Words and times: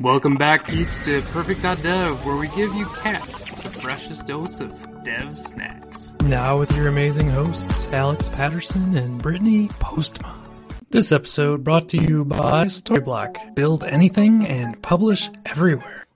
Welcome 0.00 0.36
back, 0.36 0.66
peeps, 0.66 1.04
to 1.04 1.20
Purrfect.dev, 1.20 2.24
where 2.24 2.36
we 2.36 2.48
give 2.48 2.74
you 2.74 2.86
cats 3.02 3.50
the 3.62 3.70
freshest 3.70 4.26
dose 4.26 4.60
of 4.60 5.04
dev 5.04 5.36
snacks. 5.36 6.14
Now 6.22 6.58
with 6.58 6.74
your 6.76 6.88
amazing 6.88 7.28
hosts, 7.28 7.86
Alex 7.92 8.28
Patterson 8.28 8.96
and 8.96 9.20
Brittany 9.20 9.68
Postma. 9.68 10.34
This 10.90 11.12
episode 11.12 11.64
brought 11.64 11.88
to 11.90 11.98
you 11.98 12.24
by 12.24 12.66
Storyblok. 12.66 13.54
Build 13.54 13.84
anything 13.84 14.46
and 14.46 14.80
publish 14.82 15.28
everywhere. 15.46 16.06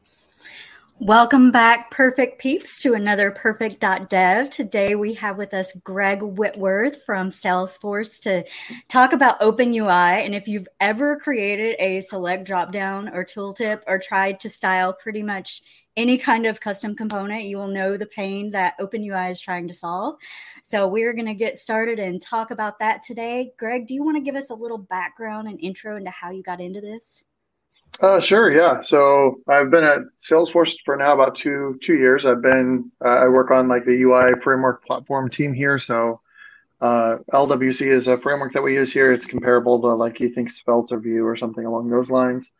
Welcome 0.98 1.50
back, 1.50 1.90
Perfect 1.90 2.40
Peeps, 2.40 2.80
to 2.80 2.94
another 2.94 3.30
Purrfect.dev. 3.30 4.48
Today 4.48 4.94
we 4.94 5.12
have 5.12 5.36
with 5.36 5.52
us 5.52 5.74
Greg 5.84 6.22
Whitworth 6.22 7.04
from 7.04 7.28
Salesforce 7.28 8.18
to 8.22 8.44
talk 8.88 9.12
about 9.12 9.38
OpenUI. 9.42 10.24
And 10.24 10.34
if 10.34 10.48
you've 10.48 10.66
ever 10.80 11.18
created 11.18 11.76
a 11.78 12.00
select 12.00 12.48
dropdown 12.48 13.12
or 13.12 13.26
tooltip 13.26 13.82
or 13.86 13.98
tried 13.98 14.40
to 14.40 14.48
style 14.48 14.94
pretty 14.94 15.22
much 15.22 15.60
any 15.98 16.16
kind 16.16 16.46
of 16.46 16.60
custom 16.60 16.96
component, 16.96 17.44
you 17.44 17.58
will 17.58 17.68
know 17.68 17.98
the 17.98 18.06
pain 18.06 18.50
that 18.52 18.78
OpenUI 18.80 19.30
is 19.30 19.40
trying 19.40 19.68
to 19.68 19.74
solve. 19.74 20.16
So 20.62 20.88
we're 20.88 21.12
going 21.12 21.26
to 21.26 21.34
get 21.34 21.58
started 21.58 21.98
and 21.98 22.22
talk 22.22 22.50
about 22.50 22.78
that 22.78 23.02
today. 23.02 23.52
Greg, 23.58 23.86
do 23.86 23.92
you 23.92 24.02
want 24.02 24.16
to 24.16 24.22
give 24.22 24.34
us 24.34 24.48
a 24.48 24.54
little 24.54 24.78
background 24.78 25.46
and 25.46 25.60
intro 25.60 25.98
into 25.98 26.10
how 26.10 26.30
you 26.30 26.42
got 26.42 26.62
into 26.62 26.80
this? 26.80 27.22
Uh, 28.00 28.20
sure, 28.20 28.52
yeah. 28.52 28.82
So 28.82 29.40
I've 29.48 29.70
been 29.70 29.84
at 29.84 30.00
Salesforce 30.18 30.76
for 30.84 30.96
now 30.96 31.14
about 31.14 31.34
two 31.34 31.78
two 31.82 31.94
years. 31.94 32.26
I've 32.26 32.42
been 32.42 32.90
uh, 33.02 33.08
I 33.08 33.28
work 33.28 33.50
on 33.50 33.68
like 33.68 33.84
the 33.86 34.02
UI 34.02 34.32
framework 34.42 34.84
platform 34.84 35.30
team 35.30 35.54
here. 35.54 35.78
So 35.78 36.20
uh, 36.80 37.16
LWC 37.32 37.86
is 37.86 38.08
a 38.08 38.18
framework 38.18 38.52
that 38.52 38.62
we 38.62 38.74
use 38.74 38.92
here. 38.92 39.12
It's 39.12 39.24
comparable 39.24 39.80
to 39.80 39.88
like 39.94 40.20
you 40.20 40.28
think 40.28 40.50
Svelte 40.50 40.92
or 40.92 41.00
Vue 41.00 41.24
or 41.24 41.36
something 41.36 41.64
along 41.64 41.88
those 41.88 42.10
lines. 42.10 42.50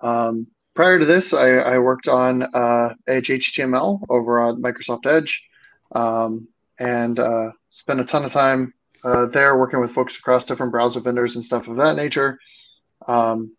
Um, 0.00 0.48
prior 0.74 0.98
to 0.98 1.04
this, 1.04 1.32
I, 1.32 1.50
I 1.50 1.78
worked 1.78 2.08
on 2.08 2.42
uh, 2.42 2.94
Edge 3.06 3.28
HTML 3.28 4.02
over 4.08 4.40
on 4.40 4.60
Microsoft 4.60 5.06
Edge, 5.06 5.48
um, 5.92 6.48
and 6.78 7.20
uh, 7.20 7.52
spent 7.70 8.00
a 8.00 8.04
ton 8.04 8.24
of 8.24 8.32
time 8.32 8.74
uh, 9.04 9.26
there 9.26 9.56
working 9.56 9.80
with 9.80 9.92
folks 9.92 10.16
across 10.16 10.44
different 10.44 10.72
browser 10.72 10.98
vendors 10.98 11.36
and 11.36 11.44
stuff 11.44 11.68
of 11.68 11.76
that 11.76 11.94
nature. 11.94 12.40
Um, 13.06 13.52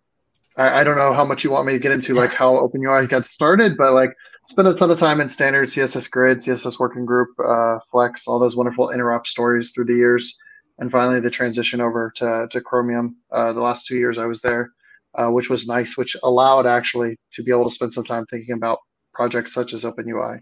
I, 0.58 0.82
I, 0.82 0.84
don't 0.84 0.98
know 0.98 1.14
how 1.14 1.26
much 1.26 1.44
you 1.44 1.52
want 1.52 1.66
me 1.66 1.74
to 1.74 1.80
get 1.80 1.92
into 1.92 2.14
like 2.14 2.34
how 2.34 2.58
open 2.58 2.82
OpenUI 2.82 3.10
got 3.10 3.26
started, 3.26 3.76
but 3.78 3.94
like 3.94 4.14
spent 4.46 4.68
a 4.68 4.74
ton 4.74 4.92
of 4.92 5.00
time 5.00 5.20
in 5.22 5.30
standard 5.30 5.70
CSS 5.70 6.10
Grid, 6.10 6.40
CSS 6.40 6.80
Working 6.80 7.06
Group, 7.06 7.30
uh, 7.44 7.80
Flex, 7.92 8.28
all 8.28 8.40
those 8.40 8.56
wonderful 8.56 8.90
interop 8.90 9.26
stories 9.26 9.72
through 9.72 9.86
the 9.86 9.96
years, 9.96 10.38
and 10.80 10.92
finally 10.92 11.20
the 11.20 11.30
transition 11.30 11.82
over 11.82 12.12
to 12.18 12.48
to 12.52 12.62
Chromium. 12.62 13.18
Uh, 13.32 13.54
the 13.54 13.62
last 13.62 13.88
two 13.88 13.98
years 13.98 14.18
I 14.18 14.26
was 14.26 14.42
there, 14.42 14.72
uh, 15.16 15.28
which 15.28 15.50
was 15.50 15.68
nice, 15.68 15.98
which 15.98 16.16
allowed 16.24 16.66
actually 16.66 17.18
to 17.34 17.44
be 17.44 17.52
able 17.52 17.70
to 17.70 17.76
spend 17.76 17.94
some 17.94 18.06
time 18.06 18.26
thinking 18.28 18.56
about 18.56 18.80
projects 19.14 19.54
such 19.54 19.74
as 19.74 19.84
OpenUI. 19.84 20.42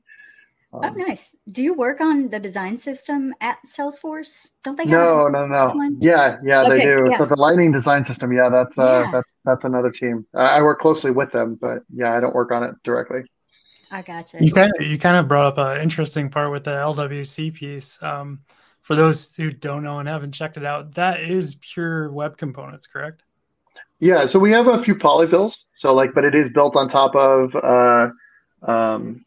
Oh, 0.74 0.84
um, 0.84 0.96
oh, 0.98 1.04
nice. 1.04 1.36
Do 1.52 1.62
you 1.62 1.74
work 1.74 2.00
on 2.00 2.30
the 2.30 2.40
design 2.40 2.78
system 2.78 3.34
at 3.42 3.58
Salesforce? 3.68 4.48
Don't 4.64 4.78
they? 4.78 4.84
Have 4.84 4.92
no, 4.92 5.28
no, 5.28 5.46
no. 5.46 5.70
One? 5.70 5.98
Yeah, 6.00 6.38
yeah, 6.46 6.62
okay, 6.62 6.78
they 6.78 6.84
do. 6.84 7.08
Yeah. 7.10 7.18
So 7.18 7.26
the 7.26 7.36
Lightning 7.36 7.74
design 7.74 8.06
system, 8.06 8.32
yeah, 8.32 8.48
that's 8.48 8.78
uh, 8.78 9.04
yeah. 9.06 9.12
that's 9.12 9.31
that's 9.46 9.64
another 9.64 9.92
team. 9.92 10.26
I 10.34 10.62
work 10.62 10.80
closely 10.80 11.12
with 11.12 11.32
them, 11.32 11.58
but 11.60 11.80
yeah, 11.94 12.14
I 12.16 12.20
don't 12.20 12.36
work 12.36 12.52
on 12.52 12.64
it 12.64 12.76
directly. 12.84 13.24
I 13.92 14.02
gotcha. 14.02 14.38
You 14.44 14.54
kind 14.54 14.72
of 14.80 14.86
you 14.86 14.98
kind 14.98 15.18
of 15.18 15.28
brought 15.28 15.48
up 15.48 15.58
an 15.58 15.82
interesting 15.82 16.30
part 16.30 16.52
with 16.52 16.64
the 16.64 16.72
LWC 16.72 17.54
piece. 17.54 18.02
Um, 18.02 18.40
for 18.82 18.96
those 18.96 19.36
who 19.36 19.52
don't 19.52 19.84
know 19.84 20.00
and 20.00 20.08
haven't 20.08 20.32
checked 20.32 20.58
it 20.58 20.66
out, 20.66 20.96
that 20.96 21.22
is 21.22 21.56
pure 21.56 22.12
web 22.12 22.38
components, 22.38 22.88
correct? 22.88 23.24
Yeah, 24.00 24.26
so 24.26 24.40
we 24.40 24.52
have 24.52 24.68
a 24.68 24.82
few 24.82 24.96
polyfills. 24.96 25.66
So 25.76 25.94
like, 25.94 26.14
but 26.14 26.24
it 26.24 26.34
is 26.34 26.50
built 26.50 26.76
on 26.76 26.88
top 26.88 27.16
of 27.16 27.56
uh, 27.56 28.10
um, 28.64 29.26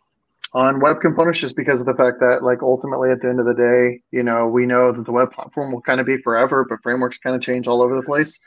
on 0.54 0.80
web 0.80 1.00
components 1.00 1.40
just 1.40 1.56
because 1.56 1.80
of 1.80 1.86
the 1.86 1.94
fact 1.94 2.20
that 2.20 2.42
like 2.42 2.62
ultimately 2.62 3.10
at 3.10 3.20
the 3.20 3.28
end 3.28 3.40
of 3.40 3.46
the 3.46 3.54
day 3.54 4.00
you 4.12 4.22
know 4.22 4.46
we 4.46 4.64
know 4.64 4.92
that 4.92 5.04
the 5.04 5.12
web 5.12 5.32
platform 5.32 5.72
will 5.72 5.80
kind 5.80 6.00
of 6.00 6.06
be 6.06 6.16
forever 6.18 6.64
but 6.68 6.80
frameworks 6.82 7.18
kind 7.18 7.34
of 7.34 7.42
change 7.42 7.66
all 7.66 7.82
over 7.82 7.96
the 7.96 8.02
place 8.02 8.40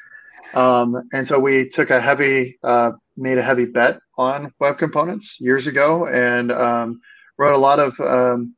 um, 0.53 1.07
and 1.13 1.27
so 1.27 1.39
we 1.39 1.69
took 1.69 1.89
a 1.89 2.01
heavy 2.01 2.57
uh, 2.63 2.91
made 3.15 3.37
a 3.37 3.43
heavy 3.43 3.65
bet 3.65 3.97
on 4.17 4.51
web 4.59 4.77
components 4.77 5.37
years 5.39 5.67
ago 5.67 6.07
and 6.07 6.51
um, 6.51 6.99
wrote 7.37 7.55
a 7.55 7.57
lot 7.57 7.79
of 7.79 7.99
um, 7.99 8.55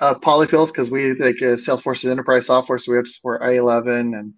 uh, 0.00 0.14
polyfills 0.14 0.68
because 0.68 0.90
we 0.90 1.14
like 1.14 1.36
uh, 1.42 1.56
salesforce 1.56 2.04
is 2.04 2.10
enterprise 2.10 2.46
software 2.46 2.78
so 2.78 2.92
we 2.92 2.98
have 2.98 3.08
support 3.08 3.42
IE11 3.42 4.18
and 4.18 4.34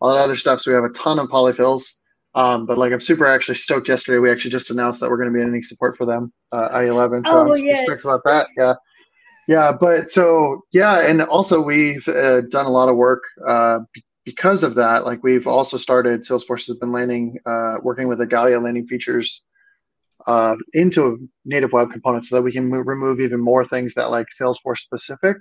all 0.00 0.12
that 0.12 0.20
other 0.20 0.36
stuff 0.36 0.60
so 0.60 0.70
we 0.70 0.74
have 0.74 0.84
a 0.84 0.90
ton 0.90 1.18
of 1.18 1.28
polyfills 1.28 1.94
um, 2.36 2.66
but 2.66 2.76
like 2.76 2.92
I'm 2.92 3.00
super 3.00 3.26
actually 3.26 3.54
stoked. 3.54 3.88
Yesterday 3.88 4.18
we 4.18 4.30
actually 4.30 4.50
just 4.50 4.70
announced 4.70 5.00
that 5.00 5.08
we're 5.08 5.16
going 5.16 5.30
to 5.30 5.34
be 5.34 5.42
ending 5.42 5.62
support 5.62 5.96
for 5.96 6.04
them 6.04 6.32
uh, 6.52 6.68
IE11. 6.68 7.26
So 7.26 7.32
oh, 7.32 7.54
I'm 7.54 7.64
yes. 7.64 7.84
stoked 7.84 8.04
about 8.04 8.20
that. 8.24 8.46
Yeah, 8.58 8.74
yeah. 9.48 9.72
But 9.72 10.10
so 10.10 10.60
yeah, 10.70 11.00
and 11.08 11.22
also 11.22 11.62
we've 11.62 12.06
uh, 12.06 12.42
done 12.42 12.66
a 12.66 12.70
lot 12.70 12.90
of 12.90 12.96
work 12.96 13.22
uh, 13.48 13.78
because 14.26 14.64
of 14.64 14.74
that. 14.74 15.06
Like 15.06 15.22
we've 15.22 15.46
also 15.46 15.78
started. 15.78 16.20
Salesforce 16.20 16.66
has 16.66 16.76
been 16.76 16.92
landing, 16.92 17.38
uh, 17.46 17.76
working 17.82 18.08
with 18.08 18.18
the 18.18 18.26
Igalia 18.26 18.62
landing 18.62 18.86
features 18.86 19.42
uh, 20.26 20.56
into 20.74 21.28
native 21.46 21.72
web 21.72 21.92
components 21.92 22.28
so 22.28 22.36
that 22.36 22.42
we 22.42 22.52
can 22.52 22.66
move, 22.66 22.86
remove 22.86 23.20
even 23.20 23.40
more 23.40 23.64
things 23.64 23.94
that 23.94 24.10
like 24.10 24.26
Salesforce 24.38 24.80
specific. 24.80 25.38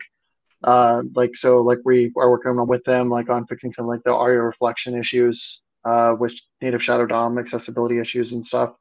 Uh, 0.64 1.02
like 1.16 1.36
so, 1.36 1.62
like 1.62 1.80
we 1.84 2.14
are 2.16 2.30
working 2.30 2.56
with 2.68 2.84
them, 2.86 3.10
like 3.10 3.30
on 3.30 3.46
fixing 3.48 3.72
some 3.72 3.88
like 3.88 4.02
the 4.06 4.14
ARIA 4.14 4.42
reflection 4.42 4.98
issues 4.98 5.62
uh, 5.84 6.16
with 6.18 6.34
native 6.62 6.84
Shadow 6.84 7.06
DOM 7.06 7.38
accessibility 7.38 8.00
issues 8.00 8.34
and 8.34 8.46
stuff, 8.46 8.74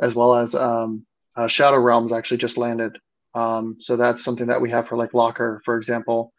as 0.00 0.14
well 0.14 0.34
as 0.34 0.54
um, 0.54 1.04
uh, 1.36 1.46
Shadow 1.46 1.78
Realms 1.78 2.12
actually 2.12 2.38
just 2.38 2.58
landed. 2.58 2.98
Um, 3.34 3.76
so 3.78 3.96
that's 3.96 4.24
something 4.24 4.48
that 4.48 4.60
we 4.60 4.70
have 4.70 4.88
for 4.88 4.96
like 4.96 5.14
Locker, 5.14 5.60
for 5.64 5.76
example, 5.76 6.32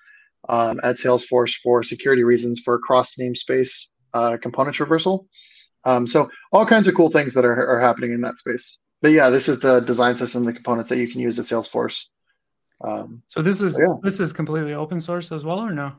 um, 0.50 0.80
at 0.84 0.96
Salesforce 0.96 1.56
for 1.56 1.84
security 1.84 2.24
reasons 2.24 2.60
for 2.60 2.80
cross 2.80 3.16
namespace 3.16 3.88
uh, 4.14 4.38
component 4.42 4.76
traversal. 4.76 5.28
Um, 5.84 6.08
so 6.08 6.30
all 6.52 6.66
kinds 6.66 6.88
of 6.88 6.96
cool 6.96 7.10
things 7.10 7.34
that 7.34 7.46
are, 7.46 7.68
are 7.76 7.80
happening 7.80 8.12
in 8.12 8.22
that 8.22 8.38
space. 8.38 8.78
But 9.02 9.12
yeah, 9.12 9.30
this 9.30 9.50
is 9.50 9.60
the 9.60 9.80
design 9.80 10.16
system, 10.16 10.46
the 10.46 10.54
components 10.54 10.90
that 10.90 10.98
you 10.98 11.12
can 11.12 11.22
use 11.22 11.40
at 11.40 11.46
Salesforce. 11.46 12.08
Um, 12.84 13.24
so 13.28 13.42
this 13.42 13.62
is 13.62 13.76
so 13.76 13.82
yeah. 13.82 13.94
this 14.04 14.20
is 14.20 14.34
completely 14.34 14.74
open 14.74 15.00
source 15.00 15.32
as 15.32 15.44
well, 15.44 15.60
or 15.60 15.72
no? 15.72 15.94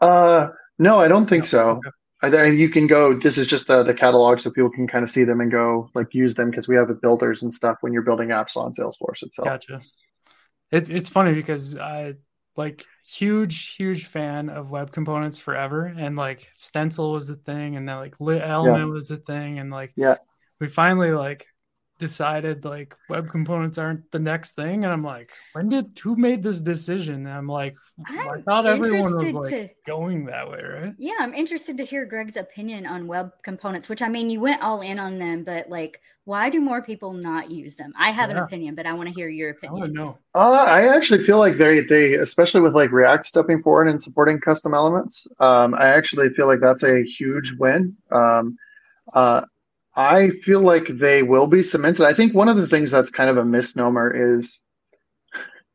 Uh, 0.00 0.48
no, 0.78 1.00
I 1.00 1.08
don't 1.08 1.28
think 1.28 1.44
no. 1.44 1.48
so. 1.48 1.68
Okay 1.70 1.90
you 2.22 2.68
can 2.68 2.86
go. 2.86 3.18
This 3.18 3.36
is 3.36 3.46
just 3.46 3.66
the 3.66 3.82
the 3.82 3.94
catalog, 3.94 4.40
so 4.40 4.50
people 4.50 4.70
can 4.70 4.86
kind 4.86 5.02
of 5.02 5.10
see 5.10 5.24
them 5.24 5.40
and 5.40 5.50
go 5.50 5.90
like 5.94 6.14
use 6.14 6.34
them 6.34 6.50
because 6.50 6.68
we 6.68 6.76
have 6.76 6.88
the 6.88 6.94
builders 6.94 7.42
and 7.42 7.52
stuff 7.52 7.78
when 7.80 7.92
you're 7.92 8.02
building 8.02 8.28
apps 8.28 8.56
on 8.56 8.72
Salesforce 8.72 9.22
itself. 9.22 9.46
Gotcha. 9.46 9.80
It's 10.70 10.88
it's 10.88 11.08
funny 11.08 11.34
because 11.34 11.76
I 11.76 12.14
like 12.56 12.84
huge 13.04 13.74
huge 13.74 14.06
fan 14.06 14.48
of 14.48 14.70
web 14.70 14.92
components 14.92 15.38
forever, 15.38 15.86
and 15.86 16.16
like 16.16 16.48
stencil 16.52 17.12
was 17.12 17.28
the 17.28 17.36
thing, 17.36 17.76
and 17.76 17.88
then 17.88 17.96
like 17.96 18.14
lit 18.20 18.42
element 18.42 18.86
yeah. 18.86 18.92
was 18.92 19.08
the 19.08 19.16
thing, 19.16 19.58
and 19.58 19.70
like 19.70 19.92
yeah, 19.96 20.16
we 20.60 20.68
finally 20.68 21.12
like 21.12 21.46
decided 22.02 22.64
like 22.64 22.96
web 23.08 23.30
components 23.30 23.78
aren't 23.78 24.10
the 24.10 24.18
next 24.18 24.54
thing. 24.54 24.82
And 24.82 24.92
i'm 24.92 25.04
like 25.04 25.30
when 25.52 25.68
did 25.68 25.96
who 26.02 26.16
made 26.16 26.42
this 26.42 26.60
decision? 26.60 27.26
And 27.26 27.30
i'm 27.30 27.46
like 27.46 27.76
I'm 28.08 28.28
i 28.28 28.40
thought 28.42 28.66
everyone 28.66 29.14
was 29.14 29.34
like 29.34 29.50
to, 29.50 29.68
going 29.86 30.24
that 30.26 30.50
way 30.50 30.60
right? 30.60 30.94
Yeah 30.98 31.18
i'm 31.20 31.32
interested 31.32 31.76
to 31.76 31.84
hear 31.84 32.04
greg's 32.04 32.36
opinion 32.36 32.86
on 32.86 33.06
web 33.06 33.30
components 33.44 33.88
which 33.88 34.02
i 34.02 34.08
mean 34.08 34.30
you 34.30 34.40
went 34.40 34.62
all 34.62 34.80
in 34.80 34.98
on 34.98 35.18
them 35.18 35.44
but 35.44 35.68
like 35.68 36.00
why 36.24 36.50
do 36.50 36.60
more 36.60 36.80
people 36.80 37.12
not 37.12 37.50
use 37.50 37.74
them? 37.74 37.92
I 37.98 38.10
have 38.10 38.30
yeah. 38.30 38.38
an 38.38 38.42
opinion 38.42 38.74
but 38.74 38.86
i 38.86 38.92
want 38.92 39.08
to 39.08 39.14
hear 39.14 39.28
your 39.28 39.50
opinion. 39.50 39.92
no 39.92 40.18
uh, 40.34 40.64
i 40.78 40.94
actually 40.96 41.22
feel 41.22 41.38
like 41.38 41.56
they 41.56 41.82
they 41.82 42.14
especially 42.14 42.62
with 42.62 42.74
like 42.74 42.90
react 42.90 43.26
stepping 43.26 43.62
forward 43.62 43.88
and 43.88 44.02
supporting 44.02 44.40
custom 44.40 44.74
elements 44.74 45.28
um, 45.38 45.74
i 45.74 45.86
actually 45.86 46.30
feel 46.30 46.48
like 46.48 46.60
that's 46.60 46.82
a 46.82 47.04
huge 47.04 47.52
win. 47.58 47.96
Um, 48.10 48.58
uh, 49.12 49.42
I 49.94 50.30
feel 50.30 50.60
like 50.60 50.86
they 50.88 51.22
will 51.22 51.46
be 51.46 51.62
cemented. 51.62 52.06
I 52.06 52.14
think 52.14 52.34
one 52.34 52.48
of 52.48 52.56
the 52.56 52.66
things 52.66 52.90
that's 52.90 53.10
kind 53.10 53.28
of 53.28 53.36
a 53.36 53.44
misnomer 53.44 54.38
is 54.38 54.60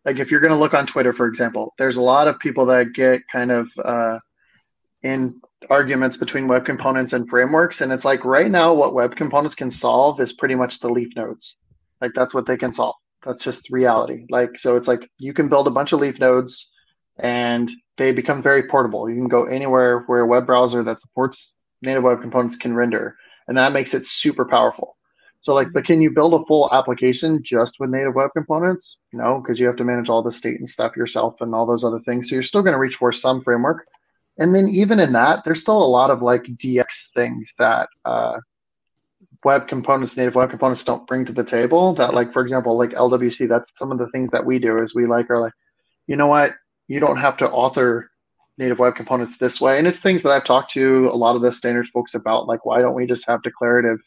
like 0.05 0.17
if 0.17 0.31
you're 0.31 0.39
going 0.39 0.51
to 0.51 0.57
look 0.57 0.73
on 0.73 0.87
Twitter, 0.87 1.13
for 1.13 1.27
example, 1.27 1.73
there's 1.77 1.97
a 1.97 2.01
lot 2.01 2.27
of 2.27 2.39
people 2.39 2.65
that 2.67 2.93
get 2.93 3.21
kind 3.31 3.51
of 3.51 3.69
uh, 3.83 4.19
in 5.03 5.39
arguments 5.69 6.17
between 6.17 6.47
web 6.47 6.65
components 6.65 7.13
and 7.13 7.29
frameworks. 7.29 7.81
And 7.81 7.91
it's 7.91 8.05
like 8.05 8.25
right 8.25 8.49
now, 8.49 8.73
what 8.73 8.95
web 8.95 9.15
components 9.15 9.55
can 9.55 9.69
solve 9.69 10.19
is 10.19 10.33
pretty 10.33 10.55
much 10.55 10.79
the 10.79 10.89
leaf 10.89 11.15
nodes. 11.15 11.57
Like 12.01 12.11
that's 12.15 12.33
what 12.33 12.45
they 12.45 12.57
can 12.57 12.73
solve. 12.73 12.95
That's 13.23 13.43
just 13.43 13.69
reality. 13.69 14.25
Like, 14.29 14.57
so 14.57 14.77
it's 14.77 14.87
like 14.87 15.09
you 15.19 15.33
can 15.33 15.49
build 15.49 15.67
a 15.67 15.71
bunch 15.71 15.91
of 15.91 15.99
leaf 15.99 16.19
nodes 16.19 16.71
and 17.19 17.69
they 17.97 18.13
become 18.13 18.41
very 18.41 18.67
portable. 18.67 19.09
You 19.09 19.15
can 19.15 19.27
go 19.27 19.45
anywhere 19.45 19.99
where 20.07 20.21
a 20.21 20.27
web 20.27 20.47
browser 20.47 20.83
that 20.83 20.99
supports 20.99 21.53
native 21.81 22.03
web 22.03 22.21
components 22.21 22.57
can 22.57 22.73
render 22.73 23.15
and 23.47 23.57
that 23.57 23.73
makes 23.73 23.93
it 23.93 24.05
super 24.05 24.45
powerful. 24.45 24.97
So 25.41 25.53
like, 25.53 25.71
but 25.71 25.85
can 25.85 26.01
you 26.01 26.09
build 26.09 26.33
a 26.33 26.45
full 26.45 26.69
application 26.73 27.41
just 27.43 27.79
with 27.79 27.89
native 27.89 28.15
web 28.15 28.31
components? 28.35 29.01
No, 29.13 29.39
because 29.39 29.59
you 29.59 29.67
have 29.67 29.75
to 29.77 29.83
manage 29.83 30.09
all 30.09 30.23
the 30.23 30.31
state 30.31 30.59
and 30.59 30.67
stuff 30.67 30.97
yourself 30.97 31.41
and 31.41 31.53
all 31.53 31.65
those 31.65 31.83
other 31.83 31.99
things. 31.99 32.29
So 32.29 32.35
you're 32.35 32.43
still 32.43 32.63
going 32.63 32.73
to 32.73 32.79
reach 32.79 32.95
for 32.95 33.11
some 33.11 33.41
framework. 33.41 33.87
And 34.39 34.53
then 34.53 34.67
even 34.67 34.99
in 34.99 35.13
that, 35.13 35.43
there's 35.45 35.61
still 35.61 35.81
a 35.81 35.85
lot 35.85 36.11
of 36.11 36.21
like 36.21 36.43
DX 36.43 37.11
things 37.13 37.53
that 37.57 37.89
uh, 38.05 38.39
web 39.43 39.67
components, 39.67 40.17
native 40.17 40.35
web 40.35 40.49
components 40.49 40.83
don't 40.83 41.07
bring 41.07 41.25
to 41.25 41.33
the 41.33 41.43
table. 41.43 41.93
That 41.93 42.13
like, 42.13 42.33
for 42.33 42.41
example, 42.41 42.77
like 42.77 42.91
LWC, 42.91 43.47
that's 43.47 43.71
some 43.77 43.91
of 43.91 43.97
the 43.97 44.09
things 44.09 44.31
that 44.31 44.45
we 44.45 44.59
do 44.59 44.81
is 44.81 44.93
we 44.93 45.07
like 45.07 45.29
are 45.29 45.39
like, 45.39 45.53
you 46.07 46.15
know 46.15 46.27
what, 46.27 46.53
you 46.87 46.99
don't 46.99 47.17
have 47.17 47.37
to 47.37 47.49
author 47.49 48.11
native 48.57 48.79
web 48.79 48.95
components 48.95 49.37
this 49.37 49.61
way. 49.61 49.77
And 49.77 49.87
it's 49.87 49.99
things 49.99 50.23
that 50.23 50.31
I've 50.31 50.43
talked 50.43 50.71
to 50.71 51.09
a 51.11 51.15
lot 51.15 51.35
of 51.35 51.41
the 51.41 51.51
standards 51.51 51.89
folks 51.89 52.13
about, 52.13 52.47
like 52.47 52.65
why 52.65 52.81
don't 52.81 52.95
we 52.95 53.05
just 53.05 53.27
have 53.27 53.41
declarative 53.43 53.99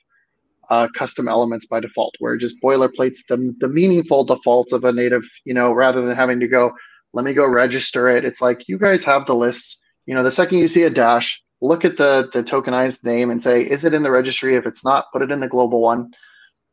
uh, 0.71 0.89
custom 0.95 1.29
elements 1.29 1.67
by 1.67 1.81
default, 1.81 2.15
where 2.21 2.37
just 2.37 2.63
boilerplates 2.63 3.19
the 3.29 3.55
the 3.61 3.69
meaningful 3.69 4.25
defaults 4.25 4.73
of 4.73 4.85
a 4.85 4.93
native, 4.93 5.25
you 5.45 5.55
know, 5.55 5.73
rather 5.73 6.03
than 6.03 6.17
having 6.17 6.41
to 6.41 6.49
go, 6.49 6.73
let 7.13 7.25
me 7.25 7.35
go 7.35 7.47
register 7.47 8.09
it. 8.09 8.25
It's 8.25 8.41
like 8.41 8.69
you 8.69 8.79
guys 8.79 9.05
have 9.05 9.27
the 9.27 9.35
lists. 9.35 9.81
You 10.07 10.15
know, 10.15 10.23
the 10.23 10.31
second 10.31 10.59
you 10.59 10.69
see 10.69 10.85
a 10.85 10.91
dash, 10.91 11.43
look 11.61 11.85
at 11.85 11.97
the 11.97 12.29
the 12.33 12.43
tokenized 12.43 13.05
name 13.05 13.31
and 13.31 13.43
say, 13.43 13.63
is 13.63 13.85
it 13.85 13.95
in 13.95 14.03
the 14.03 14.11
registry? 14.11 14.55
If 14.55 14.67
it's 14.67 14.85
not, 14.85 15.07
put 15.13 15.23
it 15.23 15.31
in 15.31 15.41
the 15.41 15.49
global 15.49 15.81
one. 15.81 16.13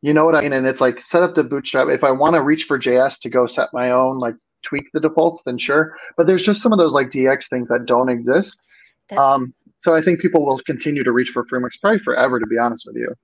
You 0.00 0.14
know 0.14 0.24
what 0.24 0.36
I 0.36 0.42
mean? 0.42 0.52
And 0.52 0.66
it's 0.66 0.80
like 0.80 1.00
set 1.00 1.24
up 1.24 1.34
the 1.34 1.42
bootstrap. 1.42 1.88
If 1.88 2.04
I 2.04 2.12
want 2.12 2.34
to 2.34 2.42
reach 2.42 2.64
for 2.64 2.78
JS 2.78 3.18
to 3.20 3.30
go 3.30 3.48
set 3.48 3.70
my 3.72 3.90
own, 3.90 4.18
like 4.18 4.36
tweak 4.62 4.84
the 4.92 5.00
defaults, 5.00 5.42
then 5.44 5.58
sure. 5.58 5.96
But 6.16 6.26
there's 6.26 6.42
just 6.42 6.62
some 6.62 6.72
of 6.72 6.78
those 6.78 6.94
like 6.94 7.10
DX 7.10 7.48
things 7.48 7.68
that 7.68 7.86
don't 7.86 8.08
exist. 8.08 8.62
That- 9.08 9.18
um, 9.18 9.54
so 9.78 9.94
I 9.94 10.02
think 10.02 10.20
people 10.20 10.44
will 10.44 10.58
continue 10.58 11.04
to 11.04 11.12
reach 11.12 11.30
for 11.30 11.44
frameworks 11.44 11.76
probably 11.76 12.00
forever, 12.00 12.40
to 12.40 12.46
be 12.46 12.58
honest 12.58 12.84
with 12.86 12.96
you. 12.96 13.14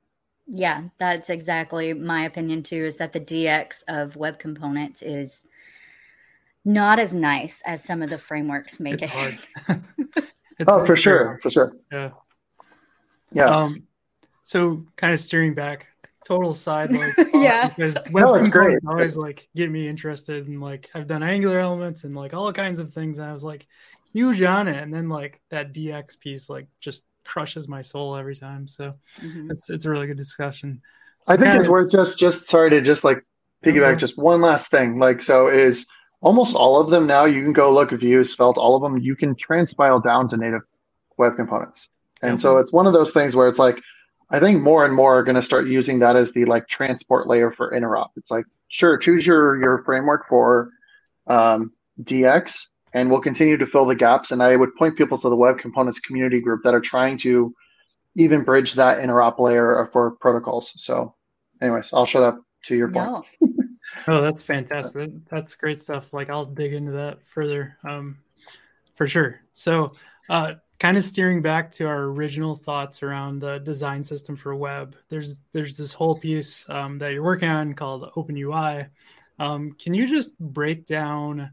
Yeah, 0.47 0.85
that's 0.99 1.31
exactly 1.31 1.93
my 1.95 2.25
opinion 2.25 2.63
too. 2.63 2.85
Is 2.85 2.97
that 2.97 3.13
the 3.13 3.21
DX 3.21 3.83
of 3.89 4.15
web 4.15 4.39
components 4.39 5.03
is 5.03 5.45
not 6.65 6.99
as 6.99 7.15
nice 7.15 7.63
as 7.67 7.83
some 7.83 8.03
of 8.03 8.11
the 8.11 8.19
frameworks 8.19 8.79
make 8.79 9.03
it's 9.03 9.13
it. 9.15 9.39
it's 10.59 10.69
oh, 10.69 10.85
for 10.85 10.97
sure, 10.97 11.39
for 11.43 11.51
sure. 11.51 11.77
Yeah, 11.91 12.11
yeah. 13.33 13.47
Um, 13.47 13.85
so 14.43 14.85
kind 14.97 15.13
of 15.13 15.19
steering 15.19 15.55
back, 15.55 15.87
total 16.25 16.55
side 16.55 16.93
like 16.93 17.13
yeah, 17.35 17.69
because 17.69 17.95
web 18.11 18.25
no, 18.25 18.35
it's 18.35 18.49
great. 18.49 18.79
always 18.87 19.17
like 19.17 19.49
get 19.55 19.71
me 19.71 19.89
interested 19.89 20.47
in 20.47 20.61
like 20.61 20.91
I've 20.95 21.07
done 21.07 21.23
Angular 21.23 21.59
elements 21.59 22.05
and 22.05 22.15
like 22.15 22.35
all 22.35 22.53
kinds 22.53 22.79
of 22.79 22.93
things, 22.93 23.19
and 23.19 23.29
I 23.29 23.33
was 23.33 23.45
like 23.45 23.67
huge 24.13 24.43
on 24.43 24.69
it, 24.69 24.83
and 24.83 24.93
then 24.93 25.09
like 25.09 25.41
that 25.51 25.73
DX 25.73 26.19
piece 26.21 26.49
like 26.49 26.67
just 26.81 27.05
crushes 27.25 27.69
my 27.69 27.81
soul 27.81 28.17
every 28.17 28.37
time. 28.37 28.69
So 28.69 28.95
mm-hmm. 29.21 29.51
it's 29.51 29.71
it's 29.71 29.85
a 29.85 29.91
really 29.91 30.07
good 30.07 30.17
discussion. 30.17 30.83
So 31.25 31.35
I 31.35 31.37
think 31.37 31.55
it's 31.55 31.67
of, 31.67 31.73
worth 31.73 31.91
just 31.91 32.19
just 32.19 32.49
sorry 32.49 32.71
to 32.71 32.81
just 32.81 33.05
like 33.05 33.25
piggyback 33.65 33.93
mm-hmm. 33.93 33.99
just 33.99 34.19
one 34.19 34.41
last 34.41 34.71
thing. 34.71 34.99
Like 34.99 35.23
so 35.23 35.49
is 35.49 35.87
almost 36.25 36.57
all 36.57 36.81
of 36.81 36.91
them 36.91 37.07
now 37.07 37.27
you 37.27 37.43
can 37.43 37.53
go 37.53 37.73
look 37.73 37.91
Vue's 37.91 38.33
Svelte 38.33 38.57
all 38.57 38.75
of 38.75 38.83
them 38.83 38.99
you 38.99 39.15
can 39.15 39.35
transpile 39.37 40.03
down 40.03 40.29
to 40.31 40.37
native 40.37 40.63
web 41.19 41.37
components 41.37 41.89
and 42.23 42.33
mm-hmm. 42.33 42.39
so 42.39 42.59
it's 42.59 42.73
one 42.73 42.87
of 42.87 42.95
those 42.95 43.13
things 43.13 43.37
where 43.37 43.47
it's 43.47 43.59
like 43.59 43.77
i 44.31 44.41
think 44.41 44.61
more 44.61 44.85
and 44.85 44.95
more 44.95 45.19
are 45.19 45.23
going 45.23 45.35
to 45.35 45.43
start 45.43 45.67
using 45.67 45.99
that 45.99 46.17
as 46.17 46.33
the 46.33 46.45
like 46.45 46.67
transport 46.69 47.27
layer 47.27 47.51
for 47.51 47.73
interop 47.73 48.09
it's 48.17 48.31
like 48.31 48.45
sure 48.69 48.97
choose 48.97 49.27
your 49.27 49.61
your 49.61 49.83
framework 49.85 50.27
for 50.29 50.71
um, 51.27 51.73
dx 52.03 52.67
and 52.95 53.11
we'll 53.11 53.21
continue 53.21 53.57
to 53.57 53.67
fill 53.67 53.85
the 53.85 53.95
gaps. 53.95 54.31
And 54.31 54.43
I 54.43 54.57
would 54.57 54.75
point 54.77 54.97
people 54.97 55.19
to 55.19 55.29
the 55.29 55.37
web 55.37 55.59
components 55.59 55.99
community 55.99 56.41
group 56.41 56.63
that 56.63 56.75
are 56.75 56.81
trying 56.81 57.19
to 57.19 57.55
even 58.15 58.45
bridge 58.45 58.75
that 58.75 58.99
interop 58.99 59.41
layer 59.41 59.89
for 59.93 60.13
protocols. 60.13 60.73
So, 60.77 61.15
anyways, 61.61 61.93
I'll 61.93 62.07
shut 62.07 62.23
up 62.23 62.41
to 62.67 62.77
your 62.77 62.89
point. 62.89 63.27
No. 63.41 63.53
oh, 64.09 64.23
that's 64.23 64.45
fantastic. 64.45 65.11
That's 65.29 65.57
great 65.57 65.81
stuff. 65.81 66.13
Like 66.13 66.31
I'll 66.31 66.47
dig 66.47 66.73
into 66.73 66.93
that 66.93 67.19
further, 67.27 67.77
um, 67.85 68.19
for 68.95 69.09
sure. 69.09 69.41
So, 69.53 69.95
uh, 70.31 70.55
kind 70.79 70.97
of 70.97 71.05
steering 71.05 71.43
back 71.43 71.71
to 71.73 71.87
our 71.87 72.05
original 72.05 72.55
thoughts 72.55 73.03
around 73.03 73.39
the 73.39 73.59
design 73.59 74.03
system 74.03 74.37
for 74.37 74.55
web. 74.55 74.97
There's 75.09 75.41
there's 75.53 75.77
this 75.77 75.93
whole 75.93 76.19
piece 76.19 76.69
um, 76.69 76.99
that 76.99 77.13
you're 77.13 77.23
working 77.23 77.49
on 77.49 77.75
called 77.75 78.11
Open 78.17 78.37
UI. 78.37 78.87
Um, 79.39 79.73
can 79.73 79.95
you 79.95 80.07
just 80.07 80.39
break 80.39 80.87
down? 80.87 81.51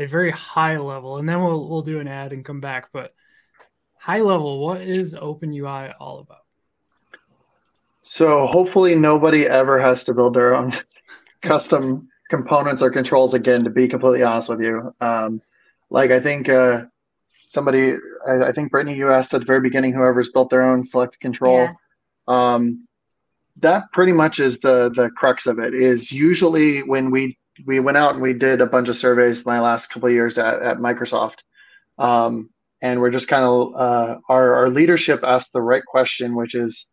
a 0.00 0.06
very 0.06 0.30
high 0.30 0.78
level, 0.78 1.18
and 1.18 1.28
then 1.28 1.42
we'll 1.42 1.68
we'll 1.68 1.82
do 1.82 2.00
an 2.00 2.08
ad 2.08 2.32
and 2.32 2.44
come 2.44 2.60
back. 2.60 2.88
But 2.92 3.14
high 3.98 4.20
level, 4.20 4.58
what 4.58 4.80
is 4.80 5.14
Open 5.14 5.52
UI 5.52 5.92
all 6.00 6.20
about? 6.20 6.44
So 8.02 8.46
hopefully 8.46 8.94
nobody 8.94 9.46
ever 9.46 9.80
has 9.80 10.04
to 10.04 10.14
build 10.14 10.34
their 10.34 10.54
own 10.54 10.72
custom 11.42 12.08
components 12.30 12.82
or 12.82 12.90
controls 12.90 13.34
again. 13.34 13.64
To 13.64 13.70
be 13.70 13.88
completely 13.88 14.22
honest 14.22 14.48
with 14.48 14.62
you, 14.62 14.94
um, 15.00 15.42
like 15.90 16.10
I 16.10 16.20
think 16.20 16.48
uh, 16.48 16.84
somebody, 17.50 17.96
I, 18.26 18.44
I, 18.44 18.52
think 18.52 18.70
Brittany, 18.70 18.96
you 18.96 19.12
asked 19.12 19.34
at 19.34 19.40
the 19.40 19.44
very 19.44 19.60
beginning, 19.60 19.92
whoever's 19.92 20.28
built 20.28 20.50
their 20.50 20.62
own 20.62 20.84
select 20.84 21.18
control. 21.18 21.58
Yeah. 21.58 21.72
Um, 22.28 22.86
that 23.56 23.90
pretty 23.92 24.12
much 24.12 24.38
is 24.38 24.60
the 24.60 24.90
the 24.94 25.10
crux 25.10 25.46
of 25.46 25.58
it. 25.58 25.74
Is 25.74 26.12
usually 26.12 26.82
when 26.82 27.10
we 27.10 27.36
we 27.66 27.80
went 27.80 27.98
out 27.98 28.14
and 28.14 28.22
we 28.22 28.32
did 28.32 28.60
a 28.60 28.66
bunch 28.66 28.88
of 28.88 28.96
surveys 28.96 29.44
my 29.44 29.60
last 29.60 29.88
couple 29.88 30.08
of 30.08 30.14
years 30.14 30.38
at, 30.38 30.62
at 30.62 30.78
Microsoft. 30.78 31.38
Um, 31.98 32.50
and 32.80 33.00
we're 33.00 33.10
just 33.10 33.28
kind 33.28 33.44
of 33.44 33.74
uh, 33.74 34.18
our, 34.28 34.54
our 34.54 34.70
leadership 34.70 35.20
asked 35.24 35.52
the 35.52 35.60
right 35.60 35.84
question, 35.84 36.34
which 36.34 36.54
is, 36.54 36.88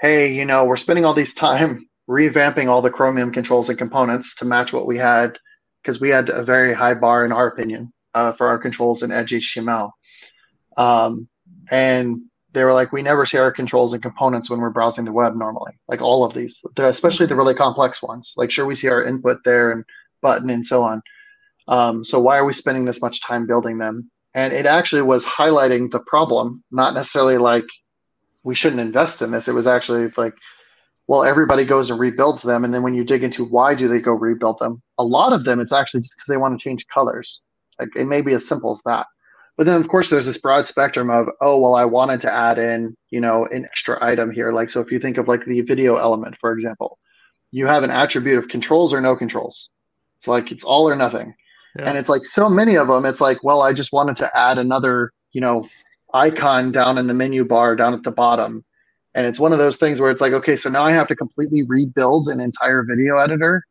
hey, 0.00 0.32
you 0.32 0.46
know, 0.46 0.64
we're 0.64 0.76
spending 0.76 1.04
all 1.04 1.12
these 1.12 1.34
time 1.34 1.88
revamping 2.08 2.68
all 2.68 2.80
the 2.80 2.90
Chromium 2.90 3.32
controls 3.32 3.68
and 3.68 3.76
components 3.76 4.36
to 4.36 4.46
match 4.46 4.72
what 4.72 4.86
we 4.86 4.96
had 4.96 5.38
because 5.82 6.00
we 6.00 6.08
had 6.08 6.30
a 6.30 6.42
very 6.42 6.72
high 6.72 6.94
bar 6.94 7.24
in 7.24 7.32
our 7.32 7.48
opinion 7.48 7.92
uh, 8.16 8.32
for 8.32 8.48
our 8.48 8.58
controls 8.58 9.02
in 9.02 9.12
Edge 9.12 9.32
HTML. 9.32 9.92
Um, 10.78 11.28
and 11.70 12.22
they 12.52 12.64
were 12.64 12.72
like, 12.72 12.90
we 12.90 13.02
never 13.02 13.26
see 13.26 13.36
our 13.36 13.52
controls 13.52 13.92
and 13.92 14.02
components 14.02 14.48
when 14.48 14.58
we're 14.58 14.70
browsing 14.70 15.04
the 15.04 15.12
web 15.12 15.36
normally, 15.36 15.72
like 15.86 16.00
all 16.00 16.24
of 16.24 16.32
these, 16.32 16.64
especially 16.78 17.26
the 17.26 17.36
really 17.36 17.54
complex 17.54 18.02
ones. 18.02 18.32
Like, 18.38 18.50
sure, 18.50 18.64
we 18.64 18.74
see 18.74 18.88
our 18.88 19.04
input 19.04 19.44
there 19.44 19.70
and 19.70 19.84
button 20.22 20.48
and 20.48 20.64
so 20.64 20.82
on. 20.82 21.02
Um, 21.68 22.04
so 22.04 22.18
why 22.18 22.38
are 22.38 22.46
we 22.46 22.54
spending 22.54 22.86
this 22.86 23.02
much 23.02 23.20
time 23.20 23.46
building 23.46 23.76
them? 23.76 24.10
And 24.32 24.54
it 24.54 24.64
actually 24.64 25.02
was 25.02 25.24
highlighting 25.24 25.90
the 25.90 26.00
problem, 26.00 26.64
not 26.70 26.94
necessarily 26.94 27.36
like 27.36 27.66
we 28.44 28.54
shouldn't 28.54 28.80
invest 28.80 29.20
in 29.20 29.30
this. 29.30 29.48
It 29.48 29.54
was 29.54 29.66
actually 29.66 30.10
like, 30.16 30.34
well, 31.06 31.22
everybody 31.22 31.66
goes 31.66 31.90
and 31.90 32.00
rebuilds 32.00 32.40
them. 32.42 32.64
And 32.64 32.72
then 32.72 32.82
when 32.82 32.94
you 32.94 33.04
dig 33.04 33.22
into 33.22 33.44
why 33.44 33.74
do 33.74 33.88
they 33.88 34.00
go 34.00 34.12
rebuild 34.12 34.58
them, 34.58 34.80
a 34.96 35.04
lot 35.04 35.34
of 35.34 35.44
them, 35.44 35.60
it's 35.60 35.72
actually 35.72 36.00
just 36.00 36.16
because 36.16 36.28
they 36.28 36.38
want 36.38 36.58
to 36.58 36.64
change 36.64 36.86
colors. 36.86 37.42
Like 37.78 37.90
it 37.96 38.06
may 38.06 38.22
be 38.22 38.32
as 38.32 38.46
simple 38.46 38.70
as 38.70 38.82
that. 38.84 39.06
But 39.56 39.64
then, 39.64 39.80
of 39.80 39.88
course, 39.88 40.10
there's 40.10 40.26
this 40.26 40.38
broad 40.38 40.66
spectrum 40.66 41.08
of, 41.08 41.28
oh, 41.40 41.58
well, 41.58 41.74
I 41.74 41.86
wanted 41.86 42.20
to 42.22 42.32
add 42.32 42.58
in, 42.58 42.94
you 43.08 43.22
know, 43.22 43.46
an 43.46 43.64
extra 43.64 44.02
item 44.04 44.30
here. 44.30 44.52
Like, 44.52 44.68
so 44.68 44.80
if 44.80 44.92
you 44.92 44.98
think 44.98 45.16
of 45.16 45.28
like 45.28 45.46
the 45.46 45.62
video 45.62 45.96
element, 45.96 46.36
for 46.40 46.52
example, 46.52 46.98
you 47.52 47.66
have 47.66 47.82
an 47.82 47.90
attribute 47.90 48.36
of 48.36 48.48
controls 48.48 48.92
or 48.92 49.00
no 49.00 49.16
controls. 49.16 49.70
It's 50.18 50.28
like 50.28 50.52
it's 50.52 50.64
all 50.64 50.88
or 50.88 50.94
nothing. 50.94 51.34
Yeah. 51.78 51.88
And 51.88 51.96
it's 51.98 52.10
like 52.10 52.24
so 52.24 52.50
many 52.50 52.76
of 52.76 52.88
them, 52.88 53.06
it's 53.06 53.20
like, 53.20 53.42
well, 53.42 53.62
I 53.62 53.72
just 53.72 53.92
wanted 53.92 54.16
to 54.16 54.36
add 54.36 54.58
another, 54.58 55.12
you 55.32 55.40
know, 55.40 55.66
icon 56.12 56.70
down 56.72 56.98
in 56.98 57.06
the 57.06 57.14
menu 57.14 57.44
bar 57.44 57.76
down 57.76 57.94
at 57.94 58.02
the 58.02 58.10
bottom. 58.10 58.64
And 59.14 59.26
it's 59.26 59.40
one 59.40 59.54
of 59.54 59.58
those 59.58 59.78
things 59.78 60.00
where 60.00 60.10
it's 60.10 60.20
like, 60.20 60.34
okay, 60.34 60.56
so 60.56 60.68
now 60.68 60.84
I 60.84 60.92
have 60.92 61.08
to 61.08 61.16
completely 61.16 61.62
rebuild 61.62 62.28
an 62.28 62.40
entire 62.40 62.82
video 62.82 63.16
editor 63.16 63.64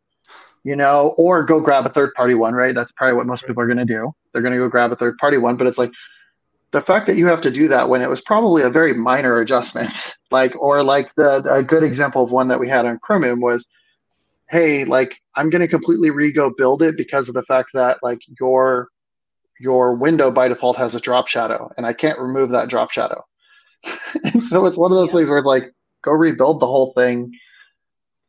you 0.66 0.76
know, 0.76 1.14
or 1.18 1.44
go 1.44 1.60
grab 1.60 1.86
a 1.86 1.90
third 1.90 2.16
party 2.16 2.34
one, 2.34 2.56
right? 2.56 2.74
That's 2.74 2.92
probably 2.92 3.16
what 3.16 3.28
most 3.28 3.46
people 3.46 3.62
are 3.62 3.68
going 3.68 3.78
to 3.78 3.86
do. 3.86 4.12
They're 4.34 4.42
going 4.42 4.52
to 4.52 4.58
go 4.58 4.68
grab 4.68 4.92
a 4.92 4.96
third 4.96 5.16
party 5.20 5.38
one, 5.38 5.58
but 5.58 5.68
it's 5.68 5.78
like 5.78 5.92
the 6.72 6.82
fact 6.82 7.06
that 7.06 7.18
you 7.18 7.28
have 7.28 7.42
to 7.42 7.52
do 7.52 7.68
that 7.68 7.88
when 7.88 8.02
it 8.02 8.10
was 8.10 8.20
probably 8.20 8.64
a 8.64 8.70
very 8.72 8.92
minor 8.92 9.40
adjustment, 9.40 9.92
like, 10.32 10.60
or 10.60 10.82
like 10.82 11.14
the 11.16 11.44
a 11.48 11.62
good 11.62 11.84
example 11.84 12.24
of 12.24 12.32
one 12.32 12.48
that 12.48 12.60
we 12.60 12.68
had 12.68 12.88
on 12.88 12.98
Chromium 12.98 13.42
was, 13.42 13.68
hey, 14.50 14.86
like 14.86 15.16
I'm 15.36 15.52
going 15.52 15.62
to 15.62 15.68
completely 15.68 16.10
rego 16.10 16.52
build 16.58 16.82
it 16.82 16.98
because 16.98 17.30
of 17.30 17.36
the 17.36 17.44
fact 17.44 17.70
that 17.76 18.00
like 18.02 18.22
your 18.40 18.90
your 19.60 19.94
window 19.96 20.32
by 20.32 20.48
default 20.48 20.78
has 20.78 20.96
a 20.96 21.00
drop 21.00 21.28
shadow, 21.28 21.72
and 21.78 21.86
I 21.86 21.94
can't 21.94 22.18
remove 22.18 22.50
that 22.50 22.70
drop 22.70 22.90
shadow. 22.90 23.24
and 24.24 24.42
so 24.42 24.66
it's 24.66 24.80
one 24.80 24.92
of 24.92 24.98
those 24.98 25.10
yeah. 25.10 25.18
things 25.18 25.30
where 25.30 25.38
it's 25.38 25.46
like 25.46 25.72
go 26.04 26.12
rebuild 26.12 26.60
the 26.60 26.66
whole 26.66 26.92
thing. 26.94 27.34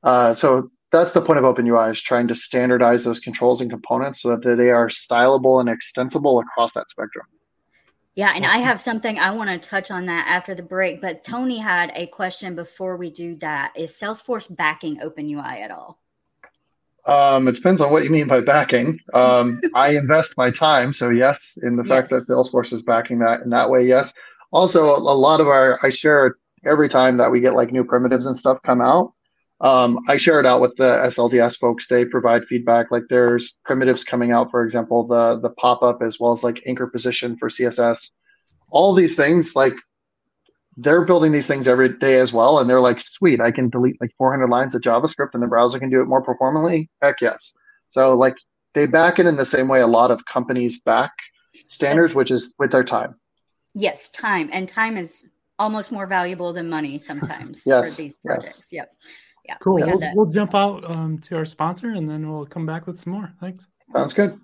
Uh, 0.02 0.34
so 0.34 0.70
that's 0.92 1.12
the 1.12 1.20
point 1.20 1.38
of 1.38 1.44
OpenUI 1.44 1.92
is 1.92 2.00
trying 2.00 2.28
to 2.28 2.34
standardize 2.34 3.04
those 3.04 3.20
controls 3.20 3.60
and 3.60 3.70
components 3.70 4.22
so 4.22 4.36
that 4.36 4.56
they 4.56 4.70
are 4.70 4.88
stylable 4.88 5.60
and 5.60 5.68
extensible 5.68 6.38
across 6.40 6.72
that 6.74 6.88
spectrum. 6.88 7.26
Yeah, 8.14 8.32
and 8.34 8.46
I 8.46 8.58
have 8.58 8.80
something 8.80 9.18
I 9.18 9.30
want 9.32 9.50
to 9.50 9.68
touch 9.68 9.90
on 9.90 10.06
that 10.06 10.26
after 10.26 10.54
the 10.54 10.62
break. 10.62 11.02
But 11.02 11.22
Tony 11.22 11.58
had 11.58 11.92
a 11.94 12.06
question 12.06 12.54
before 12.54 12.96
we 12.96 13.10
do 13.10 13.36
that. 13.36 13.72
Is 13.76 13.92
Salesforce 13.92 14.54
backing 14.54 15.00
OpenUI 15.00 15.60
at 15.60 15.70
all? 15.70 16.00
Um, 17.04 17.46
it 17.46 17.54
depends 17.54 17.80
on 17.80 17.92
what 17.92 18.04
you 18.04 18.10
mean 18.10 18.26
by 18.26 18.40
backing. 18.40 18.98
Um, 19.12 19.60
I 19.74 19.90
invest 19.90 20.32
my 20.38 20.50
time, 20.50 20.94
so 20.94 21.10
yes, 21.10 21.58
in 21.62 21.76
the 21.76 21.84
yes. 21.84 21.90
fact 21.90 22.10
that 22.10 22.26
Salesforce 22.26 22.72
is 22.72 22.82
backing 22.82 23.18
that 23.18 23.42
in 23.42 23.50
that 23.50 23.68
way, 23.68 23.86
yes. 23.86 24.14
Also, 24.50 24.86
a 24.86 24.98
lot 24.98 25.40
of 25.40 25.48
our 25.48 25.78
I 25.84 25.90
share 25.90 26.36
every 26.64 26.88
time 26.88 27.18
that 27.18 27.30
we 27.30 27.40
get 27.40 27.54
like 27.54 27.70
new 27.70 27.84
primitives 27.84 28.26
and 28.26 28.36
stuff 28.36 28.58
come 28.64 28.80
out. 28.80 29.12
Um, 29.60 30.00
I 30.08 30.18
share 30.18 30.38
it 30.38 30.46
out 30.46 30.60
with 30.60 30.76
the 30.76 31.02
SLDS 31.06 31.56
folks. 31.56 31.86
They 31.86 32.04
provide 32.04 32.44
feedback. 32.44 32.90
Like 32.90 33.04
there's 33.08 33.58
primitives 33.64 34.04
coming 34.04 34.30
out, 34.30 34.50
for 34.50 34.64
example, 34.64 35.06
the 35.06 35.40
the 35.40 35.50
pop 35.50 35.82
up 35.82 36.02
as 36.02 36.20
well 36.20 36.32
as 36.32 36.44
like 36.44 36.62
anchor 36.66 36.86
position 36.86 37.36
for 37.36 37.48
CSS. 37.48 38.10
All 38.70 38.92
these 38.94 39.16
things, 39.16 39.56
like 39.56 39.72
they're 40.76 41.04
building 41.04 41.32
these 41.32 41.46
things 41.46 41.68
every 41.68 41.88
day 41.88 42.18
as 42.18 42.32
well. 42.32 42.58
And 42.58 42.68
they're 42.68 42.80
like, 42.80 43.00
sweet, 43.00 43.40
I 43.40 43.50
can 43.50 43.70
delete 43.70 43.98
like 44.00 44.10
400 44.18 44.48
lines 44.48 44.74
of 44.74 44.82
JavaScript 44.82 45.30
and 45.32 45.42
the 45.42 45.46
browser 45.46 45.78
can 45.78 45.88
do 45.88 46.02
it 46.02 46.06
more 46.06 46.22
performantly. 46.22 46.90
Heck 47.00 47.20
yes. 47.22 47.54
So 47.88 48.14
like 48.14 48.36
they 48.74 48.86
back 48.86 49.18
it 49.18 49.26
in 49.26 49.36
the 49.36 49.46
same 49.46 49.68
way 49.68 49.80
a 49.80 49.86
lot 49.86 50.10
of 50.10 50.20
companies 50.26 50.82
back 50.82 51.12
standards, 51.68 52.08
That's, 52.08 52.16
which 52.16 52.30
is 52.30 52.52
with 52.58 52.72
their 52.72 52.84
time. 52.84 53.14
Yes, 53.74 54.10
time. 54.10 54.50
And 54.52 54.68
time 54.68 54.98
is 54.98 55.24
almost 55.58 55.90
more 55.90 56.06
valuable 56.06 56.52
than 56.52 56.68
money 56.68 56.98
sometimes 56.98 57.62
yes, 57.64 57.94
for 57.94 58.02
these 58.02 58.18
projects. 58.18 58.68
Yes. 58.70 58.72
Yep. 58.72 58.92
Yeah. 59.48 59.56
Cool. 59.60 59.76
We 59.76 59.82
we'll, 59.84 60.00
we'll, 60.14 60.26
jump 60.26 60.54
out 60.54 60.88
um, 60.90 61.18
to 61.18 61.36
our 61.36 61.44
sponsor 61.44 61.90
and 61.90 62.08
then 62.08 62.30
we'll 62.30 62.46
come 62.46 62.66
back 62.66 62.86
with 62.86 62.98
some 62.98 63.12
more. 63.12 63.32
Thanks. 63.40 63.66
Sounds 63.92 64.14
good. 64.14 64.38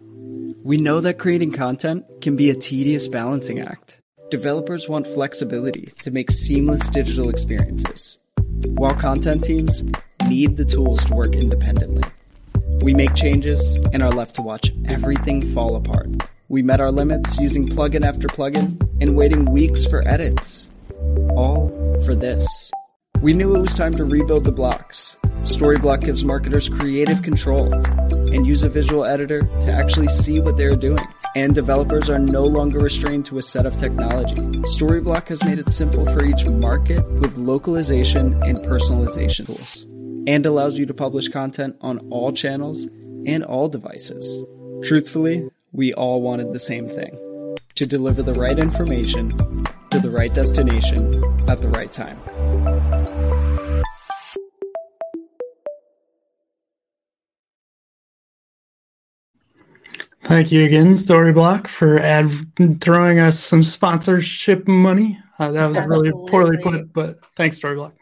We 0.00 0.76
know 0.78 1.00
that 1.00 1.18
creating 1.18 1.52
content 1.52 2.04
can 2.20 2.36
be 2.36 2.50
a 2.50 2.54
tedious 2.54 3.08
balancing 3.08 3.60
act. 3.60 4.00
Developers 4.30 4.88
want 4.88 5.06
flexibility 5.06 5.92
to 6.02 6.10
make 6.10 6.30
seamless 6.30 6.88
digital 6.88 7.28
experiences, 7.28 8.18
while 8.64 8.94
content 8.94 9.44
teams 9.44 9.84
need 10.26 10.56
the 10.56 10.64
tools 10.64 11.04
to 11.04 11.14
work 11.14 11.34
independently. 11.34 12.02
We 12.82 12.94
make 12.94 13.14
changes 13.14 13.76
and 13.92 14.02
are 14.02 14.10
left 14.10 14.36
to 14.36 14.42
watch 14.42 14.72
everything 14.86 15.52
fall 15.54 15.76
apart. 15.76 16.08
We 16.48 16.62
met 16.62 16.80
our 16.80 16.90
limits 16.90 17.38
using 17.38 17.68
plugin 17.68 18.04
after 18.04 18.26
plugin 18.26 18.80
and 19.00 19.16
waiting 19.16 19.44
weeks 19.44 19.86
for 19.86 20.06
edits. 20.06 20.68
All 21.30 21.68
for 22.04 22.14
this. 22.14 22.70
We 23.20 23.32
knew 23.32 23.56
it 23.56 23.60
was 23.60 23.74
time 23.74 23.92
to 23.94 24.04
rebuild 24.04 24.44
the 24.44 24.52
blocks. 24.52 25.16
Storyblok 25.42 26.00
gives 26.00 26.24
marketers 26.24 26.68
creative 26.68 27.22
control 27.22 27.72
and 27.74 28.46
use 28.46 28.62
a 28.62 28.68
visual 28.68 29.04
editor 29.04 29.42
to 29.42 29.72
actually 29.72 30.08
see 30.08 30.40
what 30.40 30.56
they're 30.56 30.76
doing. 30.76 31.06
And 31.36 31.54
developers 31.54 32.08
are 32.08 32.18
no 32.18 32.44
longer 32.44 32.78
restrained 32.78 33.26
to 33.26 33.38
a 33.38 33.42
set 33.42 33.66
of 33.66 33.76
technology. 33.78 34.36
Storyblok 34.66 35.28
has 35.28 35.44
made 35.44 35.58
it 35.58 35.70
simple 35.70 36.04
for 36.04 36.24
each 36.24 36.46
market 36.46 37.02
with 37.20 37.36
localization 37.36 38.42
and 38.42 38.58
personalization 38.58 39.46
tools 39.46 39.86
and 40.26 40.46
allows 40.46 40.78
you 40.78 40.86
to 40.86 40.94
publish 40.94 41.28
content 41.28 41.76
on 41.80 41.98
all 42.10 42.32
channels 42.32 42.86
and 43.26 43.44
all 43.44 43.68
devices. 43.68 44.44
Truthfully, 44.82 45.48
we 45.72 45.92
all 45.92 46.22
wanted 46.22 46.52
the 46.52 46.58
same 46.58 46.88
thing 46.88 47.56
to 47.74 47.86
deliver 47.86 48.22
the 48.22 48.34
right 48.34 48.58
information 48.58 49.30
to 49.90 49.98
the 49.98 50.10
right 50.10 50.32
destination 50.32 51.22
at 51.48 51.60
the 51.60 51.68
right 51.68 51.92
time. 51.92 52.18
Thank 60.24 60.50
you 60.50 60.64
again, 60.64 60.92
Storyblok, 60.94 61.68
for 61.68 62.00
ad 62.00 62.30
throwing 62.80 63.20
us 63.20 63.38
some 63.38 63.62
sponsorship 63.62 64.66
money. 64.66 65.20
Uh, 65.38 65.52
that 65.52 65.66
was 65.66 65.78
really 65.86 66.10
poorly 66.30 66.56
put, 66.56 66.92
but 66.94 67.18
thanks, 67.36 67.60
Storyblok. 67.60 67.92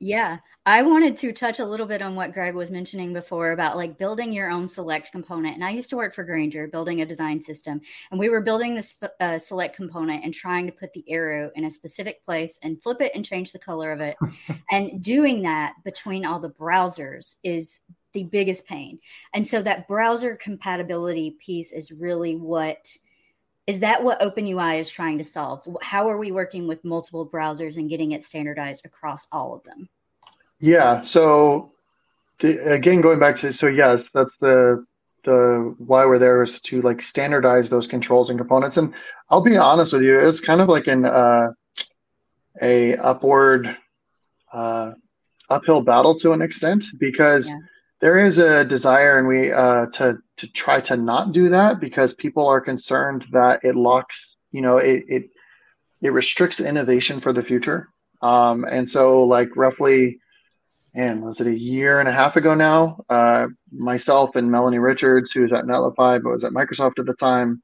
Yeah, 0.00 0.38
I 0.66 0.82
wanted 0.82 1.16
to 1.18 1.32
touch 1.32 1.58
a 1.58 1.64
little 1.64 1.86
bit 1.86 2.02
on 2.02 2.16
what 2.16 2.32
Greg 2.32 2.54
was 2.54 2.70
mentioning 2.70 3.12
before 3.12 3.52
about 3.52 3.76
like 3.76 3.98
building 3.98 4.32
your 4.32 4.50
own 4.50 4.68
select 4.68 5.12
component. 5.12 5.54
And 5.54 5.64
I 5.64 5.70
used 5.70 5.90
to 5.90 5.96
work 5.96 6.12
for 6.12 6.24
Grainger 6.24 6.66
building 6.68 7.00
a 7.00 7.06
design 7.06 7.40
system, 7.40 7.80
and 8.10 8.18
we 8.18 8.28
were 8.28 8.40
building 8.40 8.74
this 8.74 8.96
uh, 9.20 9.38
select 9.38 9.76
component 9.76 10.24
and 10.24 10.34
trying 10.34 10.66
to 10.66 10.72
put 10.72 10.92
the 10.92 11.04
arrow 11.08 11.50
in 11.54 11.64
a 11.64 11.70
specific 11.70 12.24
place 12.24 12.58
and 12.62 12.82
flip 12.82 13.00
it 13.00 13.12
and 13.14 13.24
change 13.24 13.52
the 13.52 13.58
color 13.58 13.92
of 13.92 14.00
it. 14.00 14.16
and 14.70 15.02
doing 15.02 15.42
that 15.42 15.74
between 15.84 16.26
all 16.26 16.40
the 16.40 16.50
browsers 16.50 17.36
is 17.42 17.80
the 18.12 18.24
biggest 18.24 18.66
pain. 18.66 18.98
And 19.34 19.46
so 19.46 19.62
that 19.62 19.88
browser 19.88 20.36
compatibility 20.36 21.36
piece 21.44 21.72
is 21.72 21.92
really 21.92 22.36
what 22.36 22.96
is 23.66 23.80
that 23.80 24.02
what 24.02 24.20
OpenUI 24.20 24.80
is 24.80 24.90
trying 24.90 25.18
to 25.18 25.24
solve? 25.24 25.66
How 25.80 26.08
are 26.10 26.18
we 26.18 26.32
working 26.32 26.66
with 26.66 26.84
multiple 26.84 27.28
browsers 27.28 27.76
and 27.76 27.88
getting 27.88 28.12
it 28.12 28.24
standardized 28.24 28.84
across 28.84 29.28
all 29.30 29.54
of 29.54 29.62
them? 29.62 29.88
Yeah. 30.58 31.02
So 31.02 31.72
the, 32.40 32.58
again, 32.72 33.00
going 33.00 33.20
back 33.20 33.36
to 33.36 33.52
so 33.52 33.68
yes, 33.68 34.08
that's 34.08 34.36
the 34.38 34.84
the 35.24 35.74
why 35.78 36.06
we're 36.06 36.18
there 36.18 36.42
is 36.42 36.60
to 36.62 36.80
like 36.82 37.02
standardize 37.02 37.68
those 37.68 37.86
controls 37.86 38.30
and 38.30 38.38
components. 38.38 38.76
And 38.76 38.94
I'll 39.28 39.42
be 39.42 39.56
honest 39.56 39.92
with 39.92 40.02
you, 40.02 40.18
it's 40.18 40.40
kind 40.40 40.60
of 40.60 40.68
like 40.68 40.86
an 40.86 41.04
uh, 41.04 41.52
a 42.60 42.96
upward 42.96 43.76
uh, 44.52 44.92
uphill 45.48 45.82
battle 45.82 46.18
to 46.20 46.32
an 46.32 46.42
extent 46.42 46.84
because 46.98 47.48
yeah. 47.48 47.54
There 48.00 48.18
is 48.18 48.38
a 48.38 48.64
desire 48.64 49.18
and 49.18 49.28
we 49.28 49.52
uh, 49.52 49.86
to 49.86 50.18
to 50.38 50.46
try 50.48 50.80
to 50.80 50.96
not 50.96 51.32
do 51.32 51.50
that 51.50 51.80
because 51.80 52.12
people 52.14 52.46
are 52.46 52.60
concerned 52.60 53.26
that 53.32 53.60
it 53.62 53.76
locks 53.76 54.36
you 54.52 54.62
know 54.62 54.78
it 54.78 55.04
it, 55.08 55.30
it 56.02 56.12
restricts 56.12 56.60
innovation 56.60 57.20
for 57.20 57.32
the 57.32 57.42
future. 57.42 57.88
Um, 58.22 58.64
and 58.64 58.88
so 58.88 59.24
like 59.24 59.56
roughly 59.56 60.20
and 60.94 61.22
was 61.22 61.40
it 61.40 61.46
a 61.46 61.56
year 61.56 62.00
and 62.00 62.08
a 62.08 62.12
half 62.12 62.36
ago 62.36 62.54
now? 62.54 63.04
Uh, 63.08 63.46
myself 63.70 64.34
and 64.34 64.50
Melanie 64.50 64.78
Richards, 64.78 65.30
who 65.30 65.42
was 65.42 65.52
at 65.52 65.64
Netlify 65.64 66.22
but 66.22 66.30
was 66.30 66.44
at 66.44 66.52
Microsoft 66.52 66.98
at 66.98 67.06
the 67.06 67.14
time, 67.14 67.62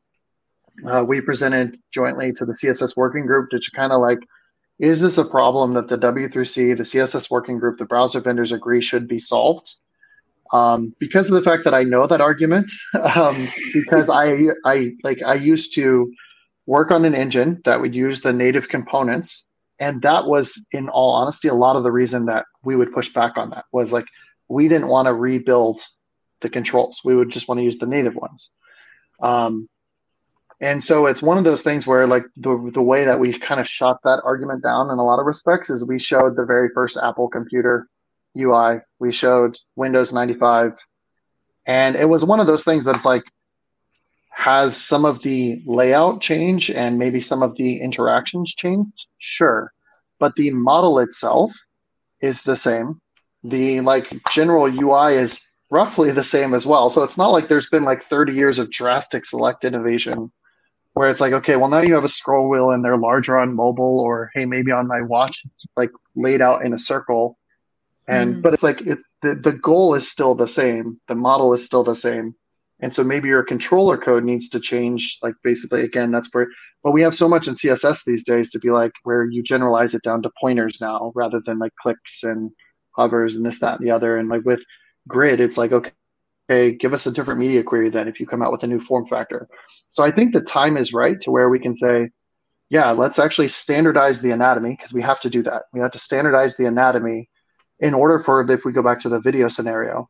uh, 0.86 1.04
we 1.06 1.20
presented 1.20 1.78
jointly 1.92 2.32
to 2.32 2.44
the 2.44 2.52
CSS 2.52 2.96
working 2.96 3.26
group 3.26 3.50
to 3.50 3.60
kind 3.74 3.92
of 3.92 4.00
like, 4.00 4.20
is 4.78 5.00
this 5.00 5.18
a 5.18 5.24
problem 5.24 5.74
that 5.74 5.88
the 5.88 5.98
W3C, 5.98 6.76
the 6.76 6.82
CSS 6.82 7.30
working 7.30 7.58
group, 7.58 7.78
the 7.78 7.84
browser 7.84 8.20
vendors 8.20 8.52
agree 8.52 8.82
should 8.82 9.08
be 9.08 9.18
solved? 9.18 9.74
Um, 10.52 10.94
because 10.98 11.30
of 11.30 11.34
the 11.34 11.48
fact 11.48 11.64
that 11.64 11.74
I 11.74 11.82
know 11.82 12.06
that 12.06 12.20
argument, 12.20 12.70
um, 13.14 13.48
because 13.72 14.08
I 14.08 14.48
I 14.64 14.92
like 15.02 15.22
I 15.22 15.34
used 15.34 15.74
to 15.74 16.12
work 16.66 16.90
on 16.90 17.04
an 17.04 17.14
engine 17.14 17.60
that 17.64 17.80
would 17.80 17.94
use 17.94 18.20
the 18.20 18.32
native 18.32 18.68
components 18.68 19.46
and 19.78 20.02
that 20.02 20.26
was 20.26 20.66
in 20.72 20.88
all 20.88 21.12
honesty 21.12 21.48
a 21.48 21.54
lot 21.54 21.76
of 21.76 21.82
the 21.82 21.92
reason 21.92 22.26
that 22.26 22.46
we 22.64 22.76
would 22.76 22.92
push 22.92 23.12
back 23.12 23.36
on 23.36 23.50
that 23.50 23.64
was 23.72 23.92
like 23.92 24.06
we 24.48 24.68
didn't 24.68 24.88
want 24.88 25.06
to 25.06 25.14
rebuild 25.14 25.80
the 26.40 26.48
controls. 26.48 27.00
We 27.04 27.16
would 27.16 27.30
just 27.30 27.48
want 27.48 27.58
to 27.58 27.64
use 27.64 27.78
the 27.78 27.86
native 27.86 28.14
ones. 28.14 28.54
Um, 29.20 29.68
and 30.60 30.82
so 30.82 31.06
it's 31.06 31.22
one 31.22 31.36
of 31.36 31.44
those 31.44 31.62
things 31.62 31.86
where 31.86 32.06
like 32.06 32.24
the, 32.36 32.70
the 32.72 32.82
way 32.82 33.04
that 33.04 33.20
we 33.20 33.38
kind 33.38 33.60
of 33.60 33.68
shot 33.68 34.02
that 34.04 34.22
argument 34.24 34.62
down 34.62 34.90
in 34.90 34.98
a 34.98 35.04
lot 35.04 35.18
of 35.18 35.26
respects 35.26 35.68
is 35.68 35.86
we 35.86 35.98
showed 35.98 36.36
the 36.36 36.44
very 36.44 36.70
first 36.74 36.96
apple 37.02 37.28
computer 37.28 37.88
ui 38.36 38.80
we 38.98 39.12
showed 39.12 39.56
windows 39.76 40.12
95 40.12 40.72
and 41.66 41.96
it 41.96 42.08
was 42.08 42.24
one 42.24 42.40
of 42.40 42.46
those 42.46 42.64
things 42.64 42.84
that's 42.84 43.04
like 43.04 43.24
has 44.36 44.76
some 44.76 45.06
of 45.06 45.22
the 45.22 45.62
layout 45.66 46.20
change 46.20 46.70
and 46.70 46.98
maybe 46.98 47.20
some 47.20 47.42
of 47.42 47.56
the 47.56 47.80
interactions 47.80 48.54
changed? 48.54 49.08
Sure. 49.18 49.72
But 50.18 50.36
the 50.36 50.50
model 50.50 50.98
itself 50.98 51.52
is 52.20 52.42
the 52.42 52.54
same. 52.54 53.00
The 53.42 53.80
like 53.80 54.12
general 54.30 54.66
UI 54.66 55.16
is 55.16 55.42
roughly 55.70 56.10
the 56.10 56.22
same 56.22 56.52
as 56.52 56.66
well. 56.66 56.90
So 56.90 57.02
it's 57.02 57.16
not 57.16 57.30
like 57.30 57.48
there's 57.48 57.70
been 57.70 57.84
like 57.84 58.04
30 58.04 58.34
years 58.34 58.58
of 58.58 58.70
drastic 58.70 59.24
select 59.24 59.64
innovation 59.64 60.30
where 60.92 61.10
it's 61.10 61.20
like, 61.20 61.32
okay, 61.32 61.56
well 61.56 61.70
now 61.70 61.80
you 61.80 61.94
have 61.94 62.04
a 62.04 62.08
scroll 62.08 62.48
wheel 62.48 62.70
and 62.70 62.84
they're 62.84 62.98
larger 62.98 63.38
on 63.38 63.54
mobile, 63.54 64.00
or 64.00 64.30
hey, 64.34 64.44
maybe 64.44 64.70
on 64.70 64.86
my 64.86 65.00
watch 65.00 65.42
it's 65.46 65.64
like 65.76 65.90
laid 66.14 66.42
out 66.42 66.62
in 66.62 66.74
a 66.74 66.78
circle. 66.78 67.38
And 68.08 68.36
mm. 68.36 68.42
but 68.42 68.54
it's 68.54 68.62
like 68.62 68.80
it's 68.82 69.04
the, 69.22 69.34
the 69.34 69.52
goal 69.52 69.94
is 69.94 70.10
still 70.10 70.34
the 70.34 70.48
same. 70.48 71.00
The 71.08 71.14
model 71.14 71.52
is 71.54 71.64
still 71.64 71.84
the 71.84 71.96
same. 71.96 72.34
And 72.80 72.94
so 72.94 73.02
maybe 73.02 73.28
your 73.28 73.42
controller 73.42 73.96
code 73.96 74.24
needs 74.24 74.48
to 74.50 74.60
change. 74.60 75.18
Like 75.22 75.34
basically, 75.42 75.82
again, 75.82 76.10
that's 76.10 76.28
where, 76.32 76.46
but 76.84 76.92
we 76.92 77.02
have 77.02 77.14
so 77.14 77.28
much 77.28 77.48
in 77.48 77.54
CSS 77.54 78.04
these 78.04 78.24
days 78.24 78.50
to 78.50 78.58
be 78.58 78.70
like 78.70 78.92
where 79.04 79.24
you 79.24 79.42
generalize 79.42 79.94
it 79.94 80.02
down 80.02 80.22
to 80.22 80.30
pointers 80.38 80.78
now 80.80 81.10
rather 81.14 81.40
than 81.44 81.58
like 81.58 81.72
clicks 81.80 82.22
and 82.22 82.50
hovers 82.92 83.36
and 83.36 83.46
this, 83.46 83.60
that, 83.60 83.78
and 83.78 83.86
the 83.86 83.92
other. 83.92 84.18
And 84.18 84.28
like 84.28 84.44
with 84.44 84.60
grid, 85.08 85.40
it's 85.40 85.56
like, 85.56 85.72
okay, 85.72 85.92
okay, 86.50 86.72
give 86.72 86.92
us 86.92 87.06
a 87.06 87.12
different 87.12 87.40
media 87.40 87.62
query 87.62 87.90
then 87.90 88.08
if 88.08 88.20
you 88.20 88.26
come 88.26 88.42
out 88.42 88.52
with 88.52 88.62
a 88.62 88.66
new 88.66 88.80
form 88.80 89.06
factor. 89.06 89.48
So 89.88 90.04
I 90.04 90.10
think 90.10 90.32
the 90.32 90.40
time 90.40 90.76
is 90.76 90.92
right 90.92 91.20
to 91.22 91.30
where 91.30 91.48
we 91.48 91.58
can 91.58 91.74
say, 91.74 92.10
yeah, 92.68 92.90
let's 92.90 93.18
actually 93.18 93.48
standardize 93.48 94.20
the 94.20 94.32
anatomy 94.32 94.70
because 94.70 94.92
we 94.92 95.02
have 95.02 95.20
to 95.20 95.30
do 95.30 95.42
that. 95.44 95.62
We 95.72 95.80
have 95.80 95.92
to 95.92 95.98
standardize 95.98 96.56
the 96.56 96.66
anatomy 96.66 97.30
in 97.80 97.94
order 97.94 98.18
for, 98.18 98.48
if 98.50 98.64
we 98.64 98.72
go 98.72 98.82
back 98.82 99.00
to 99.00 99.08
the 99.08 99.20
video 99.20 99.48
scenario, 99.48 100.08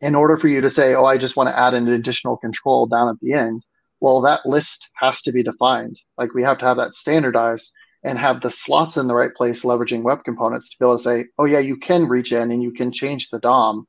in 0.00 0.14
order 0.14 0.36
for 0.36 0.48
you 0.48 0.60
to 0.60 0.70
say, 0.70 0.94
oh, 0.94 1.04
I 1.04 1.18
just 1.18 1.36
want 1.36 1.48
to 1.48 1.58
add 1.58 1.74
an 1.74 1.88
additional 1.88 2.36
control 2.36 2.86
down 2.86 3.08
at 3.08 3.20
the 3.20 3.34
end, 3.34 3.64
well, 4.00 4.22
that 4.22 4.46
list 4.46 4.90
has 4.96 5.20
to 5.22 5.32
be 5.32 5.42
defined. 5.42 6.00
Like 6.16 6.32
we 6.32 6.42
have 6.42 6.58
to 6.58 6.64
have 6.64 6.78
that 6.78 6.94
standardized 6.94 7.72
and 8.02 8.18
have 8.18 8.40
the 8.40 8.50
slots 8.50 8.96
in 8.96 9.08
the 9.08 9.14
right 9.14 9.34
place, 9.34 9.62
leveraging 9.62 10.02
web 10.02 10.24
components 10.24 10.70
to 10.70 10.76
be 10.78 10.86
able 10.86 10.96
to 10.96 11.04
say, 11.04 11.26
oh, 11.38 11.44
yeah, 11.44 11.58
you 11.58 11.76
can 11.76 12.08
reach 12.08 12.32
in 12.32 12.50
and 12.50 12.62
you 12.62 12.72
can 12.72 12.92
change 12.92 13.28
the 13.28 13.38
DOM. 13.40 13.86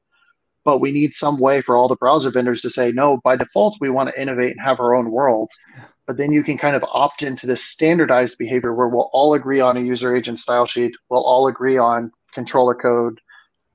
But 0.66 0.80
we 0.80 0.92
need 0.92 1.14
some 1.14 1.40
way 1.40 1.62
for 1.62 1.78
all 1.78 1.88
the 1.88 1.96
browser 1.96 2.30
vendors 2.30 2.62
to 2.62 2.70
say, 2.70 2.92
no, 2.92 3.20
by 3.24 3.38
default, 3.38 3.78
we 3.80 3.90
want 3.90 4.10
to 4.10 4.22
innovate 4.22 4.52
and 4.52 4.62
have 4.62 4.80
our 4.80 4.94
own 4.94 5.12
world. 5.12 5.50
But 6.06 6.18
then 6.18 6.34
you 6.34 6.44
can 6.44 6.58
kind 6.58 6.76
of 6.76 6.84
opt 6.92 7.24
into 7.24 7.48
this 7.48 7.64
standardized 7.64 8.38
behavior 8.38 8.74
where 8.74 8.90
we'll 8.90 9.10
all 9.14 9.34
agree 9.34 9.62
on 9.62 9.78
a 9.78 9.82
user 9.82 10.14
agent 10.14 10.40
style 10.40 10.66
sheet, 10.66 10.92
we'll 11.10 11.24
all 11.24 11.48
agree 11.48 11.78
on 11.78 12.12
controller 12.34 12.76
code 12.76 13.20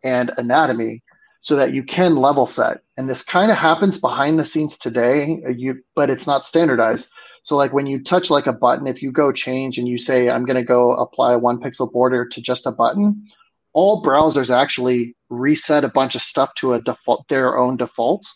and 0.02 0.30
anatomy 0.36 1.02
so 1.40 1.56
that 1.56 1.72
you 1.72 1.82
can 1.82 2.16
level 2.16 2.46
set. 2.46 2.82
And 2.96 3.08
this 3.08 3.22
kind 3.22 3.52
of 3.52 3.56
happens 3.56 3.98
behind 3.98 4.38
the 4.38 4.44
scenes 4.44 4.78
today, 4.78 5.42
uh, 5.46 5.50
you, 5.50 5.82
but 5.94 6.10
it's 6.10 6.26
not 6.26 6.44
standardized. 6.44 7.08
So 7.44 7.56
like 7.56 7.72
when 7.72 7.86
you 7.86 8.02
touch 8.02 8.30
like 8.30 8.48
a 8.48 8.52
button, 8.52 8.88
if 8.88 9.00
you 9.00 9.12
go 9.12 9.30
change 9.30 9.78
and 9.78 9.86
you 9.86 9.98
say, 9.98 10.28
I'm 10.28 10.44
going 10.44 10.56
to 10.56 10.64
go 10.64 10.92
apply 10.94 11.34
a 11.34 11.38
one 11.38 11.60
pixel 11.60 11.92
border 11.92 12.26
to 12.26 12.40
just 12.40 12.66
a 12.66 12.72
button, 12.72 13.26
all 13.72 14.02
browsers 14.02 14.52
actually 14.52 15.14
reset 15.28 15.84
a 15.84 15.88
bunch 15.88 16.16
of 16.16 16.22
stuff 16.22 16.52
to 16.56 16.72
a 16.72 16.82
default, 16.82 17.28
their 17.28 17.56
own 17.56 17.76
default, 17.76 18.26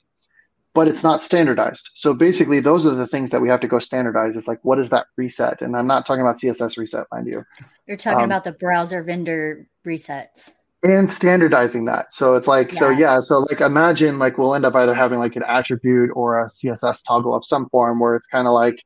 but 0.74 0.88
it's 0.88 1.02
not 1.02 1.20
standardized. 1.20 1.90
So 1.94 2.14
basically 2.14 2.60
those 2.60 2.86
are 2.86 2.94
the 2.94 3.06
things 3.06 3.30
that 3.30 3.40
we 3.40 3.48
have 3.48 3.60
to 3.60 3.68
go 3.68 3.78
standardize. 3.78 4.36
It's 4.36 4.48
like, 4.48 4.60
what 4.62 4.78
is 4.78 4.90
that 4.90 5.06
reset? 5.16 5.62
And 5.62 5.76
I'm 5.76 5.86
not 5.86 6.06
talking 6.06 6.22
about 6.22 6.38
CSS 6.38 6.78
reset, 6.78 7.06
mind 7.12 7.26
you. 7.26 7.44
You're 7.86 7.96
talking 7.96 8.20
um, 8.20 8.24
about 8.24 8.44
the 8.44 8.52
browser 8.52 9.02
vendor 9.02 9.66
resets 9.86 10.50
and 10.82 11.10
standardizing 11.10 11.84
that. 11.86 12.12
So 12.12 12.36
it's 12.36 12.48
like, 12.48 12.72
yeah. 12.72 12.78
so 12.78 12.90
yeah, 12.90 13.20
so 13.20 13.40
like 13.40 13.60
imagine 13.60 14.18
like 14.18 14.38
we'll 14.38 14.54
end 14.54 14.64
up 14.64 14.74
either 14.74 14.94
having 14.94 15.18
like 15.18 15.36
an 15.36 15.42
attribute 15.46 16.10
or 16.14 16.40
a 16.40 16.48
CSS 16.48 17.00
toggle 17.06 17.34
of 17.34 17.44
some 17.44 17.68
form 17.68 18.00
where 18.00 18.16
it's 18.16 18.26
kind 18.26 18.46
of 18.46 18.54
like, 18.54 18.76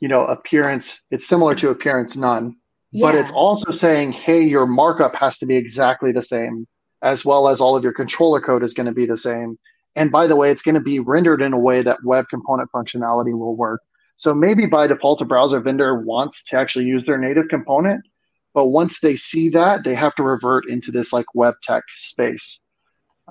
you 0.00 0.08
know, 0.08 0.24
appearance, 0.26 1.02
it's 1.10 1.26
similar 1.26 1.54
to 1.54 1.70
appearance 1.70 2.16
none, 2.16 2.56
yeah. 2.92 3.06
but 3.06 3.14
it's 3.14 3.30
also 3.30 3.72
saying, 3.72 4.12
hey, 4.12 4.42
your 4.42 4.66
markup 4.66 5.14
has 5.14 5.38
to 5.38 5.46
be 5.46 5.56
exactly 5.56 6.12
the 6.12 6.22
same, 6.22 6.66
as 7.00 7.24
well 7.24 7.48
as 7.48 7.60
all 7.60 7.74
of 7.74 7.82
your 7.82 7.94
controller 7.94 8.40
code 8.40 8.62
is 8.62 8.74
going 8.74 8.86
to 8.86 8.92
be 8.92 9.06
the 9.06 9.16
same. 9.16 9.58
And 9.96 10.10
by 10.10 10.26
the 10.26 10.36
way, 10.36 10.50
it's 10.50 10.62
going 10.62 10.74
to 10.74 10.80
be 10.80 10.98
rendered 10.98 11.40
in 11.40 11.52
a 11.52 11.58
way 11.58 11.82
that 11.82 11.98
web 12.04 12.26
component 12.28 12.70
functionality 12.70 13.36
will 13.36 13.56
work. 13.56 13.80
So 14.16 14.34
maybe 14.34 14.66
by 14.66 14.86
default, 14.86 15.20
a 15.20 15.24
browser 15.24 15.60
vendor 15.60 16.00
wants 16.00 16.44
to 16.44 16.58
actually 16.58 16.84
use 16.86 17.04
their 17.04 17.18
native 17.18 17.48
component, 17.48 18.04
but 18.52 18.66
once 18.66 19.00
they 19.00 19.16
see 19.16 19.48
that, 19.50 19.82
they 19.84 19.94
have 19.94 20.14
to 20.16 20.22
revert 20.22 20.68
into 20.68 20.92
this 20.92 21.12
like 21.12 21.26
web 21.34 21.54
tech 21.62 21.82
space, 21.96 22.60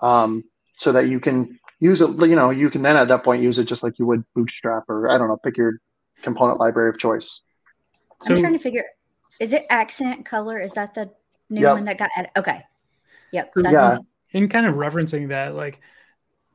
um, 0.01 0.43
so 0.77 0.91
that 0.91 1.07
you 1.07 1.19
can 1.19 1.57
use 1.79 2.01
it. 2.01 2.09
You 2.09 2.35
know, 2.35 2.49
you 2.49 2.69
can 2.69 2.81
then 2.81 2.97
at 2.97 3.07
that 3.07 3.23
point 3.23 3.41
use 3.41 3.59
it 3.59 3.65
just 3.65 3.83
like 3.83 3.97
you 3.97 4.05
would 4.05 4.25
Bootstrap 4.35 4.89
or 4.89 5.09
I 5.09 5.17
don't 5.17 5.29
know, 5.29 5.37
pick 5.37 5.57
your 5.57 5.79
component 6.21 6.59
library 6.59 6.89
of 6.89 6.97
choice. 6.97 7.45
I'm 8.27 8.37
trying 8.37 8.53
to 8.53 8.59
figure. 8.59 8.85
Is 9.39 9.53
it 9.53 9.65
accent 9.69 10.25
color? 10.25 10.59
Is 10.59 10.73
that 10.73 10.95
the 10.95 11.09
new 11.49 11.61
yep. 11.61 11.73
one 11.73 11.83
that 11.85 11.97
got 11.97 12.09
added? 12.15 12.31
Okay. 12.37 12.63
Yep. 13.31 13.51
yeah. 13.57 13.97
In 14.31 14.49
kind 14.49 14.65
of 14.65 14.75
referencing 14.75 15.29
that, 15.29 15.55
like 15.55 15.79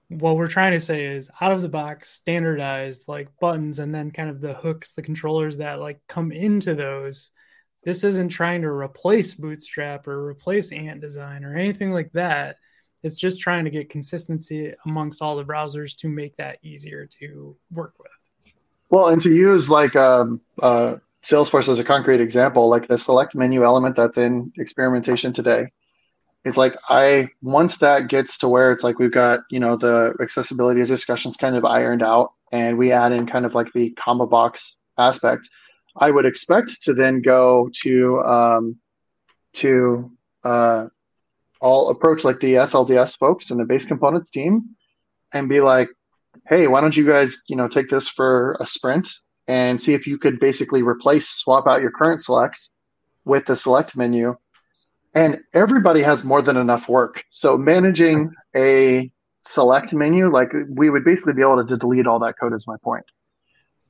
what 0.09 0.37
we're 0.37 0.49
trying 0.49 0.73
to 0.73 0.81
say 0.81 1.05
is 1.05 1.31
out 1.41 1.53
of 1.53 1.61
the 1.61 1.69
box 1.69 2.09
standardized 2.09 3.05
like 3.09 3.29
buttons 3.41 3.79
and 3.79 3.95
then 3.95 4.11
kind 4.11 4.31
of 4.31 4.41
the 4.41 4.55
hooks 4.55 4.93
the 4.93 5.03
controllers 5.03 5.59
that 5.59 5.81
like 5.81 6.01
come 6.09 6.33
into 6.33 6.75
those 6.75 7.31
this 7.85 8.05
isn't 8.05 8.29
trying 8.29 8.63
to 8.63 8.69
replace 8.69 9.35
Bootstrap 9.35 10.07
or 10.09 10.29
replace 10.29 10.73
Ant 10.73 11.01
Design 11.01 11.45
or 11.45 11.57
anything 11.57 11.91
like 11.91 12.13
that. 12.13 12.57
It's 13.03 13.17
just 13.17 13.41
trying 13.41 13.65
to 13.65 13.71
get 13.71 13.91
consistency 13.91 14.75
amongst 14.85 15.23
all 15.23 15.37
the 15.37 15.45
browsers 15.45 15.97
to 15.99 16.09
make 16.09 16.37
that 16.37 16.59
easier 16.63 17.07
to 17.21 17.57
work 17.71 17.95
with. 17.99 18.11
Well, 18.91 19.09
and 19.09 19.23
to 19.23 19.33
use 19.33 19.71
like 19.71 19.95
um, 19.95 20.41
uh, 20.61 20.97
Salesforce 21.25 21.69
as 21.69 21.79
a 21.79 21.85
concrete 21.85 22.21
example, 22.21 22.69
like 22.69 22.89
the 22.89 22.99
select 22.99 23.37
menu 23.37 23.65
element 23.65 23.97
that's 23.97 24.19
in 24.19 24.53
experimentation 24.59 25.33
today, 25.33 25.69
it's 26.45 26.57
like 26.57 26.77
I 26.89 27.29
once 27.43 27.79
that 27.79 28.09
gets 28.09 28.39
to 28.39 28.49
where 28.49 28.73
it's 28.73 28.85
like 28.85 28.99
we've 28.99 29.13
got 29.13 29.41
you 29.51 29.61
know 29.61 29.77
the 29.77 30.15
accessibility 30.21 30.83
discussions 30.85 31.37
kind 31.37 31.57
of 31.57 31.65
ironed 31.65 32.03
out, 32.03 32.33
and 32.53 32.79
we 32.79 32.93
add 32.93 33.13
in 33.13 33.27
kind 33.27 33.45
of 33.45 33.55
like 33.55 33.73
the 33.75 33.91
combo 33.91 34.27
box 34.27 34.77
aspect 34.97 35.49
I 35.99 36.11
would 36.11 36.27
expect 36.27 36.83
to 36.85 36.95
then 36.95 37.21
go 37.23 37.71
to 37.83 38.21
um, 38.21 38.77
to 39.55 40.11
uh, 40.45 40.87
approach 41.61 42.25
like 42.25 42.41
the 42.41 42.55
SLDS 42.55 43.19
folks 43.19 43.51
and 43.51 43.59
the 43.59 43.65
base 43.65 43.85
components 43.85 44.31
team 44.31 44.77
and 45.33 45.49
be 45.49 45.61
like, 45.61 45.89
hey, 46.47 46.69
why 46.69 46.81
don't 46.81 46.97
you 46.97 47.07
guys 47.07 47.43
you 47.49 47.57
know 47.57 47.69
take 47.69 47.89
this 47.89 48.09
for 48.09 48.57
a 48.61 48.67
sprint 48.67 49.09
and 49.49 49.83
see 49.83 49.95
if 49.95 50.07
you 50.07 50.19
could 50.19 50.39
basically 50.39 50.83
replace 50.83 51.29
swap 51.29 51.67
out 51.67 51.81
your 51.81 51.91
current 51.91 52.23
select 52.23 52.69
with 53.25 53.47
the 53.47 53.57
select 53.57 53.97
menu. 53.97 54.37
And 55.15 55.41
everybody 55.55 56.03
has 56.03 56.25
more 56.25 56.43
than 56.43 56.57
enough 56.57 56.89
work. 56.89 57.25
So 57.31 57.57
managing 57.57 58.33
a 58.55 59.11
select 59.47 59.93
menu, 59.93 60.31
like 60.31 60.53
we 60.69 60.91
would 60.91 61.05
basically 61.05 61.33
be 61.33 61.43
able 61.43 61.65
to 61.65 61.77
delete 61.77 62.07
all 62.07 62.19
that 62.21 62.39
code 62.39 62.53
is 62.55 62.67
my 62.67 62.77
point. 62.83 63.05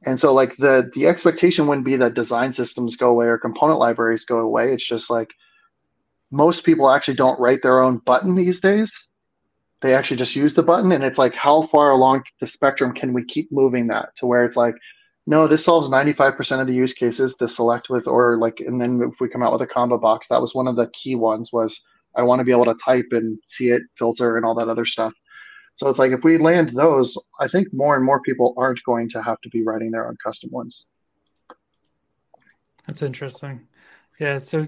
And 0.05 0.19
so 0.19 0.33
like 0.33 0.57
the 0.57 0.91
the 0.95 1.07
expectation 1.09 1.67
wouldn't 1.67 1.85
be 1.85 1.97
that 1.97 2.15
design 2.15 2.53
systems 2.53 2.97
go 2.97 3.11
away 3.11 3.27
or 3.27 3.39
component 3.39 3.81
libraries 3.81 4.25
go 4.25 4.39
away. 4.39 4.73
It's 4.73 4.87
just 4.87 5.11
like 5.11 5.31
most 6.31 6.65
people 6.65 6.91
actually 6.91 7.15
don't 7.15 7.41
write 7.41 7.63
their 7.63 7.81
own 7.81 7.99
button 7.99 8.35
these 8.35 8.61
days. 8.61 9.09
They 9.81 9.95
actually 9.95 10.19
just 10.19 10.37
use 10.37 10.55
the 10.55 10.63
button 10.63 10.93
and 10.93 11.03
it's 11.03 11.19
like 11.19 11.35
how 11.35 11.67
far 11.67 11.91
along 11.91 12.23
the 12.41 12.47
spectrum 12.47 12.93
can 12.95 13.13
we 13.13 13.25
keep 13.25 13.51
moving 13.51 13.89
that 13.89 14.11
to 14.19 14.27
where 14.27 14.45
it's 14.45 14.57
like 14.57 14.75
no, 15.29 15.47
this 15.47 15.63
solves 15.63 15.91
95% 15.91 16.63
of 16.63 16.67
the 16.67 16.73
use 16.73 16.95
cases 16.95 17.35
to 17.35 17.47
select 17.47 17.91
with 17.91 18.09
or 18.09 18.39
like 18.39 18.61
and 18.61 18.81
then 18.81 19.03
if 19.03 19.21
we 19.21 19.29
come 19.29 19.43
out 19.43 19.53
with 19.53 19.61
a 19.61 19.67
combo 19.67 19.99
box, 19.99 20.29
that 20.29 20.41
was 20.41 20.55
one 20.55 20.67
of 20.67 20.75
the 20.75 20.87
key 20.95 21.17
ones 21.17 21.53
was 21.53 21.87
I 22.17 22.23
want 22.23 22.41
to 22.41 22.45
be 22.45 22.51
able 22.51 22.65
to 22.65 22.75
type 22.83 23.09
and 23.11 23.39
see 23.45 23.69
it, 23.69 23.83
filter 23.95 24.39
and 24.39 24.47
all 24.47 24.55
that 24.55 24.71
other 24.71 24.87
stuff. 24.87 25.13
So 25.75 25.91
it's 25.91 25.99
like 25.99 26.13
if 26.13 26.25
we 26.25 26.39
land 26.39 26.73
those, 26.75 27.19
I 27.39 27.47
think 27.47 27.69
more 27.75 27.95
and 27.95 28.03
more 28.03 28.23
people 28.23 28.55
aren't 28.57 28.83
going 28.85 29.11
to 29.11 29.23
have 29.23 29.39
to 29.43 29.51
be 29.51 29.63
writing 29.63 29.91
their 29.91 30.09
own 30.09 30.17
custom 30.25 30.49
ones. 30.51 30.87
That's 32.87 33.03
interesting. 33.03 33.69
Yeah, 34.19 34.39
so 34.39 34.67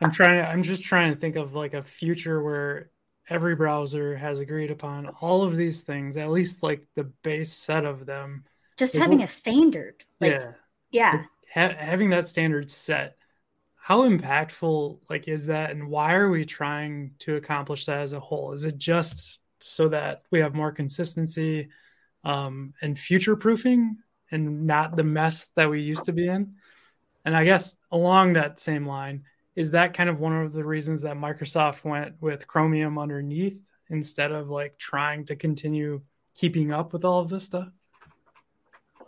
I'm 0.00 0.12
trying 0.12 0.46
I'm 0.46 0.62
just 0.62 0.84
trying 0.84 1.12
to 1.12 1.20
think 1.20 1.36
of 1.36 1.54
like 1.54 1.74
a 1.74 1.82
future 1.82 2.42
where 2.42 2.88
every 3.28 3.54
browser 3.54 4.16
has 4.16 4.38
agreed 4.38 4.70
upon 4.70 5.08
all 5.20 5.42
of 5.42 5.58
these 5.58 5.82
things, 5.82 6.16
at 6.16 6.30
least 6.30 6.62
like 6.62 6.86
the 6.94 7.04
base 7.04 7.52
set 7.52 7.84
of 7.84 8.06
them. 8.06 8.44
Just 8.76 8.96
having 8.96 9.22
a 9.22 9.26
standard. 9.26 10.04
Like, 10.20 10.32
yeah. 10.32 10.52
Yeah. 10.90 11.24
Ha- 11.54 11.76
having 11.78 12.10
that 12.10 12.26
standard 12.26 12.70
set. 12.70 13.16
How 13.76 14.08
impactful 14.08 14.98
like 15.10 15.28
is 15.28 15.46
that 15.46 15.70
and 15.70 15.88
why 15.88 16.14
are 16.14 16.30
we 16.30 16.44
trying 16.44 17.12
to 17.20 17.36
accomplish 17.36 17.86
that 17.86 17.98
as 17.98 18.12
a 18.14 18.20
whole? 18.20 18.52
Is 18.52 18.64
it 18.64 18.78
just 18.78 19.40
so 19.60 19.88
that 19.88 20.22
we 20.30 20.40
have 20.40 20.54
more 20.54 20.72
consistency 20.72 21.68
um, 22.24 22.74
and 22.80 22.98
future 22.98 23.36
proofing 23.36 23.98
and 24.30 24.66
not 24.66 24.96
the 24.96 25.04
mess 25.04 25.48
that 25.54 25.70
we 25.70 25.80
used 25.80 26.06
to 26.06 26.12
be 26.12 26.26
in. 26.26 26.54
And 27.24 27.36
I 27.36 27.44
guess 27.44 27.76
along 27.90 28.34
that 28.34 28.58
same 28.58 28.86
line, 28.86 29.24
is 29.54 29.70
that 29.70 29.94
kind 29.94 30.10
of 30.10 30.18
one 30.18 30.36
of 30.36 30.52
the 30.52 30.64
reasons 30.64 31.02
that 31.02 31.16
Microsoft 31.16 31.84
went 31.84 32.20
with 32.20 32.46
Chromium 32.46 32.98
underneath 32.98 33.62
instead 33.88 34.32
of 34.32 34.50
like 34.50 34.78
trying 34.78 35.24
to 35.26 35.36
continue 35.36 36.02
keeping 36.34 36.72
up 36.72 36.92
with 36.92 37.04
all 37.04 37.20
of 37.20 37.28
this 37.28 37.44
stuff? 37.44 37.68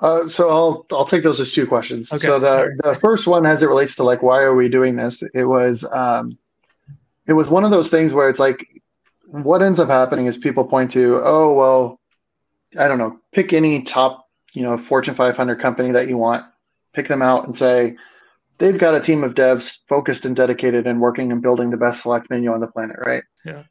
Uh, 0.00 0.28
so 0.28 0.50
I'll 0.50 0.86
I'll 0.92 1.06
take 1.06 1.22
those 1.22 1.40
as 1.40 1.52
two 1.52 1.66
questions. 1.66 2.12
Okay. 2.12 2.26
So 2.26 2.38
the 2.38 2.78
the 2.82 2.94
first 2.94 3.26
one, 3.26 3.46
as 3.46 3.62
it 3.62 3.66
relates 3.66 3.96
to 3.96 4.02
like 4.02 4.22
why 4.22 4.42
are 4.42 4.54
we 4.54 4.68
doing 4.68 4.96
this? 4.96 5.22
It 5.34 5.44
was 5.44 5.84
um, 5.90 6.38
it 7.26 7.32
was 7.32 7.48
one 7.48 7.64
of 7.64 7.70
those 7.70 7.88
things 7.88 8.12
where 8.12 8.28
it's 8.28 8.38
like 8.38 8.76
what 9.26 9.62
ends 9.62 9.80
up 9.80 9.88
happening 9.88 10.26
is 10.26 10.36
people 10.36 10.64
point 10.64 10.92
to, 10.92 11.20
oh, 11.22 11.52
well, 11.54 12.00
I 12.78 12.88
don't 12.88 12.98
know, 12.98 13.18
pick 13.32 13.52
any 13.52 13.82
top, 13.82 14.28
you 14.52 14.62
know, 14.62 14.78
Fortune 14.78 15.14
500 15.14 15.60
company 15.60 15.92
that 15.92 16.08
you 16.08 16.16
want, 16.16 16.44
pick 16.92 17.08
them 17.08 17.22
out 17.22 17.46
and 17.46 17.56
say, 17.56 17.96
they've 18.58 18.78
got 18.78 18.94
a 18.94 19.00
team 19.00 19.24
of 19.24 19.34
devs 19.34 19.78
focused 19.88 20.24
and 20.24 20.36
dedicated 20.36 20.86
and 20.86 21.00
working 21.00 21.32
and 21.32 21.42
building 21.42 21.70
the 21.70 21.76
best 21.76 22.02
select 22.02 22.30
menu 22.30 22.52
on 22.52 22.60
the 22.60 22.66
planet, 22.66 22.96
right? 23.04 23.24
Yeah. 23.44 23.64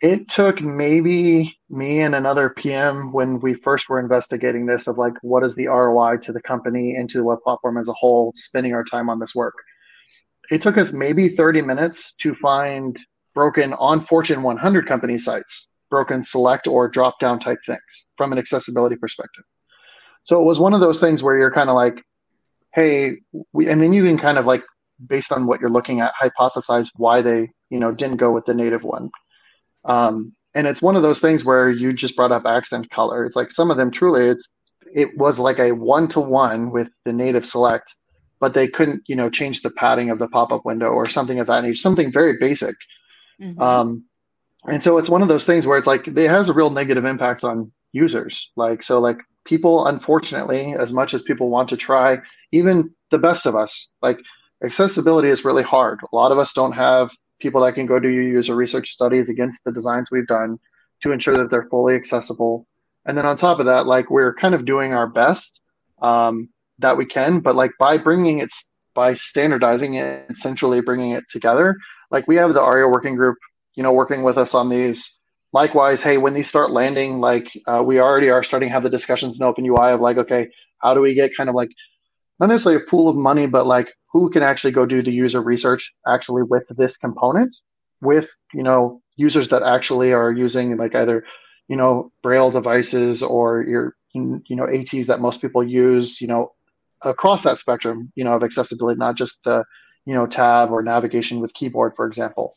It 0.00 0.28
took 0.28 0.60
maybe 0.60 1.58
me 1.68 2.00
and 2.00 2.14
another 2.14 2.50
PM 2.50 3.12
when 3.12 3.40
we 3.40 3.54
first 3.54 3.88
were 3.88 3.98
investigating 3.98 4.64
this 4.64 4.86
of 4.86 4.96
like, 4.96 5.14
what 5.22 5.42
is 5.42 5.56
the 5.56 5.66
ROI 5.66 6.18
to 6.18 6.32
the 6.32 6.40
company 6.40 6.94
and 6.94 7.10
to 7.10 7.18
the 7.18 7.24
web 7.24 7.40
platform 7.42 7.78
as 7.78 7.88
a 7.88 7.92
whole, 7.94 8.32
spending 8.36 8.74
our 8.74 8.84
time 8.84 9.10
on 9.10 9.18
this 9.18 9.34
work. 9.34 9.54
It 10.50 10.62
took 10.62 10.78
us 10.78 10.92
maybe 10.92 11.28
30 11.28 11.62
minutes 11.62 12.14
to 12.20 12.34
find 12.36 12.96
broken 13.34 13.72
on 13.74 14.00
Fortune 14.00 14.42
100 14.42 14.86
company 14.86 15.18
sites, 15.18 15.68
broken 15.90 16.22
select 16.22 16.66
or 16.68 16.88
drop 16.88 17.18
down 17.18 17.40
type 17.40 17.58
things 17.66 18.06
from 18.16 18.32
an 18.32 18.38
accessibility 18.38 18.96
perspective. 18.96 19.44
So 20.22 20.40
it 20.40 20.44
was 20.44 20.60
one 20.60 20.74
of 20.74 20.80
those 20.80 21.00
things 21.00 21.22
where 21.22 21.36
you're 21.36 21.50
kind 21.50 21.70
of 21.70 21.74
like, 21.74 22.02
hey, 22.72 23.16
we, 23.52 23.68
and 23.68 23.82
then 23.82 23.92
you 23.92 24.04
can 24.04 24.18
kind 24.18 24.38
of 24.38 24.46
like, 24.46 24.62
based 25.06 25.32
on 25.32 25.46
what 25.46 25.60
you're 25.60 25.70
looking 25.70 26.00
at, 26.00 26.12
hypothesize 26.20 26.90
why 26.96 27.22
they, 27.22 27.50
you 27.70 27.80
know, 27.80 27.92
didn't 27.92 28.16
go 28.18 28.30
with 28.30 28.44
the 28.44 28.54
native 28.54 28.84
one. 28.84 29.10
Um, 29.88 30.34
and 30.54 30.66
it's 30.66 30.82
one 30.82 30.96
of 30.96 31.02
those 31.02 31.20
things 31.20 31.44
where 31.44 31.70
you 31.70 31.92
just 31.92 32.14
brought 32.14 32.32
up 32.32 32.46
accent 32.46 32.90
color. 32.90 33.24
It's 33.24 33.36
like 33.36 33.50
some 33.50 33.70
of 33.70 33.76
them 33.76 33.90
truly, 33.90 34.28
it's 34.28 34.48
it 34.94 35.16
was 35.16 35.38
like 35.38 35.58
a 35.58 35.72
one 35.72 36.08
to 36.08 36.20
one 36.20 36.70
with 36.70 36.88
the 37.04 37.12
native 37.12 37.44
select, 37.44 37.94
but 38.40 38.54
they 38.54 38.68
couldn't, 38.68 39.02
you 39.06 39.16
know, 39.16 39.28
change 39.28 39.62
the 39.62 39.70
padding 39.70 40.10
of 40.10 40.18
the 40.18 40.28
pop 40.28 40.52
up 40.52 40.64
window 40.64 40.88
or 40.88 41.06
something 41.06 41.40
of 41.40 41.46
that 41.48 41.62
nature, 41.62 41.74
something 41.74 42.12
very 42.12 42.38
basic. 42.38 42.76
Mm-hmm. 43.40 43.60
Um, 43.60 44.04
and 44.66 44.82
so 44.82 44.98
it's 44.98 45.08
one 45.08 45.22
of 45.22 45.28
those 45.28 45.44
things 45.44 45.66
where 45.66 45.78
it's 45.78 45.86
like 45.86 46.06
it 46.06 46.28
has 46.28 46.48
a 46.48 46.54
real 46.54 46.70
negative 46.70 47.04
impact 47.04 47.44
on 47.44 47.72
users. 47.92 48.50
Like 48.56 48.82
so, 48.82 49.00
like 49.00 49.18
people, 49.44 49.86
unfortunately, 49.86 50.74
as 50.74 50.92
much 50.92 51.14
as 51.14 51.22
people 51.22 51.48
want 51.48 51.68
to 51.70 51.76
try, 51.76 52.18
even 52.52 52.94
the 53.10 53.18
best 53.18 53.46
of 53.46 53.54
us, 53.54 53.92
like 54.02 54.18
accessibility 54.62 55.28
is 55.28 55.44
really 55.44 55.62
hard. 55.62 56.00
A 56.12 56.16
lot 56.16 56.32
of 56.32 56.38
us 56.38 56.52
don't 56.52 56.72
have 56.72 57.10
people 57.40 57.62
that 57.62 57.74
can 57.74 57.86
go 57.86 57.98
do 57.98 58.08
user 58.08 58.54
research 58.54 58.90
studies 58.90 59.28
against 59.28 59.64
the 59.64 59.72
designs 59.72 60.10
we've 60.10 60.26
done 60.26 60.58
to 61.02 61.12
ensure 61.12 61.36
that 61.36 61.50
they're 61.50 61.68
fully 61.70 61.94
accessible. 61.94 62.66
And 63.06 63.16
then 63.16 63.26
on 63.26 63.36
top 63.36 63.60
of 63.60 63.66
that, 63.66 63.86
like 63.86 64.10
we're 64.10 64.34
kind 64.34 64.54
of 64.54 64.64
doing 64.64 64.92
our 64.92 65.06
best. 65.06 65.60
Um, 66.02 66.48
that 66.78 66.96
we 66.96 67.06
can, 67.06 67.40
but 67.40 67.56
like 67.56 67.72
by 67.78 67.98
bringing 67.98 68.38
it, 68.38 68.50
by 68.94 69.14
standardizing 69.14 69.94
it 69.94 70.24
and 70.28 70.36
centrally 70.36 70.80
bringing 70.80 71.12
it 71.12 71.24
together, 71.28 71.76
like 72.10 72.26
we 72.26 72.36
have 72.36 72.54
the 72.54 72.62
ARIA 72.62 72.88
working 72.88 73.16
group, 73.16 73.36
you 73.74 73.82
know, 73.82 73.92
working 73.92 74.22
with 74.22 74.38
us 74.38 74.54
on 74.54 74.68
these. 74.68 75.16
Likewise, 75.52 76.02
hey, 76.02 76.18
when 76.18 76.34
these 76.34 76.48
start 76.48 76.70
landing, 76.70 77.20
like 77.20 77.50
uh, 77.66 77.82
we 77.82 78.00
already 78.00 78.30
are 78.30 78.42
starting 78.42 78.68
to 78.68 78.72
have 78.72 78.82
the 78.82 78.90
discussions 78.90 79.40
in 79.40 79.46
Open 79.46 79.64
UI 79.64 79.92
of 79.92 80.00
like, 80.00 80.18
okay, 80.18 80.48
how 80.78 80.94
do 80.94 81.00
we 81.00 81.14
get 81.14 81.34
kind 81.36 81.48
of 81.48 81.54
like 81.54 81.70
not 82.40 82.48
necessarily 82.48 82.82
a 82.82 82.90
pool 82.90 83.08
of 83.08 83.16
money, 83.16 83.46
but 83.46 83.66
like 83.66 83.88
who 84.12 84.30
can 84.30 84.42
actually 84.42 84.72
go 84.72 84.86
do 84.86 85.02
the 85.02 85.10
user 85.10 85.42
research 85.42 85.92
actually 86.06 86.42
with 86.42 86.64
this 86.70 86.96
component 86.96 87.54
with 88.00 88.30
you 88.54 88.62
know 88.62 89.00
users 89.16 89.48
that 89.48 89.62
actually 89.62 90.12
are 90.12 90.32
using 90.32 90.76
like 90.76 90.94
either 90.94 91.24
you 91.68 91.76
know 91.76 92.10
braille 92.22 92.50
devices 92.50 93.22
or 93.22 93.62
your 93.62 93.94
you 94.14 94.42
know 94.50 94.66
ats 94.66 95.06
that 95.06 95.20
most 95.20 95.40
people 95.40 95.62
use 95.62 96.20
you 96.20 96.26
know 96.26 96.52
across 97.02 97.42
that 97.42 97.58
spectrum 97.58 98.10
you 98.16 98.24
know 98.24 98.34
of 98.34 98.42
accessibility 98.42 98.98
not 98.98 99.16
just 99.16 99.42
the 99.44 99.64
you 100.06 100.14
know 100.14 100.26
tab 100.26 100.70
or 100.70 100.82
navigation 100.82 101.40
with 101.40 101.54
keyboard 101.54 101.94
for 101.94 102.06
example. 102.06 102.54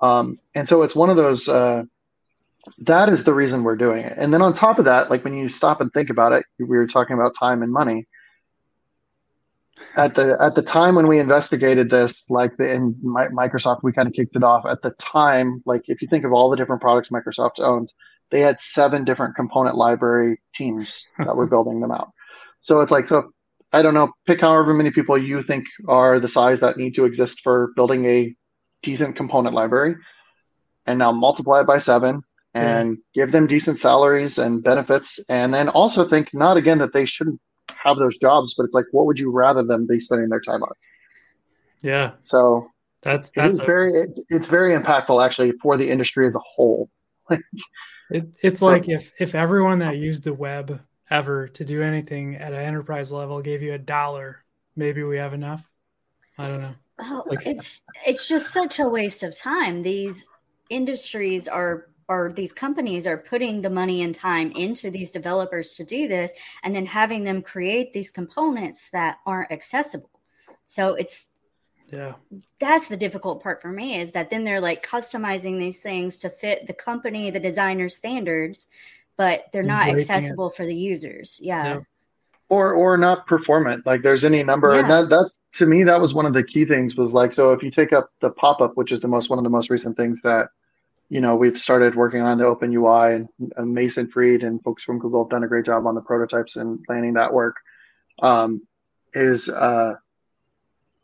Um, 0.00 0.38
and 0.54 0.68
so 0.68 0.82
it's 0.82 0.96
one 0.96 1.10
of 1.10 1.16
those 1.16 1.48
uh, 1.48 1.82
that 2.78 3.08
is 3.08 3.24
the 3.24 3.34
reason 3.34 3.62
we're 3.62 3.76
doing 3.76 4.04
it. 4.04 4.14
And 4.16 4.32
then 4.32 4.42
on 4.42 4.52
top 4.52 4.78
of 4.78 4.84
that 4.86 5.10
like 5.10 5.24
when 5.24 5.36
you 5.36 5.48
stop 5.48 5.80
and 5.80 5.92
think 5.92 6.10
about 6.10 6.32
it 6.32 6.44
we 6.58 6.66
were 6.66 6.86
talking 6.86 7.14
about 7.14 7.34
time 7.38 7.62
and 7.62 7.72
money 7.72 8.06
at 9.96 10.14
the 10.14 10.36
at 10.40 10.54
the 10.54 10.62
time 10.62 10.94
when 10.94 11.08
we 11.08 11.18
investigated 11.18 11.90
this, 11.90 12.24
like 12.28 12.56
the, 12.56 12.70
in 12.70 12.94
Microsoft, 13.04 13.80
we 13.82 13.92
kind 13.92 14.08
of 14.08 14.14
kicked 14.14 14.36
it 14.36 14.42
off. 14.42 14.64
At 14.66 14.82
the 14.82 14.90
time, 14.92 15.62
like 15.66 15.82
if 15.86 16.02
you 16.02 16.08
think 16.08 16.24
of 16.24 16.32
all 16.32 16.50
the 16.50 16.56
different 16.56 16.82
products 16.82 17.10
Microsoft 17.10 17.58
owns, 17.58 17.94
they 18.30 18.40
had 18.40 18.60
seven 18.60 19.04
different 19.04 19.36
component 19.36 19.76
library 19.76 20.40
teams 20.54 21.08
that 21.18 21.36
were 21.36 21.46
building 21.54 21.80
them 21.80 21.92
out. 21.92 22.10
So 22.60 22.80
it's 22.80 22.92
like 22.92 23.06
so. 23.06 23.32
I 23.74 23.80
don't 23.80 23.94
know. 23.94 24.12
Pick 24.26 24.42
however 24.42 24.74
many 24.74 24.90
people 24.90 25.16
you 25.16 25.40
think 25.40 25.64
are 25.88 26.20
the 26.20 26.28
size 26.28 26.60
that 26.60 26.76
need 26.76 26.94
to 26.96 27.06
exist 27.06 27.40
for 27.40 27.72
building 27.74 28.04
a 28.04 28.34
decent 28.82 29.16
component 29.16 29.54
library, 29.54 29.96
and 30.86 30.98
now 30.98 31.12
multiply 31.12 31.60
it 31.60 31.66
by 31.66 31.78
seven 31.78 32.22
and 32.54 32.98
yeah. 33.14 33.24
give 33.24 33.32
them 33.32 33.46
decent 33.46 33.78
salaries 33.78 34.38
and 34.38 34.62
benefits, 34.62 35.18
and 35.28 35.54
then 35.54 35.68
also 35.68 36.06
think 36.06 36.28
not 36.34 36.56
again 36.56 36.78
that 36.78 36.92
they 36.92 37.06
shouldn't 37.06 37.40
have 37.70 37.98
those 37.98 38.18
jobs, 38.18 38.54
but 38.54 38.64
it's 38.64 38.74
like, 38.74 38.86
what 38.92 39.06
would 39.06 39.18
you 39.18 39.30
rather 39.30 39.62
them 39.62 39.86
be 39.86 40.00
spending 40.00 40.28
their 40.28 40.40
time 40.40 40.62
on? 40.62 40.72
Yeah. 41.82 42.12
So 42.22 42.68
that's 43.02 43.30
that's 43.30 43.60
a, 43.60 43.64
very 43.64 43.94
it's, 43.94 44.20
it's 44.28 44.46
very 44.46 44.78
impactful 44.78 45.24
actually 45.24 45.52
for 45.62 45.76
the 45.76 45.90
industry 45.90 46.26
as 46.26 46.36
a 46.36 46.40
whole. 46.40 46.88
it, 48.10 48.34
it's 48.42 48.62
like 48.62 48.88
if 48.88 49.12
if 49.18 49.34
everyone 49.34 49.80
that 49.80 49.96
used 49.96 50.22
the 50.22 50.32
web 50.32 50.80
ever 51.10 51.48
to 51.48 51.64
do 51.64 51.82
anything 51.82 52.36
at 52.36 52.52
an 52.52 52.60
enterprise 52.60 53.12
level 53.12 53.42
gave 53.42 53.62
you 53.62 53.74
a 53.74 53.78
dollar, 53.78 54.44
maybe 54.76 55.02
we 55.02 55.16
have 55.18 55.34
enough. 55.34 55.68
I 56.38 56.48
don't 56.48 56.60
know. 56.60 56.74
Oh, 57.00 57.24
like, 57.26 57.46
it's 57.46 57.82
it's 58.06 58.28
just 58.28 58.52
such 58.52 58.78
a 58.78 58.88
waste 58.88 59.22
of 59.22 59.36
time. 59.36 59.82
These 59.82 60.26
industries 60.70 61.48
are 61.48 61.88
or 62.12 62.30
these 62.30 62.52
companies 62.52 63.06
are 63.06 63.16
putting 63.16 63.62
the 63.62 63.70
money 63.70 64.02
and 64.02 64.14
time 64.14 64.52
into 64.52 64.90
these 64.90 65.10
developers 65.10 65.72
to 65.72 65.84
do 65.84 66.08
this 66.08 66.30
and 66.62 66.74
then 66.74 66.84
having 66.84 67.24
them 67.24 67.40
create 67.40 67.92
these 67.92 68.10
components 68.10 68.90
that 68.90 69.16
aren't 69.24 69.50
accessible 69.50 70.10
so 70.66 70.94
it's 70.94 71.28
yeah 71.90 72.12
that's 72.60 72.88
the 72.88 72.96
difficult 72.96 73.42
part 73.42 73.62
for 73.62 73.72
me 73.72 73.98
is 73.98 74.12
that 74.12 74.28
then 74.28 74.44
they're 74.44 74.60
like 74.60 74.86
customizing 74.86 75.58
these 75.58 75.80
things 75.80 76.18
to 76.18 76.28
fit 76.28 76.66
the 76.66 76.74
company 76.74 77.30
the 77.30 77.40
designer 77.40 77.88
standards 77.88 78.66
but 79.16 79.46
they're 79.52 79.62
not 79.62 79.88
accessible 79.88 80.48
it. 80.48 80.56
for 80.56 80.66
the 80.66 80.74
users 80.74 81.38
yeah. 81.42 81.64
yeah. 81.64 81.80
or 82.50 82.74
or 82.74 82.98
not 82.98 83.26
performant 83.26 83.86
like 83.86 84.02
there's 84.02 84.24
any 84.24 84.42
number 84.42 84.74
yeah. 84.74 84.80
and 84.80 84.90
that 84.90 85.08
that's 85.08 85.34
to 85.52 85.64
me 85.66 85.82
that 85.84 86.00
was 86.00 86.12
one 86.12 86.26
of 86.26 86.34
the 86.34 86.44
key 86.44 86.66
things 86.66 86.94
was 86.94 87.14
like 87.14 87.32
so 87.32 87.52
if 87.52 87.62
you 87.62 87.70
take 87.70 87.92
up 87.92 88.10
the 88.20 88.30
pop-up 88.30 88.76
which 88.76 88.92
is 88.92 89.00
the 89.00 89.08
most 89.08 89.30
one 89.30 89.38
of 89.38 89.44
the 89.44 89.50
most 89.50 89.70
recent 89.70 89.96
things 89.96 90.20
that 90.20 90.48
you 91.12 91.20
know, 91.20 91.36
we've 91.36 91.58
started 91.58 91.94
working 91.94 92.22
on 92.22 92.38
the 92.38 92.46
Open 92.46 92.72
UI 92.72 93.16
and, 93.16 93.28
and 93.58 93.74
Mason 93.74 94.08
Freed 94.08 94.42
and 94.42 94.62
folks 94.62 94.82
from 94.82 94.98
Google 94.98 95.24
have 95.24 95.30
done 95.30 95.44
a 95.44 95.46
great 95.46 95.66
job 95.66 95.86
on 95.86 95.94
the 95.94 96.00
prototypes 96.00 96.56
and 96.56 96.82
planning 96.84 97.12
that 97.12 97.34
work. 97.34 97.56
Um, 98.22 98.66
is 99.12 99.46
uh, 99.50 99.96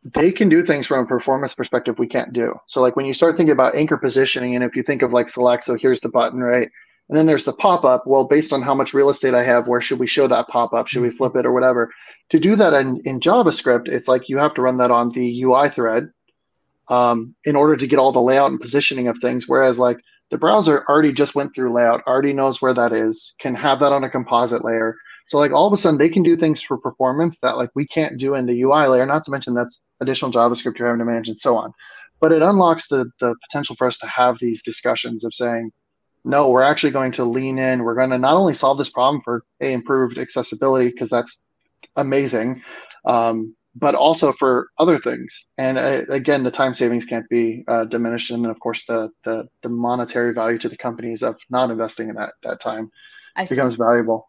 they 0.04 0.32
can 0.32 0.48
do 0.48 0.64
things 0.64 0.86
from 0.86 1.00
a 1.00 1.06
performance 1.06 1.52
perspective 1.52 1.98
we 1.98 2.06
can't 2.06 2.32
do. 2.32 2.54
So 2.68 2.80
like 2.80 2.96
when 2.96 3.04
you 3.04 3.12
start 3.12 3.36
thinking 3.36 3.52
about 3.52 3.74
anchor 3.74 3.98
positioning, 3.98 4.54
and 4.54 4.64
if 4.64 4.74
you 4.76 4.82
think 4.82 5.02
of 5.02 5.12
like 5.12 5.28
select, 5.28 5.66
so 5.66 5.76
here's 5.76 6.00
the 6.00 6.08
button, 6.08 6.40
right? 6.40 6.70
And 7.10 7.18
then 7.18 7.26
there's 7.26 7.44
the 7.44 7.52
pop 7.52 7.84
up. 7.84 8.06
Well, 8.06 8.24
based 8.24 8.54
on 8.54 8.62
how 8.62 8.74
much 8.74 8.94
real 8.94 9.10
estate 9.10 9.34
I 9.34 9.44
have, 9.44 9.68
where 9.68 9.82
should 9.82 9.98
we 9.98 10.06
show 10.06 10.26
that 10.26 10.48
pop 10.48 10.72
up? 10.72 10.88
Should 10.88 11.02
we 11.02 11.10
flip 11.10 11.36
it 11.36 11.44
or 11.44 11.52
whatever? 11.52 11.92
To 12.30 12.40
do 12.40 12.56
that 12.56 12.72
in, 12.72 13.02
in 13.04 13.20
JavaScript, 13.20 13.88
it's 13.88 14.08
like 14.08 14.30
you 14.30 14.38
have 14.38 14.54
to 14.54 14.62
run 14.62 14.78
that 14.78 14.90
on 14.90 15.10
the 15.10 15.42
UI 15.42 15.68
thread 15.68 16.08
um, 16.88 17.34
in 17.44 17.56
order 17.56 17.76
to 17.76 17.86
get 17.86 17.98
all 17.98 18.12
the 18.12 18.20
layout 18.20 18.50
and 18.50 18.60
positioning 18.60 19.08
of 19.08 19.18
things. 19.18 19.48
Whereas 19.48 19.78
like 19.78 19.98
the 20.30 20.38
browser 20.38 20.84
already 20.88 21.12
just 21.12 21.34
went 21.34 21.54
through 21.54 21.72
layout, 21.72 22.02
already 22.06 22.32
knows 22.32 22.60
where 22.60 22.74
that 22.74 22.92
is, 22.92 23.34
can 23.40 23.54
have 23.54 23.80
that 23.80 23.92
on 23.92 24.04
a 24.04 24.10
composite 24.10 24.64
layer. 24.64 24.96
So 25.28 25.38
like 25.38 25.52
all 25.52 25.66
of 25.66 25.72
a 25.72 25.76
sudden 25.76 25.98
they 25.98 26.08
can 26.08 26.22
do 26.22 26.36
things 26.36 26.62
for 26.62 26.78
performance 26.78 27.38
that 27.42 27.56
like 27.56 27.70
we 27.74 27.86
can't 27.86 28.18
do 28.18 28.34
in 28.34 28.46
the 28.46 28.62
UI 28.62 28.86
layer. 28.88 29.06
Not 29.06 29.24
to 29.24 29.30
mention 29.30 29.54
that's 29.54 29.82
additional 30.00 30.32
JavaScript 30.32 30.78
you're 30.78 30.88
having 30.88 31.00
to 31.00 31.04
manage 31.04 31.28
and 31.28 31.38
so 31.38 31.56
on. 31.56 31.72
But 32.20 32.32
it 32.32 32.42
unlocks 32.42 32.88
the 32.88 33.10
the 33.20 33.34
potential 33.48 33.76
for 33.76 33.86
us 33.86 33.98
to 33.98 34.06
have 34.06 34.36
these 34.40 34.62
discussions 34.62 35.24
of 35.24 35.34
saying, 35.34 35.70
no, 36.24 36.48
we're 36.48 36.62
actually 36.62 36.90
going 36.90 37.12
to 37.12 37.24
lean 37.24 37.58
in. 37.58 37.84
We're 37.84 37.94
going 37.94 38.10
to 38.10 38.18
not 38.18 38.34
only 38.34 38.54
solve 38.54 38.78
this 38.78 38.90
problem 38.90 39.20
for 39.20 39.44
a 39.60 39.72
improved 39.72 40.18
accessibility 40.18 40.90
because 40.90 41.08
that's 41.08 41.44
amazing, 41.96 42.62
um, 43.04 43.54
but 43.78 43.94
also 43.94 44.32
for 44.32 44.68
other 44.78 44.98
things. 44.98 45.48
And 45.56 45.78
uh, 45.78 46.02
again, 46.08 46.42
the 46.42 46.50
time 46.50 46.74
savings 46.74 47.04
can't 47.04 47.28
be 47.28 47.64
uh, 47.68 47.84
diminished, 47.84 48.30
and 48.30 48.46
of 48.46 48.58
course, 48.60 48.84
the, 48.86 49.10
the 49.24 49.48
the 49.62 49.68
monetary 49.68 50.32
value 50.32 50.58
to 50.58 50.68
the 50.68 50.76
companies 50.76 51.22
of 51.22 51.36
not 51.50 51.70
investing 51.70 52.08
in 52.08 52.16
that 52.16 52.32
that 52.42 52.60
time 52.60 52.90
I 53.36 53.46
becomes 53.46 53.74
should, 53.74 53.78
valuable. 53.78 54.28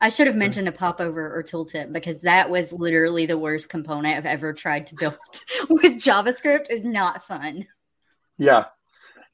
I 0.00 0.08
should 0.08 0.26
have 0.26 0.36
mentioned 0.36 0.68
a 0.68 0.72
popover 0.72 1.36
or 1.36 1.42
tooltip 1.42 1.92
because 1.92 2.22
that 2.22 2.50
was 2.50 2.72
literally 2.72 3.26
the 3.26 3.38
worst 3.38 3.68
component 3.68 4.16
I've 4.16 4.26
ever 4.26 4.52
tried 4.52 4.86
to 4.88 4.94
build 4.94 5.18
with 5.68 5.94
JavaScript. 5.94 6.70
is 6.70 6.84
not 6.84 7.22
fun. 7.22 7.66
Yeah, 8.38 8.64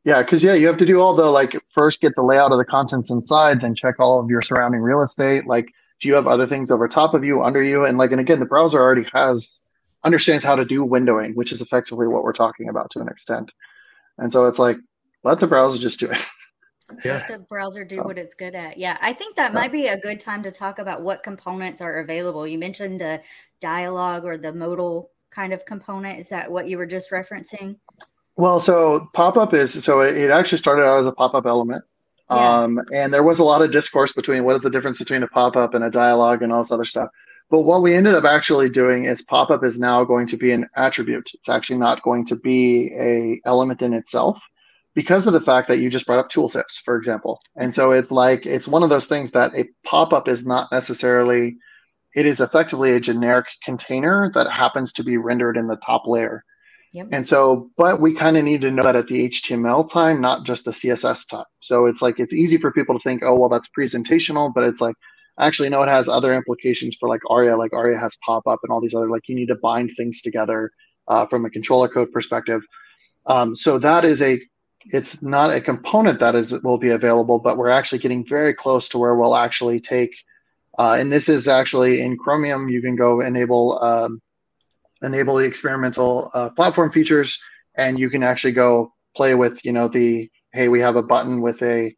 yeah, 0.05 0.22
because 0.22 0.42
yeah, 0.42 0.55
you 0.55 0.68
have 0.68 0.79
to 0.79 0.87
do 0.87 1.00
all 1.00 1.16
the 1.16 1.26
like 1.26 1.61
first 1.70 2.00
get 2.00 2.14
the 2.14 2.22
layout 2.22 2.52
of 2.52 2.59
the 2.59 2.64
contents 2.64 3.11
inside, 3.11 3.61
then 3.61 3.74
check 3.74 3.96
all 3.98 4.20
of 4.20 4.31
your 4.31 4.40
surrounding 4.42 4.81
real 4.81 5.02
estate, 5.02 5.46
like 5.46 5.66
do 6.00 6.09
you 6.09 6.14
have 6.14 6.26
other 6.26 6.46
things 6.46 6.70
over 6.70 6.88
top 6.88 7.14
of 7.14 7.24
you, 7.24 7.42
under 7.42 7.62
you? 7.62 7.85
And 7.85 7.98
like, 7.98 8.11
and 8.11 8.20
again, 8.20 8.40
the 8.40 8.46
browser 8.46 8.80
already 8.80 9.09
has 9.12 9.61
understands 10.04 10.44
how 10.44 10.54
to 10.54 10.64
do 10.64 10.85
windowing, 10.85 11.35
which 11.35 11.52
is 11.52 11.61
effectively 11.61 12.06
what 12.06 12.22
we're 12.22 12.32
talking 12.32 12.68
about 12.68 12.90
to 12.92 13.00
an 13.00 13.09
extent. 13.09 13.50
And 14.18 14.32
so 14.32 14.46
it's 14.46 14.59
like, 14.59 14.76
let 15.24 15.40
the 15.40 15.46
browser 15.46 15.78
just 15.78 15.98
do 15.98 16.11
it. 16.11 16.18
yeah. 17.04 17.14
Let 17.14 17.28
the 17.28 17.38
browser 17.38 17.85
do 17.85 17.96
so, 17.96 18.02
what 18.02 18.18
it's 18.18 18.35
good 18.35 18.54
at. 18.54 18.78
Yeah. 18.78 18.98
I 19.00 19.12
think 19.12 19.37
that 19.37 19.52
yeah. 19.52 19.59
might 19.59 19.72
be 19.72 19.88
a 19.88 19.98
good 19.98 20.20
time 20.20 20.42
to 20.44 20.50
talk 20.50 20.78
about 20.78 21.02
what 21.02 21.22
components 21.22 21.80
are 21.80 21.98
available. 22.00 22.46
You 22.46 22.59
mentioned 22.59 23.00
the 23.00 23.20
dialogue 23.61 24.24
or 24.24 24.38
the 24.38 24.52
modal 24.52 25.11
kind 25.30 25.52
of 25.52 25.64
component. 25.64 26.18
Is 26.18 26.28
that 26.28 26.50
what 26.50 26.68
you 26.68 26.78
were 26.78 26.87
just 26.87 27.11
referencing? 27.11 27.76
Well, 28.37 28.61
so 28.61 29.09
pop 29.14 29.37
up 29.37 29.54
is 29.54 29.82
so 29.82 30.00
it 30.00 30.30
actually 30.30 30.59
started 30.59 30.85
out 30.85 31.00
as 31.00 31.06
a 31.06 31.12
pop 31.12 31.35
up 31.35 31.46
element. 31.46 31.85
Yeah. 32.30 32.62
Um, 32.62 32.80
and 32.92 33.12
there 33.12 33.22
was 33.22 33.38
a 33.38 33.44
lot 33.44 33.62
of 33.62 33.70
discourse 33.70 34.12
between 34.12 34.44
what 34.44 34.56
is 34.56 34.62
the 34.62 34.70
difference 34.70 34.98
between 34.98 35.22
a 35.22 35.28
pop 35.28 35.56
up 35.56 35.74
and 35.74 35.84
a 35.84 35.90
dialogue 35.90 36.42
and 36.42 36.52
all 36.52 36.62
this 36.62 36.72
other 36.72 36.84
stuff. 36.84 37.10
But 37.48 37.62
what 37.62 37.82
we 37.82 37.94
ended 37.94 38.14
up 38.14 38.24
actually 38.24 38.68
doing 38.68 39.04
is 39.04 39.22
pop 39.22 39.50
up 39.50 39.62
is 39.62 39.78
now 39.78 40.02
going 40.04 40.26
to 40.28 40.36
be 40.36 40.50
an 40.50 40.66
attribute. 40.74 41.30
It's 41.34 41.48
actually 41.48 41.78
not 41.78 42.02
going 42.02 42.26
to 42.26 42.36
be 42.36 42.92
a 42.94 43.40
element 43.44 43.82
in 43.82 43.94
itself 43.94 44.42
because 44.94 45.26
of 45.26 45.32
the 45.32 45.40
fact 45.40 45.68
that 45.68 45.78
you 45.78 45.88
just 45.88 46.06
brought 46.06 46.18
up 46.18 46.30
tooltips, 46.30 46.80
for 46.84 46.96
example. 46.96 47.40
And 47.54 47.72
so 47.72 47.92
it's 47.92 48.10
like 48.10 48.46
it's 48.46 48.66
one 48.66 48.82
of 48.82 48.88
those 48.88 49.06
things 49.06 49.30
that 49.32 49.54
a 49.54 49.68
pop 49.84 50.12
up 50.12 50.26
is 50.26 50.44
not 50.44 50.72
necessarily. 50.72 51.58
It 52.14 52.26
is 52.26 52.40
effectively 52.40 52.92
a 52.92 53.00
generic 53.00 53.46
container 53.62 54.32
that 54.34 54.50
happens 54.50 54.94
to 54.94 55.04
be 55.04 55.18
rendered 55.18 55.56
in 55.56 55.68
the 55.68 55.76
top 55.76 56.06
layer. 56.06 56.44
Yep. 56.96 57.09
And 57.12 57.28
so, 57.28 57.70
but 57.76 58.00
we 58.00 58.14
kind 58.14 58.38
of 58.38 58.44
need 58.44 58.62
to 58.62 58.70
know 58.70 58.82
that 58.82 58.96
at 58.96 59.06
the 59.06 59.28
HTML 59.28 59.92
time, 59.92 60.18
not 60.18 60.46
just 60.46 60.64
the 60.64 60.70
CSS 60.70 61.28
time. 61.28 61.44
So 61.61 61.85
it's 61.85 62.00
like 62.00 62.18
it's 62.18 62.32
easy 62.32 62.56
for 62.56 62.72
people 62.72 62.98
to 62.98 63.02
think, 63.02 63.22
oh, 63.22 63.35
well, 63.35 63.50
that's 63.50 63.68
presentational, 63.78 64.50
but 64.54 64.64
it's 64.64 64.80
like 64.80 64.94
actually 65.38 65.68
no, 65.68 65.82
it 65.82 65.90
has 65.90 66.09
other 66.09 66.32
implications 66.32 66.96
for 66.98 67.06
like 67.06 67.20
ARIA. 67.28 67.54
Like 67.59 67.74
ARIA 67.74 67.98
has 67.98 68.16
pop 68.24 68.46
up 68.46 68.61
and 68.62 68.72
all 68.72 68.80
these 68.80 68.94
other 68.94 69.11
like 69.11 69.28
you 69.28 69.35
need 69.35 69.48
to 69.48 69.56
bind 69.56 69.90
things 69.94 70.22
together 70.22 70.70
uh, 71.06 71.26
from 71.26 71.44
a 71.44 71.50
controller 71.50 71.90
code 71.90 72.11
perspective. 72.12 72.62
Um, 73.26 73.54
so 73.54 73.78
that 73.78 74.06
is 74.06 74.22
a 74.22 74.40
it's 74.87 75.22
not 75.22 75.54
a 75.54 75.61
component 75.61 76.18
that 76.20 76.35
is 76.35 76.52
will 76.62 76.78
be 76.78 76.92
available, 76.92 77.38
but 77.38 77.59
we're 77.59 77.68
actually 77.68 77.98
getting 77.98 78.26
very 78.26 78.54
close 78.54 78.88
to 78.88 78.96
where 78.96 79.16
we'll 79.16 79.37
actually 79.37 79.80
take. 79.80 80.16
Uh, 80.78 80.96
and 80.98 81.12
this 81.12 81.28
is 81.28 81.46
actually 81.46 82.00
in 82.00 82.16
Chromium. 82.16 82.70
You 82.70 82.80
can 82.80 82.96
go 82.96 83.20
enable 83.20 83.82
um, 83.82 84.22
enable 85.02 85.37
the 85.37 85.44
experimental 85.44 86.30
uh, 86.35 86.50
platform 86.50 86.90
features, 86.90 87.38
and 87.76 87.98
you 87.98 88.11
can 88.11 88.22
actually 88.22 88.52
go 88.52 88.92
play 89.14 89.35
with, 89.35 89.64
you 89.64 89.72
know, 89.72 89.88
the 89.88 90.30
hey, 90.52 90.68
we 90.68 90.80
have 90.80 90.96
a 90.96 91.02
button 91.02 91.42
with 91.42 91.62
a 91.62 91.94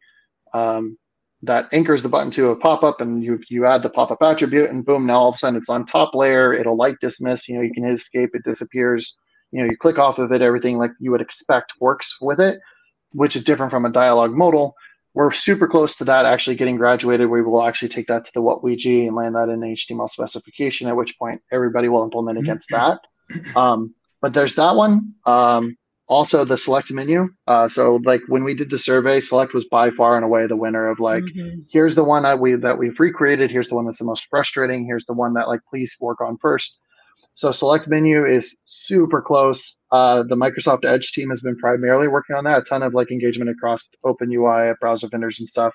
um, 0.53 0.97
that 1.43 1.69
anchors 1.71 2.03
the 2.03 2.09
button 2.09 2.31
to 2.31 2.49
a 2.49 2.55
pop-up 2.55 2.99
and 2.99 3.23
you 3.23 3.39
you 3.49 3.65
add 3.65 3.81
the 3.81 3.89
pop-up 3.89 4.21
attribute 4.21 4.69
and 4.69 4.85
boom 4.85 5.05
now 5.05 5.19
all 5.19 5.29
of 5.29 5.35
a 5.35 5.37
sudden 5.37 5.55
it's 5.55 5.69
on 5.69 5.85
top 5.85 6.13
layer 6.13 6.53
it'll 6.53 6.75
light 6.75 6.95
dismiss 6.99 7.47
you 7.47 7.55
know 7.55 7.61
you 7.61 7.73
can 7.73 7.85
hit 7.85 7.93
escape 7.93 8.31
it 8.33 8.43
disappears. 8.43 9.15
You 9.51 9.61
know 9.61 9.69
you 9.69 9.77
click 9.77 9.97
off 9.97 10.19
of 10.19 10.31
it 10.31 10.41
everything 10.41 10.77
like 10.77 10.91
you 10.99 11.11
would 11.11 11.21
expect 11.21 11.73
works 11.79 12.17
with 12.21 12.39
it 12.39 12.59
which 13.13 13.35
is 13.35 13.43
different 13.43 13.71
from 13.71 13.85
a 13.85 13.91
dialogue 13.91 14.33
modal 14.33 14.75
we're 15.19 15.31
super 15.31 15.67
close 15.67 15.95
to 15.95 16.05
that 16.05 16.25
actually 16.25 16.55
getting 16.55 16.77
graduated 16.77 17.29
we 17.29 17.41
will 17.41 17.65
actually 17.67 17.89
take 17.89 18.07
that 18.07 18.25
to 18.25 18.31
the 18.33 18.41
WHATWG 18.41 19.07
and 19.07 19.15
land 19.15 19.35
that 19.35 19.49
in 19.49 19.59
the 19.59 19.67
html 19.67 20.09
specification 20.09 20.87
at 20.87 20.95
which 20.95 21.17
point 21.17 21.41
everybody 21.51 21.89
will 21.89 22.03
implement 22.03 22.37
against 22.37 22.69
that 22.69 22.99
um, 23.55 23.93
but 24.21 24.33
there's 24.33 24.55
that 24.55 24.75
one 24.75 25.13
um, 25.25 25.77
also 26.09 26.43
the 26.43 26.57
select 26.57 26.91
menu. 26.91 27.29
Uh, 27.47 27.67
so 27.67 28.01
like 28.03 28.21
when 28.27 28.43
we 28.43 28.55
did 28.55 28.69
the 28.69 28.77
survey, 28.77 29.19
select 29.19 29.53
was 29.53 29.65
by 29.65 29.91
far 29.91 30.15
and 30.15 30.25
away 30.25 30.47
the 30.47 30.55
winner 30.55 30.89
of 30.89 30.99
like, 30.99 31.23
mm-hmm. 31.23 31.59
here's 31.71 31.95
the 31.95 32.03
one 32.03 32.23
that 32.23 32.39
we 32.39 32.55
that 32.55 32.77
we've 32.77 32.99
recreated. 32.99 33.51
Here's 33.51 33.69
the 33.69 33.75
one 33.75 33.85
that's 33.85 33.99
the 33.99 34.03
most 34.03 34.25
frustrating. 34.29 34.85
Here's 34.85 35.05
the 35.05 35.13
one 35.13 35.35
that 35.35 35.47
like 35.47 35.61
please 35.69 35.95
work 36.01 36.19
on 36.19 36.37
first. 36.37 36.81
So 37.39 37.53
select 37.53 37.87
menu 37.87 38.25
is 38.25 38.57
super 38.65 39.21
close. 39.21 39.77
Uh, 39.93 40.23
the 40.23 40.35
Microsoft 40.35 40.83
Edge 40.83 41.13
team 41.13 41.29
has 41.29 41.39
been 41.39 41.55
primarily 41.55 42.09
working 42.09 42.35
on 42.35 42.43
that. 42.43 42.57
A 42.57 42.61
ton 42.63 42.83
of 42.83 42.93
like 42.93 43.11
engagement 43.11 43.49
across 43.49 43.89
Open 44.03 44.29
UI, 44.29 44.73
browser 44.81 45.07
vendors, 45.07 45.39
and 45.39 45.47
stuff 45.47 45.73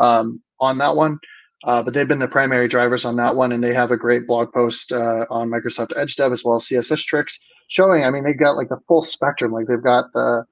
um, 0.00 0.42
on 0.58 0.78
that 0.78 0.96
one. 0.96 1.20
Uh, 1.62 1.80
but 1.80 1.94
they've 1.94 2.08
been 2.08 2.18
the 2.18 2.26
primary 2.26 2.66
drivers 2.66 3.04
on 3.04 3.14
that 3.14 3.36
one, 3.36 3.52
and 3.52 3.62
they 3.62 3.72
have 3.72 3.92
a 3.92 3.96
great 3.96 4.26
blog 4.26 4.52
post 4.52 4.90
uh, 4.90 5.26
on 5.30 5.48
Microsoft 5.48 5.96
Edge 5.96 6.16
Dev 6.16 6.32
as 6.32 6.42
well 6.42 6.56
as 6.56 6.64
CSS 6.64 7.04
tricks 7.04 7.38
showing. 7.68 8.02
I 8.02 8.10
mean, 8.10 8.24
they've 8.24 8.36
got 8.36 8.56
like 8.56 8.68
the 8.68 8.80
full 8.88 9.04
spectrum. 9.04 9.52
Like 9.52 9.68
they've 9.68 9.80
got 9.80 10.06
the, 10.12 10.42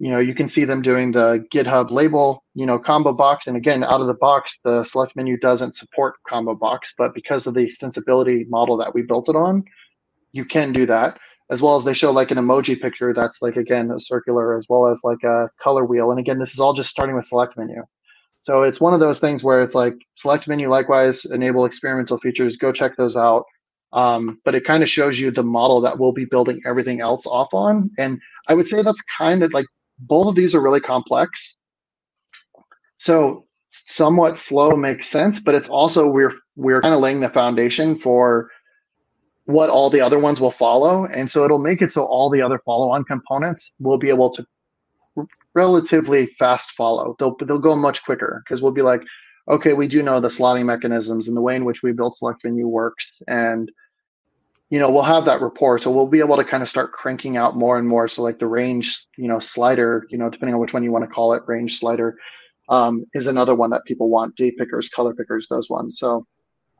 you 0.00 0.10
know, 0.10 0.18
you 0.18 0.34
can 0.34 0.48
see 0.48 0.64
them 0.64 0.82
doing 0.82 1.12
the 1.12 1.46
GitHub 1.54 1.92
label, 1.92 2.42
you 2.56 2.66
know, 2.66 2.80
combo 2.80 3.12
box. 3.12 3.46
And 3.46 3.56
again, 3.56 3.84
out 3.84 4.00
of 4.00 4.08
the 4.08 4.14
box, 4.14 4.58
the 4.64 4.82
select 4.82 5.14
menu 5.14 5.38
doesn't 5.38 5.76
support 5.76 6.16
combo 6.28 6.56
box, 6.56 6.94
but 6.98 7.14
because 7.14 7.46
of 7.46 7.54
the 7.54 7.60
extensibility 7.60 8.48
model 8.48 8.76
that 8.78 8.92
we 8.92 9.02
built 9.02 9.28
it 9.28 9.36
on, 9.36 9.62
you 10.32 10.44
can 10.44 10.72
do 10.72 10.86
that. 10.86 11.18
As 11.50 11.60
well 11.60 11.74
as 11.74 11.82
they 11.82 11.94
show 11.94 12.12
like 12.12 12.30
an 12.30 12.38
emoji 12.38 12.80
picture 12.80 13.12
that's 13.12 13.42
like 13.42 13.56
again 13.56 13.90
a 13.90 13.98
circular, 13.98 14.56
as 14.56 14.66
well 14.68 14.86
as 14.86 15.00
like 15.02 15.22
a 15.24 15.48
color 15.60 15.84
wheel. 15.84 16.10
And 16.10 16.20
again, 16.20 16.38
this 16.38 16.54
is 16.54 16.60
all 16.60 16.74
just 16.74 16.90
starting 16.90 17.16
with 17.16 17.26
select 17.26 17.56
menu. 17.56 17.82
So 18.40 18.62
it's 18.62 18.80
one 18.80 18.94
of 18.94 19.00
those 19.00 19.18
things 19.18 19.42
where 19.42 19.60
it's 19.62 19.74
like 19.74 19.94
select 20.14 20.46
menu 20.46 20.68
likewise 20.68 21.24
enable 21.24 21.64
experimental 21.64 22.18
features. 22.18 22.56
Go 22.56 22.72
check 22.72 22.96
those 22.96 23.16
out. 23.16 23.44
Um, 23.92 24.38
but 24.44 24.54
it 24.54 24.64
kind 24.64 24.84
of 24.84 24.88
shows 24.88 25.18
you 25.18 25.32
the 25.32 25.42
model 25.42 25.80
that 25.80 25.98
we'll 25.98 26.12
be 26.12 26.24
building 26.24 26.60
everything 26.64 27.00
else 27.00 27.26
off 27.26 27.52
on. 27.52 27.90
And 27.98 28.20
I 28.46 28.54
would 28.54 28.68
say 28.68 28.82
that's 28.82 29.02
kind 29.18 29.42
of 29.42 29.52
like 29.52 29.66
both 29.98 30.28
of 30.28 30.36
these 30.36 30.54
are 30.54 30.62
really 30.62 30.80
complex. 30.80 31.56
So 32.98 33.46
somewhat 33.70 34.38
slow 34.38 34.76
makes 34.76 35.08
sense, 35.08 35.40
but 35.40 35.54
it's 35.54 35.68
also 35.68 36.06
we're 36.06 36.34
we're 36.56 36.80
kind 36.80 36.94
of 36.94 37.00
laying 37.00 37.20
the 37.20 37.28
foundation 37.28 37.96
for 37.96 38.48
what 39.52 39.70
all 39.70 39.90
the 39.90 40.00
other 40.00 40.18
ones 40.18 40.40
will 40.40 40.50
follow. 40.50 41.06
And 41.06 41.30
so 41.30 41.44
it'll 41.44 41.58
make 41.58 41.82
it 41.82 41.92
so 41.92 42.04
all 42.04 42.30
the 42.30 42.42
other 42.42 42.60
follow-on 42.64 43.04
components 43.04 43.72
will 43.78 43.98
be 43.98 44.08
able 44.08 44.30
to 44.30 44.46
relatively 45.54 46.26
fast 46.26 46.72
follow. 46.72 47.16
They'll 47.18 47.36
they'll 47.36 47.58
go 47.58 47.76
much 47.76 48.04
quicker 48.04 48.42
because 48.44 48.62
we'll 48.62 48.72
be 48.72 48.82
like, 48.82 49.02
okay, 49.48 49.72
we 49.72 49.88
do 49.88 50.02
know 50.02 50.20
the 50.20 50.28
slotting 50.28 50.64
mechanisms 50.64 51.28
and 51.28 51.36
the 51.36 51.42
way 51.42 51.56
in 51.56 51.64
which 51.64 51.82
we 51.82 51.92
built 51.92 52.16
select 52.16 52.44
menu 52.44 52.68
works. 52.68 53.20
And, 53.26 53.70
you 54.70 54.78
know, 54.78 54.90
we'll 54.90 55.02
have 55.02 55.24
that 55.24 55.40
rapport. 55.40 55.78
So 55.78 55.90
we'll 55.90 56.06
be 56.06 56.20
able 56.20 56.36
to 56.36 56.44
kind 56.44 56.62
of 56.62 56.68
start 56.68 56.92
cranking 56.92 57.36
out 57.36 57.56
more 57.56 57.76
and 57.76 57.88
more. 57.88 58.06
So 58.06 58.22
like 58.22 58.38
the 58.38 58.46
range, 58.46 59.06
you 59.16 59.26
know, 59.26 59.40
slider, 59.40 60.06
you 60.10 60.18
know, 60.18 60.30
depending 60.30 60.54
on 60.54 60.60
which 60.60 60.72
one 60.72 60.84
you 60.84 60.92
want 60.92 61.04
to 61.04 61.10
call 61.10 61.32
it, 61.34 61.42
range 61.46 61.80
slider 61.80 62.16
um, 62.68 63.04
is 63.14 63.26
another 63.26 63.54
one 63.54 63.70
that 63.70 63.84
people 63.84 64.08
want. 64.08 64.36
Date 64.36 64.56
pickers, 64.56 64.88
color 64.88 65.12
pickers, 65.12 65.48
those 65.48 65.68
ones. 65.68 65.98
So 65.98 66.26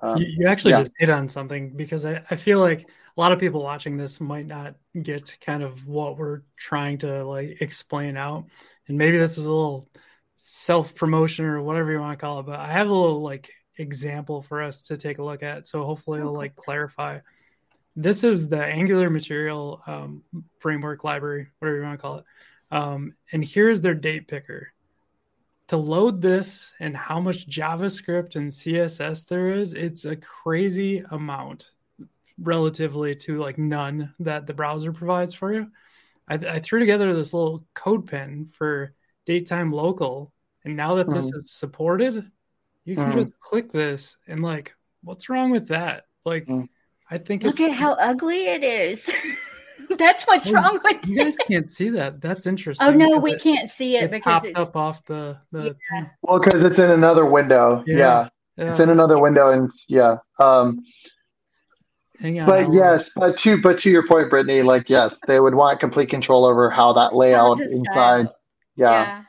um, 0.03 0.19
you, 0.19 0.27
you, 0.39 0.47
actually 0.47 0.73
yeah. 0.73 0.81
just 0.81 0.93
hit 0.99 1.11
on 1.11 1.29
something 1.29 1.71
because 1.77 2.07
I, 2.07 2.23
I 2.31 2.37
feel 2.37 2.61
like 2.61 2.83
a 2.83 3.21
lot 3.21 3.33
of 3.33 3.39
people 3.39 3.63
watching 3.63 3.97
this 3.97 4.21
might 4.21 4.47
not 4.47 4.77
get 5.01 5.37
kind 5.41 5.63
of 5.63 5.87
what 5.87 6.17
we're 6.17 6.43
trying 6.57 6.99
to 6.99 7.25
like 7.25 7.61
explain 7.61 8.17
out. 8.17 8.47
And 8.89 8.97
maybe 8.97 9.19
this 9.19 9.37
is 9.37 9.47
a 9.47 9.53
little 9.53 9.89
self 10.37 10.95
promotion 10.95 11.45
or 11.45 11.63
whatever 11.63 11.93
you 11.93 12.01
want 12.01 12.19
to 12.19 12.21
call 12.25 12.41
it. 12.41 12.47
But 12.47 12.61
I 12.61 12.73
have 12.73 12.89
a 12.89 12.95
little 12.95 13.21
like 13.21 13.51
example 13.77 14.43
for 14.43 14.63
us 14.63 14.85
to 14.85 14.97
take 14.97 15.19
a 15.19 15.25
look 15.25 15.43
at. 15.43 15.67
So 15.67 15.85
hopefully 15.85 16.21
it'll 16.21 16.35
like 16.35 16.55
clarify. 16.55 17.21
This 17.97 18.25
is 18.25 18.49
the 18.49 18.65
Angular 18.65 19.11
Material 19.11 19.83
um, 19.87 20.23
Framework 20.59 21.05
Library, 21.05 21.49
whatever 21.59 21.79
you 21.79 21.85
want 21.85 21.99
to 21.99 22.03
call 22.03 22.19
it. 22.19 22.25
Um, 22.71 23.15
and 23.33 23.45
here's 23.45 23.81
their 23.81 23.95
date 23.95 24.29
picker. 24.29 24.73
To 25.71 25.77
load 25.77 26.21
this 26.21 26.75
and 26.81 26.97
how 26.97 27.21
much 27.21 27.49
JavaScript 27.49 28.35
and 28.35 28.51
CSS 28.51 29.29
there 29.29 29.51
is, 29.51 29.73
it's 29.73 30.05
a 30.05 30.17
crazy 30.17 31.05
amount 31.13 31.71
relatively 32.41 33.15
to 33.15 33.39
like 33.39 33.57
none 33.57 34.13
that 34.19 34.49
the 34.49 34.53
browser 34.53 34.93
provides 34.93 35.33
for 35.33 35.55
you. 35.55 35.71
I, 36.27 36.35
I 36.35 36.59
threw 36.59 36.81
together 36.81 37.15
this 37.15 37.33
little 37.33 37.65
code 37.73 38.09
pen 38.09 38.51
for 38.53 38.95
datetime 39.29 39.73
local. 39.73 40.33
And 40.65 40.77
now 40.77 40.97
that 40.97 41.09
this 41.09 41.31
mm. 41.31 41.37
is 41.37 41.53
supported, 41.53 42.29
you 42.85 42.97
can 42.97 43.13
mm. 43.13 43.21
just 43.23 43.39
click 43.39 43.71
this 43.71 44.19
and 44.27 44.43
like, 44.43 44.75
what's 45.05 45.29
wrong 45.29 45.53
with 45.53 45.69
that? 45.69 46.07
Like, 46.25 46.47
mm. 46.47 46.69
I 47.09 47.19
think 47.19 47.45
look 47.45 47.61
at 47.61 47.71
how 47.75 47.93
ugly 47.93 48.49
it 48.49 48.65
is. 48.65 49.09
That's 49.99 50.25
what's 50.25 50.49
oh, 50.49 50.53
wrong 50.53 50.81
with 50.85 51.07
you 51.07 51.17
guys 51.17 51.37
can't 51.37 51.71
see 51.71 51.91
that. 51.91 52.21
That's 52.21 52.47
interesting. 52.47 52.87
Oh 52.87 52.93
no, 52.93 53.19
we 53.19 53.33
it, 53.33 53.43
can't 53.43 53.69
see 53.71 53.97
it, 53.97 54.05
it 54.05 54.11
because 54.11 54.45
it's 54.45 54.59
up 54.59 54.77
off 54.77 55.05
the, 55.07 55.39
the 55.51 55.77
yeah. 55.93 56.07
well 56.23 56.39
because 56.39 56.63
it's 56.63 56.79
in 56.79 56.91
another 56.91 57.27
window. 57.27 57.83
Yeah. 57.87 57.97
yeah. 57.97 58.29
yeah. 58.57 58.71
It's 58.71 58.81
in 58.81 58.91
another 58.91 59.19
window 59.21 59.51
and 59.51 59.71
yeah. 59.89 60.17
Um 60.39 60.81
Hang 62.21 62.39
on. 62.39 62.47
But 62.47 62.73
yes, 62.73 63.11
but 63.17 63.39
to 63.39 63.61
but 63.61 63.79
to 63.79 63.91
your 63.91 64.07
point, 64.07 64.31
Brittany, 64.31 64.63
like 64.63 64.89
yes, 64.89 65.19
they 65.27 65.41
would 65.41 65.55
want 65.55 65.81
complete 65.81 66.11
control 66.11 66.45
over 66.45 66.71
how 66.71 66.93
that 66.93 67.15
layout 67.15 67.59
inside 67.59 68.29
yeah. 68.77 68.91
yeah. 68.91 69.23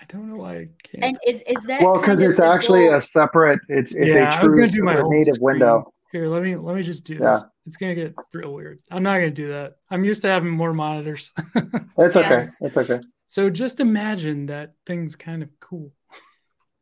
I 0.00 0.04
don't 0.08 0.28
know 0.28 0.36
why 0.36 0.56
I 0.56 0.68
can't. 0.82 1.04
And 1.04 1.18
is 1.26 1.42
is 1.46 1.62
that 1.64 1.82
well 1.82 2.00
because 2.00 2.22
it's 2.22 2.40
actually 2.40 2.88
a 2.88 3.00
separate. 3.00 3.60
It's 3.68 3.92
it's 3.92 4.14
yeah, 4.14 4.36
a 4.36 4.40
true 4.40 4.66
do 4.66 4.82
my 4.82 5.02
native 5.06 5.38
window. 5.40 5.92
Here, 6.12 6.28
let 6.28 6.42
me 6.42 6.56
let 6.56 6.76
me 6.76 6.82
just 6.82 7.04
do 7.04 7.14
yeah. 7.14 7.32
this. 7.32 7.44
It's 7.66 7.76
gonna 7.76 7.94
get 7.94 8.14
real 8.32 8.52
weird. 8.52 8.80
I'm 8.90 9.02
not 9.02 9.14
gonna 9.14 9.30
do 9.30 9.48
that. 9.48 9.76
I'm 9.90 10.04
used 10.04 10.22
to 10.22 10.28
having 10.28 10.50
more 10.50 10.72
monitors. 10.72 11.32
That's 11.96 12.14
yeah. 12.14 12.20
okay. 12.20 12.48
That's 12.60 12.76
okay. 12.76 13.00
So 13.26 13.50
just 13.50 13.80
imagine 13.80 14.46
that 14.46 14.74
thing's 14.86 15.16
kind 15.16 15.42
of 15.42 15.48
cool. 15.60 15.92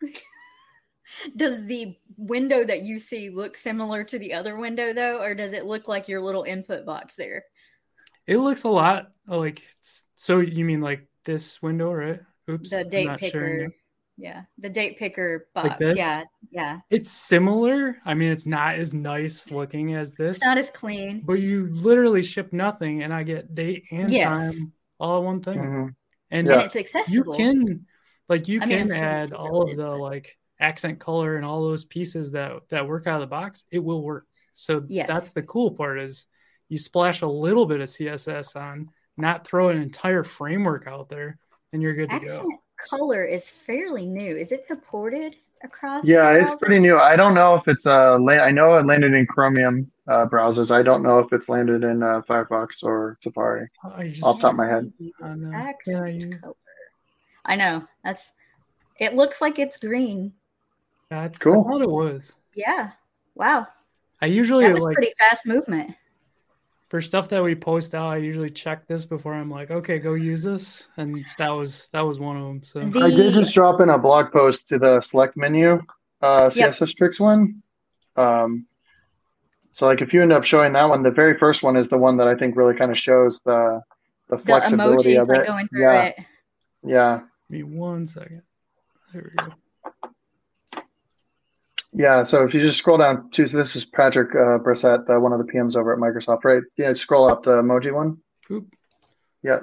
does 1.37 1.65
the 1.67 1.97
window 2.17 2.65
that 2.65 2.83
you 2.83 2.99
see 2.99 3.31
look 3.31 3.57
similar 3.57 4.05
to 4.05 4.19
the 4.19 4.35
other 4.35 4.57
window 4.57 4.93
though, 4.93 5.21
or 5.21 5.35
does 5.35 5.53
it 5.53 5.65
look 5.65 5.89
like 5.89 6.09
your 6.09 6.21
little 6.21 6.43
input 6.43 6.85
box 6.85 7.15
there? 7.15 7.45
It 8.27 8.39
looks 8.39 8.65
a 8.65 8.69
lot 8.69 9.13
like 9.27 9.63
so. 10.15 10.41
You 10.41 10.65
mean 10.65 10.81
like 10.81 11.07
this 11.25 11.61
window, 11.63 11.93
right? 11.93 12.21
Oops. 12.51 12.71
The 12.71 12.85
date 12.85 13.19
picker. 13.19 13.73
Yeah, 14.19 14.43
the 14.59 14.69
date 14.69 14.99
picker 14.99 15.49
box. 15.55 15.81
Like 15.81 15.97
yeah, 15.97 16.25
yeah. 16.51 16.81
It's 16.91 17.11
similar. 17.11 17.97
I 18.05 18.15
mean, 18.15 18.31
it's 18.31 18.47
not 18.47 18.77
as 18.77 18.93
nice 18.93 19.51
looking 19.51 19.95
as 19.95 20.15
this. 20.15 20.37
It's 20.37 20.45
not 20.45 20.59
as 20.59 20.71
clean. 20.71 21.23
But 21.25 21.35
you 21.35 21.69
literally 21.73 22.23
ship 22.23 22.53
nothing, 22.53 23.03
and 23.03 23.13
I 23.13 23.23
get 23.23 23.55
date 23.55 23.85
and 23.91 24.11
yes. 24.11 24.25
time 24.29 24.73
all 25.01 25.21
in 25.21 25.25
one 25.25 25.41
thing. 25.41 25.59
Mm-hmm. 25.59 25.89
And, 26.31 26.47
yeah. 26.47 26.53
and, 26.55 26.63
it's 26.63 26.77
accessible. 26.77 27.15
You 27.15 27.33
can, 27.33 27.87
like, 28.29 28.49
you 28.49 28.61
I 28.61 28.67
can 28.67 28.89
mean, 28.89 28.99
add 28.99 29.33
all 29.33 29.69
of 29.69 29.77
the 29.77 29.91
like 29.91 30.37
accent 30.61 31.01
color 31.01 31.37
and 31.37 31.45
all 31.45 31.65
those 31.65 31.85
pieces 31.85 32.33
that 32.33 32.53
that 32.69 32.87
work 32.87 33.07
out 33.07 33.17
of 33.17 33.23
the 33.23 33.27
box. 33.27 33.65
It 33.71 33.83
will 33.83 34.03
work. 34.03 34.27
So 34.55 34.85
yes. 34.89 35.09
that's 35.09 35.33
the 35.33 35.43
cool 35.43 35.73
part 35.73 35.99
is 35.99 36.27
you 36.69 36.79
splash 36.79 37.23
a 37.23 37.27
little 37.27 37.67
bit 37.67 37.81
of 37.81 37.89
css 37.89 38.57
on 38.57 38.89
not 39.17 39.47
throw 39.47 39.69
an 39.69 39.77
entire 39.77 40.25
framework 40.25 40.87
out 40.87 41.09
there 41.09 41.39
and 41.73 41.83
you're 41.83 41.95
good 41.95 42.11
to 42.11 42.17
Accent 42.17 42.43
go 42.43 42.63
color 42.89 43.25
is 43.25 43.49
fairly 43.49 44.07
new 44.07 44.37
is 44.37 44.53
it 44.53 44.67
supported 44.67 45.35
across 45.65 46.07
yeah 46.07 46.33
it's 46.33 46.55
pretty 46.55 46.79
new 46.79 46.99
i 46.99 47.15
don't 47.15 47.35
know 47.35 47.55
if 47.55 47.69
it's 47.69 47.87
uh 47.87 48.17
i 48.17 48.51
know 48.51 48.77
it 48.77 48.87
landed 48.87 49.13
in 49.15 49.27
chromium 49.27 49.91
uh, 50.09 50.27
browsers 50.27 50.73
i 50.73 50.83
don't 50.83 51.03
know 51.03 51.19
if 51.19 51.33
it's 51.33 51.49
landed 51.49 51.85
in 51.85 52.03
uh, 52.03 52.21
firefox 52.29 52.83
or 52.83 53.17
safari 53.23 53.69
oh, 53.85 53.89
off 54.23 54.37
the 54.37 54.43
top 54.43 54.51
of 54.51 54.57
my 54.57 54.67
head 54.67 54.93
accent 55.55 56.41
color. 56.41 56.55
i 57.45 57.55
know 57.55 57.87
that's 58.03 58.33
it 58.99 59.15
looks 59.15 59.41
like 59.41 59.61
it's 59.61 59.79
green 59.79 60.33
yeah, 61.13 61.29
cool. 61.41 61.61
I 61.61 61.71
thought 61.71 61.83
it 61.83 61.91
was. 61.91 62.33
Yeah. 62.55 62.93
Wow. 63.35 63.67
I 64.23 64.27
usually 64.27 64.65
that 64.65 64.73
was 64.73 64.83
like, 64.83 64.95
pretty 64.95 65.13
fast 65.19 65.47
movement. 65.47 65.95
For 66.93 67.01
stuff 67.01 67.31
that 67.31 67.43
we 67.43 67.55
post 67.55 67.95
out, 67.95 68.09
I 68.09 68.17
usually 68.19 68.51
check 68.51 68.87
this 68.87 69.07
before 69.07 69.33
I'm 69.33 69.49
like, 69.49 69.71
okay, 69.71 69.99
go 69.99 70.13
use 70.13 70.43
this, 70.43 70.91
and 70.99 71.25
that 71.39 71.49
was 71.49 71.89
that 71.95 72.03
was 72.03 72.19
one 72.19 72.37
of 72.37 72.43
them. 72.43 72.63
So 72.65 72.81
the... 72.81 73.07
I 73.07 73.09
did 73.09 73.33
just 73.33 73.55
drop 73.55 73.81
in 73.81 73.89
a 73.89 73.97
blog 73.97 74.31
post 74.31 74.69
to 74.69 74.79
the 74.79 75.01
select 75.01 75.35
menu, 75.35 75.81
uh, 76.21 76.51
CSS 76.51 76.81
yep. 76.81 76.89
tricks 76.91 77.19
one. 77.19 77.63
Um, 78.15 78.67
so 79.71 79.87
like 79.87 80.03
if 80.03 80.13
you 80.13 80.21
end 80.21 80.35
up 80.35 80.45
showing 80.45 80.75
that 80.75 80.87
one, 80.87 81.03
the 81.03 81.11
very 81.11 81.39
first 81.39 81.63
one 81.63 81.79
is 81.79 81.89
the 81.89 81.97
one 81.97 82.19
that 82.19 82.29
I 82.29 82.35
think 82.35 82.57
really 82.57 82.77
kind 82.77 82.91
of 82.91 82.99
shows 82.99 83.41
the 83.41 83.81
the 84.29 84.37
flexibility 84.37 85.15
the 85.15 85.21
emojis, 85.21 85.23
of 85.23 85.31
it. 85.31 85.49
Like 85.49 85.69
yeah. 85.73 86.03
It. 86.03 86.17
Yeah. 86.85 87.21
Give 87.51 87.59
me 87.59 87.63
one 87.63 88.05
second. 88.05 88.43
There 89.15 89.33
we 89.35 89.47
go. 89.47 89.55
Yeah, 91.95 92.23
so 92.23 92.45
if 92.45 92.55
you 92.55 92.61
just 92.61 92.79
scroll 92.79 92.97
down 92.97 93.31
to 93.33 93.47
so 93.47 93.57
this 93.57 93.77
is 93.77 93.85
Patrick 93.85 94.35
uh, 94.35 94.59
Brosset, 94.59 95.09
uh, 95.11 95.21
one 95.21 95.33
of 95.33 95.39
the 95.39 95.53
PMs 95.53 95.77
over 95.77 95.93
at 95.93 95.99
Microsoft, 95.99 96.45
right? 96.45 96.63
Yeah, 96.79 96.95
scroll 96.95 97.29
up 97.29 97.43
the 97.43 97.51
emoji 97.51 97.93
one. 97.93 98.19
Oop. 98.51 98.67
Yeah. 99.43 99.61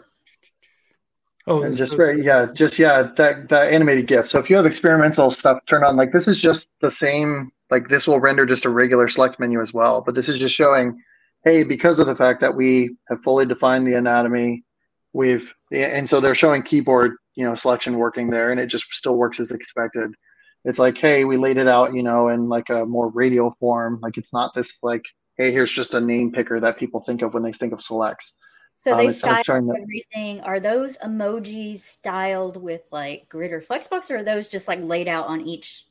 Oh, 1.48 1.64
and 1.64 1.76
just 1.76 1.98
right, 1.98 2.22
yeah, 2.22 2.46
just 2.54 2.78
yeah, 2.78 3.10
that 3.18 3.50
that 3.50 3.74
animated 3.74 4.06
GIF. 4.06 4.28
So 4.28 4.38
if 4.38 4.52
you 4.52 4.56
have 4.56 4.68
experimental 4.68 5.32
stuff 5.32 5.58
turned 5.66 5.84
on, 5.84 5.96
like 5.96 6.12
this 6.12 6.28
is 6.28 6.40
just 6.40 6.70
the 6.82 6.92
same. 6.92 7.52
Like 7.72 7.90
this 7.90 8.08
will 8.08 8.20
render 8.20 8.46
just 8.46 8.66
a 8.66 8.70
regular 8.70 9.08
select 9.08 9.40
menu 9.40 9.60
as 9.60 9.74
well, 9.74 10.02
but 10.02 10.14
this 10.14 10.30
is 10.30 10.38
just 10.38 10.54
showing, 10.54 11.02
hey, 11.44 11.64
because 11.64 12.00
of 12.00 12.06
the 12.06 12.16
fact 12.16 12.42
that 12.42 12.56
we 12.56 12.96
have 13.10 13.22
fully 13.22 13.48
defined 13.48 13.88
the 13.88 13.96
anatomy, 13.96 14.64
we've 15.14 15.52
and 15.72 16.08
so 16.08 16.20
they're 16.20 16.36
showing 16.36 16.62
keyboard, 16.62 17.16
you 17.34 17.44
know, 17.44 17.56
selection 17.56 17.98
working 17.98 18.30
there, 18.30 18.52
and 18.52 18.60
it 18.60 18.68
just 18.68 18.86
still 18.94 19.16
works 19.16 19.40
as 19.40 19.50
expected. 19.50 20.14
It's 20.66 20.80
like, 20.80 20.98
hey, 20.98 21.24
we 21.26 21.38
laid 21.38 21.58
it 21.58 21.68
out, 21.68 21.94
you 21.94 22.04
know, 22.04 22.28
in 22.28 22.50
like 22.50 22.70
a 22.70 22.86
more 22.86 23.10
radial 23.10 23.52
form. 23.60 24.00
Like 24.02 24.18
it's 24.18 24.34
not 24.34 24.54
this 24.54 24.80
like, 24.84 25.06
hey, 25.38 25.52
here's 25.52 25.72
just 25.72 25.94
a 25.94 26.02
name 26.02 26.32
picker 26.32 26.60
that 26.60 26.78
people 26.78 27.02
think 27.06 27.22
of 27.22 27.34
when 27.34 27.44
they 27.44 27.54
think 27.54 27.74
of 27.74 27.82
selects. 27.82 28.36
So 28.82 28.94
Um, 28.94 28.98
they 28.98 29.10
style 29.10 29.44
showing 29.44 29.70
everything. 29.70 30.42
Are 30.42 30.60
those 30.60 30.98
emojis 30.98 31.80
styled 31.80 32.62
with 32.62 32.88
like 32.92 33.28
grid 33.30 33.52
or 33.52 33.62
flexbox, 33.62 34.10
or 34.10 34.18
are 34.18 34.24
those 34.24 34.48
just 34.48 34.68
like 34.68 34.80
laid 34.82 35.08
out 35.08 35.28
on 35.28 35.42
each? 35.42 35.86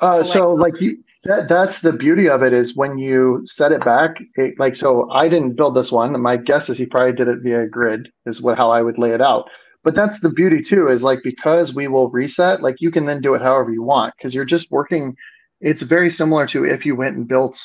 Uh, 0.00 0.22
so 0.22 0.52
like 0.54 0.80
you, 0.80 1.02
that 1.24 1.48
that's 1.48 1.80
the 1.80 1.92
beauty 1.92 2.28
of 2.28 2.42
it 2.42 2.52
is 2.52 2.76
when 2.76 2.98
you 2.98 3.42
set 3.46 3.72
it 3.72 3.84
back, 3.84 4.16
it, 4.36 4.58
like 4.58 4.76
so 4.76 5.10
I 5.10 5.28
didn't 5.28 5.56
build 5.56 5.76
this 5.76 5.90
one. 5.90 6.20
My 6.20 6.36
guess 6.36 6.70
is 6.70 6.78
he 6.78 6.86
probably 6.86 7.12
did 7.12 7.28
it 7.28 7.40
via 7.42 7.66
grid 7.66 8.08
is 8.26 8.40
what 8.40 8.58
how 8.58 8.70
I 8.70 8.82
would 8.82 8.98
lay 8.98 9.10
it 9.10 9.20
out. 9.20 9.48
But 9.84 9.94
that's 9.94 10.20
the 10.20 10.30
beauty 10.30 10.60
too 10.60 10.88
is 10.88 11.02
like 11.02 11.20
because 11.22 11.74
we 11.74 11.88
will 11.88 12.10
reset, 12.10 12.62
like 12.62 12.76
you 12.80 12.90
can 12.90 13.06
then 13.06 13.20
do 13.20 13.34
it 13.34 13.42
however 13.42 13.72
you 13.72 13.82
want 13.82 14.14
because 14.16 14.34
you're 14.34 14.44
just 14.44 14.70
working. 14.70 15.16
It's 15.60 15.82
very 15.82 16.10
similar 16.10 16.46
to 16.48 16.64
if 16.64 16.84
you 16.84 16.96
went 16.96 17.16
and 17.16 17.26
built 17.28 17.58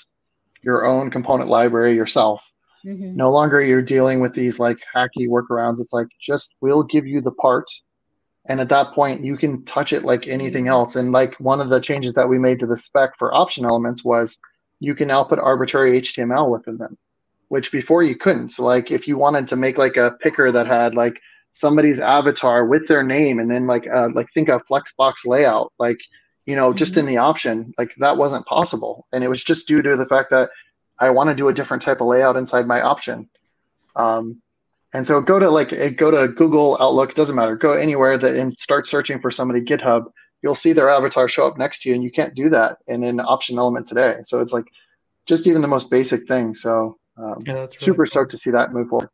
your 0.61 0.85
own 0.85 1.09
component 1.11 1.49
library 1.49 1.95
yourself. 1.95 2.43
Mhm. 2.85 3.15
No 3.15 3.31
longer 3.31 3.61
you're 3.61 3.81
dealing 3.81 4.19
with 4.19 4.33
these 4.33 4.59
like 4.59 4.77
hacky 4.95 5.27
workarounds. 5.27 5.79
It's 5.79 5.93
like 5.93 6.07
just 6.19 6.55
we'll 6.61 6.83
give 6.83 7.07
you 7.07 7.21
the 7.21 7.31
part, 7.31 7.65
and 8.45 8.59
at 8.59 8.69
that 8.69 8.93
point 8.93 9.23
you 9.23 9.37
can 9.37 9.63
touch 9.65 9.93
it 9.93 10.05
like 10.05 10.27
anything 10.27 10.67
else. 10.67 10.95
And 10.95 11.11
like 11.11 11.35
one 11.39 11.61
of 11.61 11.69
the 11.69 11.79
changes 11.79 12.13
that 12.13 12.29
we 12.29 12.37
made 12.37 12.59
to 12.59 12.67
the 12.67 12.77
spec 12.77 13.17
for 13.17 13.33
option 13.33 13.65
elements 13.65 14.03
was 14.03 14.37
you 14.79 14.95
can 14.95 15.07
now 15.07 15.23
put 15.23 15.39
arbitrary 15.39 15.97
HTML 15.99 16.49
within 16.49 16.77
them, 16.77 16.97
which 17.47 17.71
before 17.71 18.03
you 18.03 18.15
couldn't. 18.15 18.49
So 18.49 18.65
like 18.65 18.91
if 18.91 19.07
you 19.07 19.17
wanted 19.17 19.47
to 19.47 19.55
make 19.55 19.77
like 19.77 19.97
a 19.97 20.15
picker 20.21 20.51
that 20.51 20.67
had 20.67 20.93
like 20.93 21.19
somebody's 21.53 21.99
avatar 22.01 22.65
with 22.65 22.87
their 22.87 23.03
name 23.03 23.39
and 23.39 23.49
then 23.49 23.67
like 23.67 23.87
uh, 23.87 24.09
like 24.13 24.27
think 24.33 24.49
a 24.49 24.59
flexbox 24.69 25.25
layout 25.25 25.71
like 25.79 25.97
you 26.45 26.55
know 26.55 26.73
just 26.73 26.97
in 26.97 27.05
the 27.05 27.17
option 27.17 27.73
like 27.77 27.93
that 27.97 28.17
wasn't 28.17 28.45
possible 28.45 29.07
and 29.13 29.23
it 29.23 29.27
was 29.27 29.43
just 29.43 29.67
due 29.67 29.81
to 29.81 29.95
the 29.95 30.05
fact 30.05 30.29
that 30.31 30.49
I 30.99 31.09
want 31.09 31.29
to 31.29 31.35
do 31.35 31.47
a 31.47 31.53
different 31.53 31.83
type 31.83 32.01
of 32.01 32.07
layout 32.07 32.35
inside 32.35 32.67
my 32.67 32.81
option. 32.81 33.29
Um, 33.95 34.41
and 34.93 35.05
so 35.05 35.21
go 35.21 35.39
to 35.39 35.49
like 35.49 35.73
eh, 35.73 35.89
go 35.89 36.11
to 36.11 36.31
Google 36.31 36.77
Outlook, 36.79 37.11
it 37.11 37.15
doesn't 37.15 37.35
matter. 37.35 37.55
Go 37.55 37.73
anywhere 37.73 38.17
that 38.17 38.35
and 38.35 38.53
start 38.59 38.87
searching 38.87 39.19
for 39.19 39.31
somebody 39.31 39.61
GitHub. 39.61 40.05
You'll 40.41 40.55
see 40.55 40.73
their 40.73 40.89
avatar 40.89 41.27
show 41.27 41.47
up 41.47 41.57
next 41.57 41.81
to 41.81 41.89
you, 41.89 41.95
and 41.95 42.03
you 42.03 42.11
can't 42.11 42.35
do 42.35 42.49
that 42.49 42.77
in 42.87 43.03
an 43.03 43.19
option 43.19 43.57
element 43.57 43.87
today. 43.87 44.17
So 44.23 44.39
it's 44.39 44.53
like 44.53 44.65
just 45.25 45.47
even 45.47 45.61
the 45.61 45.67
most 45.67 45.89
basic 45.89 46.27
thing. 46.27 46.53
So 46.53 46.97
um, 47.17 47.39
Yeah, 47.45 47.53
really 47.53 47.67
super 47.67 48.05
cool. 48.05 48.11
stoked 48.11 48.31
to 48.31 48.37
see 48.37 48.51
that 48.51 48.71
move 48.71 48.89
forward. 48.89 49.09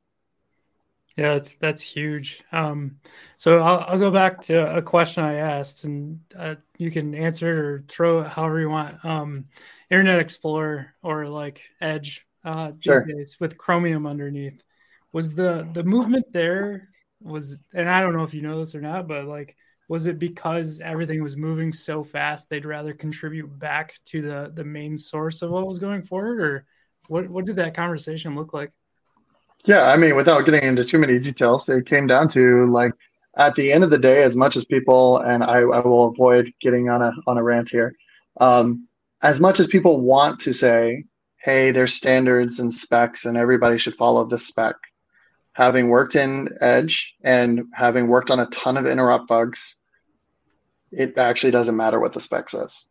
Yeah, 1.19 1.33
that's 1.33 1.53
that's 1.55 1.81
huge. 1.81 2.43
Um, 2.51 2.99
so 3.37 3.59
I'll, 3.59 3.79
I'll 3.87 3.99
go 3.99 4.11
back 4.11 4.41
to 4.43 4.75
a 4.77 4.81
question 4.81 5.23
I 5.23 5.35
asked, 5.35 5.83
and 5.83 6.21
uh, 6.37 6.55
you 6.77 6.91
can 6.91 7.13
answer 7.15 7.49
it 7.49 7.59
or 7.59 7.83
throw 7.87 8.21
it 8.21 8.27
however 8.27 8.59
you 8.59 8.69
want. 8.69 9.03
Um, 9.03 9.45
Internet 9.89 10.19
Explorer 10.19 10.93
or 11.01 11.27
like 11.27 11.61
Edge 11.81 12.25
uh, 12.45 12.71
these 12.83 13.01
Sure. 13.01 13.05
days 13.05 13.37
with 13.39 13.57
Chromium 13.57 14.05
underneath. 14.05 14.63
Was 15.11 15.33
the 15.33 15.67
the 15.73 15.83
movement 15.83 16.31
there 16.31 16.89
was, 17.21 17.59
and 17.73 17.89
I 17.89 18.01
don't 18.01 18.15
know 18.15 18.23
if 18.23 18.33
you 18.33 18.41
know 18.43 18.59
this 18.59 18.75
or 18.75 18.81
not, 18.81 19.07
but 19.07 19.25
like, 19.25 19.57
was 19.89 20.07
it 20.07 20.19
because 20.19 20.79
everything 20.79 21.21
was 21.23 21.35
moving 21.35 21.73
so 21.73 22.03
fast 22.03 22.49
they'd 22.49 22.65
rather 22.65 22.93
contribute 22.93 23.57
back 23.59 23.95
to 24.05 24.21
the 24.21 24.51
the 24.53 24.63
main 24.63 24.95
source 24.95 25.41
of 25.41 25.49
what 25.49 25.67
was 25.67 25.79
going 25.79 26.03
forward, 26.03 26.39
or 26.41 26.65
what 27.07 27.27
what 27.29 27.45
did 27.45 27.57
that 27.57 27.73
conversation 27.73 28.35
look 28.35 28.53
like? 28.53 28.71
Yeah, 29.65 29.83
I 29.83 29.97
mean, 29.97 30.15
without 30.15 30.45
getting 30.45 30.63
into 30.63 30.83
too 30.83 30.97
many 30.97 31.19
details, 31.19 31.67
it 31.67 31.85
came 31.85 32.07
down 32.07 32.29
to 32.29 32.71
like 32.71 32.93
at 33.37 33.55
the 33.55 33.71
end 33.71 33.83
of 33.83 33.89
the 33.89 33.97
day, 33.97 34.23
as 34.23 34.35
much 34.35 34.55
as 34.55 34.65
people, 34.65 35.17
and 35.17 35.43
I, 35.43 35.59
I 35.59 35.79
will 35.79 36.07
avoid 36.07 36.53
getting 36.61 36.89
on 36.89 37.01
a 37.01 37.11
on 37.27 37.37
a 37.37 37.43
rant 37.43 37.69
here, 37.69 37.95
um, 38.39 38.87
as 39.21 39.39
much 39.39 39.59
as 39.59 39.67
people 39.67 39.99
want 40.01 40.39
to 40.41 40.53
say, 40.53 41.05
hey, 41.37 41.71
there's 41.71 41.93
standards 41.93 42.59
and 42.59 42.73
specs, 42.73 43.25
and 43.25 43.37
everybody 43.37 43.77
should 43.77 43.95
follow 43.95 44.25
this 44.25 44.47
spec. 44.47 44.75
Having 45.53 45.89
worked 45.89 46.15
in 46.15 46.49
Edge 46.61 47.15
and 47.23 47.63
having 47.73 48.07
worked 48.07 48.31
on 48.31 48.39
a 48.39 48.45
ton 48.47 48.77
of 48.77 48.85
interop 48.85 49.27
bugs, 49.27 49.75
it 50.91 51.17
actually 51.17 51.51
doesn't 51.51 51.75
matter 51.75 51.99
what 51.99 52.13
the 52.13 52.19
spec 52.19 52.49
says. 52.49 52.85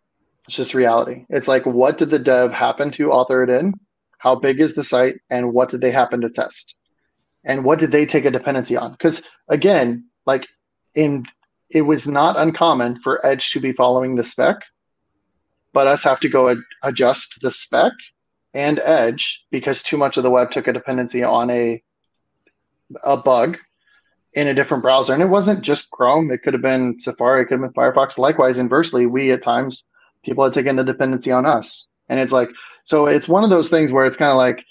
It's 0.46 0.56
just 0.56 0.74
reality. 0.74 1.24
It's 1.30 1.48
like, 1.48 1.66
what 1.66 1.98
did 1.98 2.10
the 2.10 2.18
dev 2.18 2.52
happen 2.52 2.90
to 2.92 3.10
author 3.10 3.42
it 3.42 3.50
in? 3.50 3.74
How 4.18 4.34
big 4.34 4.60
is 4.60 4.74
the 4.74 4.84
site 4.84 5.16
and 5.30 5.52
what 5.52 5.68
did 5.70 5.80
they 5.80 5.90
happen 5.90 6.20
to 6.20 6.30
test? 6.30 6.74
And 7.44 7.64
what 7.64 7.78
did 7.78 7.92
they 7.92 8.04
take 8.04 8.24
a 8.24 8.30
dependency 8.30 8.76
on? 8.76 8.92
Because 8.92 9.22
again 9.48 10.04
like 10.26 10.46
in 10.94 11.24
it 11.70 11.82
was 11.82 12.08
not 12.08 12.38
uncommon 12.38 13.00
for 13.02 13.24
edge 13.24 13.52
to 13.52 13.60
be 13.60 13.72
following 13.72 14.16
the 14.16 14.24
spec 14.24 14.56
but 15.72 15.86
us 15.86 16.02
have 16.02 16.20
to 16.20 16.28
go 16.28 16.48
ad- 16.48 16.58
adjust 16.82 17.38
the 17.42 17.50
spec 17.50 17.92
and 18.54 18.78
edge 18.80 19.44
because 19.50 19.82
too 19.82 19.96
much 19.96 20.16
of 20.16 20.22
the 20.22 20.30
web 20.30 20.50
took 20.50 20.66
a 20.66 20.72
dependency 20.72 21.22
on 21.22 21.50
a 21.50 21.82
a 23.04 23.16
bug 23.16 23.58
in 24.32 24.48
a 24.48 24.54
different 24.54 24.82
browser. 24.82 25.12
And 25.12 25.22
it 25.22 25.28
wasn't 25.28 25.62
just 25.62 25.90
chrome. 25.90 26.30
It 26.30 26.42
could 26.42 26.54
have 26.54 26.62
been 26.62 26.96
safari. 27.00 27.42
It 27.42 27.46
could 27.46 27.60
have 27.60 27.72
been 27.72 27.82
firefox. 27.82 28.18
Likewise 28.18 28.58
inversely 28.58 29.06
we 29.06 29.30
at 29.30 29.42
times 29.42 29.84
people 30.24 30.44
had 30.44 30.52
taken 30.52 30.78
a 30.78 30.84
dependency 30.84 31.30
on 31.30 31.44
us. 31.46 31.86
And 32.08 32.18
it's 32.18 32.32
like 32.32 32.48
so 32.88 33.04
it's 33.04 33.28
one 33.28 33.44
of 33.44 33.50
those 33.50 33.68
things 33.68 33.92
where 33.92 34.06
it's 34.06 34.16
kind 34.16 34.30
of 34.30 34.38
like 34.38 34.64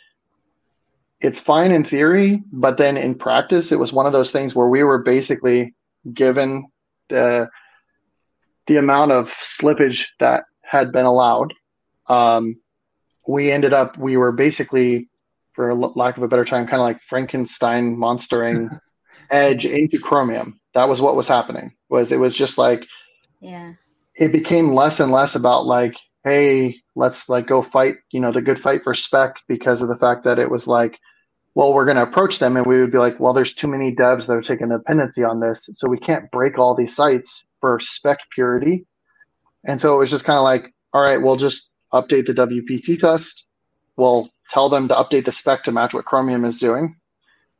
it's 1.21 1.39
fine 1.39 1.71
in 1.71 1.86
theory, 1.86 2.41
but 2.51 2.80
then 2.80 2.97
in 2.97 3.13
practice, 3.13 3.71
it 3.71 3.77
was 3.77 3.93
one 3.93 4.08
of 4.08 4.12
those 4.12 4.32
things 4.32 4.56
where 4.56 4.65
we 4.67 4.82
were 4.84 5.03
basically 5.03 5.75
given 6.15 6.67
the 7.10 7.47
the 8.65 8.77
amount 8.77 9.12
of 9.12 9.30
slippage 9.34 10.06
that 10.19 10.45
had 10.63 10.91
been 10.91 11.06
allowed. 11.06 11.53
Um, 12.08 12.56
we 13.27 13.51
ended 13.51 13.71
up 13.71 13.95
we 13.99 14.17
were 14.17 14.32
basically, 14.32 15.10
for 15.53 15.75
lack 15.75 16.17
of 16.17 16.23
a 16.23 16.27
better 16.27 16.43
term, 16.45 16.65
kind 16.65 16.82
of 16.82 16.88
like 16.88 17.01
Frankenstein 17.01 17.95
monstering 17.95 18.67
Edge 19.30 19.63
into 19.67 19.99
Chromium. 19.99 20.60
That 20.73 20.89
was 20.89 21.01
what 21.01 21.15
was 21.15 21.27
happening. 21.27 21.75
Was 21.89 22.12
it 22.12 22.17
was 22.17 22.34
just 22.36 22.58
like 22.58 22.84
Yeah. 23.41 23.73
it 24.15 24.32
became 24.32 24.73
less 24.73 24.99
and 24.99 25.12
less 25.12 25.36
about 25.36 25.67
like 25.67 25.95
hey 26.28 26.76
let's 26.96 27.30
like 27.30 27.48
go 27.48 27.62
fight 27.62 27.96
you 28.12 28.20
know 28.20 28.32
the 28.32 28.42
good 28.42 28.60
fight 28.60 28.84
for 28.84 28.94
spec 28.94 29.38
because 29.48 29.82
of 29.82 29.88
the 29.88 29.98
fact 29.98 30.26
that 30.26 30.40
it 30.40 30.52
was 30.52 30.68
like 30.68 31.00
well 31.56 31.74
we're 31.74 31.86
going 31.86 31.98
to 31.98 32.04
approach 32.04 32.40
them 32.40 32.58
and 32.58 32.66
we 32.66 32.82
would 32.82 32.92
be 32.92 32.98
like 32.98 33.20
well 33.20 33.34
there's 33.34 33.54
too 33.54 33.68
many 33.68 33.96
devs 33.96 34.26
that 34.26 34.34
are 34.34 34.42
taking 34.42 34.70
dependency 34.70 35.24
on 35.24 35.40
this 35.40 35.70
so 35.74 35.88
we 35.88 35.98
can't 35.98 36.30
break 36.32 36.58
all 36.58 36.76
these 36.76 36.94
sites 36.94 37.44
for 37.62 37.80
spec 37.80 38.18
purity 38.34 38.86
and 39.63 39.80
so 39.80 39.96
it 39.96 39.98
was 39.98 40.12
just 40.12 40.26
kind 40.26 40.38
of 40.38 40.44
like 40.44 40.74
all 40.94 41.02
right 41.02 41.22
we'll 41.22 41.38
just 41.38 41.72
update 41.94 42.26
the 42.26 42.34
wpt 42.34 43.00
test 43.00 43.48
we'll 43.96 44.30
tell 44.50 44.70
them 44.70 44.90
to 44.90 44.96
update 44.96 45.24
the 45.24 45.32
spec 45.32 45.63
to 45.63 45.72
match 45.72 45.94
what 45.94 46.06
chromium 46.06 46.44
is 46.44 46.60
doing 46.60 46.96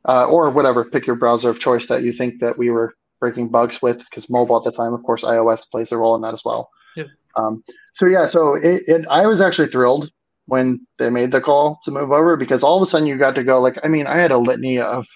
uh, 0.06 0.26
or 0.26 0.50
whatever 0.50 0.84
pick 0.84 1.06
your 1.06 1.16
browser 1.16 1.48
of 1.48 1.58
choice 1.58 1.86
that 1.86 2.02
you 2.02 2.12
think 2.12 2.40
that 2.40 2.58
we 2.58 2.68
were 2.70 2.94
breaking 3.18 3.48
bugs 3.48 3.80
with 3.80 3.98
because 3.98 4.28
mobile 4.28 4.58
at 4.58 4.64
the 4.64 4.72
time 4.72 4.92
of 4.92 5.02
course 5.02 5.22
ios 5.22 5.68
plays 5.70 5.90
a 5.90 5.96
role 5.96 6.14
in 6.14 6.22
that 6.22 6.34
as 6.34 6.44
well. 6.44 6.70
Um, 7.38 7.62
so 7.92 8.06
yeah 8.06 8.26
so 8.26 8.54
it, 8.54 8.82
it 8.86 9.06
i 9.08 9.26
was 9.26 9.40
actually 9.40 9.68
thrilled 9.68 10.10
when 10.46 10.80
they 10.98 11.10
made 11.10 11.30
the 11.30 11.40
call 11.40 11.78
to 11.84 11.90
move 11.90 12.10
over 12.10 12.36
because 12.36 12.62
all 12.62 12.76
of 12.76 12.86
a 12.86 12.90
sudden 12.90 13.06
you 13.06 13.16
got 13.16 13.34
to 13.34 13.44
go 13.44 13.60
like 13.60 13.78
i 13.84 13.88
mean 13.88 14.06
i 14.06 14.16
had 14.16 14.30
a 14.30 14.38
litany 14.38 14.78
of 14.78 15.06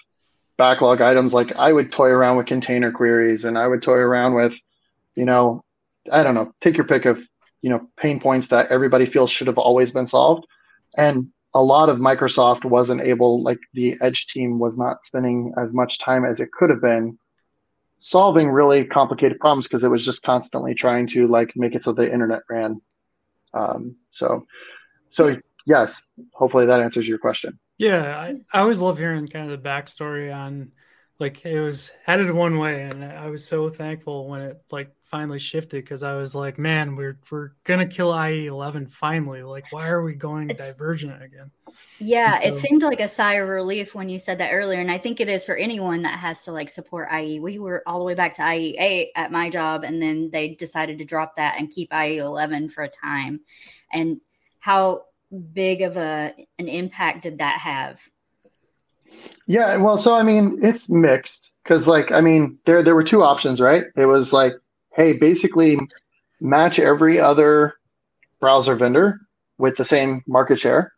backlog 0.57 1.01
items. 1.01 1.33
Like 1.33 1.55
i 1.55 1.73
would 1.73 1.91
toy 1.91 2.09
around 2.09 2.37
with 2.37 2.45
container 2.45 2.91
queries 2.91 3.43
and 3.43 3.57
i 3.57 3.67
would 3.67 3.81
toy 3.81 3.97
around 3.97 4.35
with 4.35 4.55
you 5.15 5.25
know 5.25 5.63
i 6.11 6.23
don't 6.23 6.35
know 6.35 6.53
take 6.61 6.77
your 6.77 6.85
pick 6.85 7.05
of 7.05 7.27
you 7.63 7.69
know 7.69 7.89
pain 7.97 8.19
points 8.19 8.49
that 8.49 8.71
everybody 8.71 9.07
feels 9.07 9.31
should 9.31 9.47
have 9.47 9.57
always 9.57 9.89
been 9.91 10.05
solved. 10.05 10.45
And 10.95 11.29
a 11.55 11.63
lot 11.63 11.89
of 11.89 11.97
microsoft 11.97 12.65
wasn't 12.65 13.01
able 13.01 13.41
like 13.41 13.59
the 13.73 13.97
edge 14.01 14.27
team 14.27 14.59
was 14.59 14.77
not 14.77 15.03
spending 15.03 15.53
as 15.57 15.73
much 15.73 15.97
time 15.99 16.25
as 16.25 16.39
it 16.39 16.51
could 16.51 16.69
have 16.69 16.81
been 16.81 17.17
solving 18.05 18.49
really 18.49 18.83
complicated 18.83 19.39
problems 19.39 19.65
because 19.65 19.83
it 19.83 19.89
was 19.89 20.03
just 20.03 20.23
constantly 20.23 20.73
trying 20.73 21.07
to 21.07 21.27
like 21.27 21.53
make 21.55 21.73
it 21.73 21.83
so 21.83 21.93
the 21.93 22.11
internet 22.11 22.41
ran. 22.49 22.81
Um, 23.53 23.95
so 24.11 24.45
so 25.09 25.37
yes 25.65 26.01
hopefully 26.33 26.65
that 26.65 26.81
answers 26.81 27.07
your 27.07 27.17
question. 27.17 27.59
Yeah, 27.77 28.17
I, 28.17 28.35
I 28.51 28.61
always 28.61 28.81
love 28.81 28.97
hearing 28.97 29.27
kind 29.27 29.49
of 29.49 29.51
the 29.51 29.69
backstory 29.69 30.35
on 30.35 30.71
like 31.19 31.45
it 31.45 31.59
was 31.59 31.91
headed 32.05 32.31
one 32.31 32.57
way, 32.57 32.83
and 32.83 33.03
I 33.03 33.29
was 33.29 33.45
so 33.45 33.69
thankful 33.69 34.27
when 34.27 34.41
it 34.41 34.61
like 34.71 34.91
finally 35.13 35.37
shifted 35.37 35.83
because 35.83 36.01
I 36.01 36.15
was 36.15 36.33
like, 36.33 36.57
man, 36.57 36.95
we're 36.95 37.19
we're 37.29 37.51
gonna 37.65 37.85
kill 37.85 38.19
IE 38.19 38.47
eleven 38.47 38.87
finally. 38.87 39.43
Like, 39.43 39.71
why 39.71 39.89
are 39.89 40.01
we 40.01 40.15
going 40.15 40.49
it's, 40.49 40.59
divergent 40.59 41.21
again? 41.21 41.51
Yeah, 41.99 42.41
so, 42.41 42.47
it 42.47 42.55
seemed 42.55 42.81
like 42.81 42.99
a 42.99 43.07
sigh 43.07 43.35
of 43.35 43.47
relief 43.47 43.93
when 43.93 44.09
you 44.09 44.17
said 44.17 44.39
that 44.39 44.51
earlier, 44.51 44.79
and 44.79 44.89
I 44.89 44.97
think 44.97 45.21
it 45.21 45.29
is 45.29 45.45
for 45.45 45.55
anyone 45.55 46.01
that 46.01 46.17
has 46.17 46.45
to 46.45 46.51
like 46.51 46.67
support 46.67 47.09
IE. 47.13 47.39
We 47.39 47.59
were 47.59 47.83
all 47.85 47.99
the 47.99 48.05
way 48.05 48.15
back 48.15 48.33
to 48.35 48.53
IE 48.55 48.75
eight 48.79 49.11
at 49.15 49.31
my 49.31 49.51
job, 49.51 49.83
and 49.83 50.01
then 50.01 50.31
they 50.31 50.49
decided 50.49 50.97
to 50.97 51.05
drop 51.05 51.35
that 51.35 51.59
and 51.59 51.69
keep 51.69 51.93
IE 51.93 52.17
eleven 52.17 52.67
for 52.67 52.83
a 52.83 52.89
time. 52.89 53.41
And 53.91 54.19
how 54.57 55.03
big 55.53 55.83
of 55.83 55.95
a 55.95 56.33
an 56.57 56.67
impact 56.67 57.21
did 57.21 57.37
that 57.37 57.59
have? 57.59 58.01
Yeah, 59.45 59.77
well, 59.77 59.99
so 59.99 60.15
I 60.15 60.23
mean, 60.23 60.57
it's 60.63 60.89
mixed 60.89 61.51
because, 61.63 61.87
like, 61.87 62.11
I 62.11 62.19
mean, 62.19 62.57
there 62.65 62.81
there 62.81 62.95
were 62.95 63.03
two 63.03 63.21
options, 63.21 63.61
right? 63.61 63.83
It 63.95 64.07
was 64.07 64.33
like, 64.33 64.53
hey, 64.93 65.17
basically, 65.17 65.77
match 66.39 66.79
every 66.79 67.19
other 67.19 67.73
browser 68.39 68.75
vendor 68.75 69.21
with 69.57 69.77
the 69.77 69.85
same 69.85 70.23
market 70.27 70.59
share. 70.59 70.93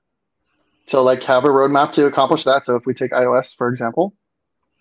So, 0.88 1.04
like, 1.04 1.24
have 1.24 1.46
a 1.46 1.50
roadmap 1.50 1.94
to 1.94 2.06
accomplish 2.06 2.44
that. 2.44 2.66
So, 2.66 2.76
if 2.76 2.86
we 2.86 2.94
take 2.94 3.12
iOS 3.12 3.56
for 3.56 3.70
example, 3.70 4.14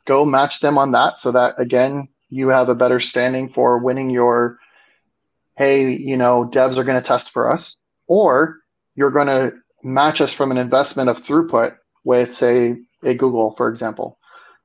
go 0.06 0.24
match 0.24 0.60
them 0.60 0.78
on 0.78 0.92
that, 0.92 1.18
so 1.18 1.32
that 1.32 1.58
again, 1.58 2.08
you 2.28 2.48
have 2.48 2.68
a 2.68 2.74
better 2.74 3.00
standing 3.00 3.48
for 3.48 3.78
winning 3.78 4.10
your. 4.10 4.58
Hey, 5.56 5.92
you 5.92 6.16
know, 6.16 6.50
devs 6.52 6.78
are 6.78 6.84
going 6.84 7.00
to 7.00 7.06
test 7.06 7.30
for 7.30 7.52
us, 7.52 7.76
or 8.08 8.58
you're 8.96 9.12
going 9.12 9.28
to 9.28 9.52
match 9.84 10.20
us 10.20 10.32
from 10.32 10.50
an 10.50 10.58
investment 10.58 11.08
of 11.08 11.22
throughput 11.22 11.76
with, 12.02 12.34
say, 12.34 12.76
a 13.04 13.14
Google, 13.14 13.52
for 13.52 13.68
example. 13.68 14.18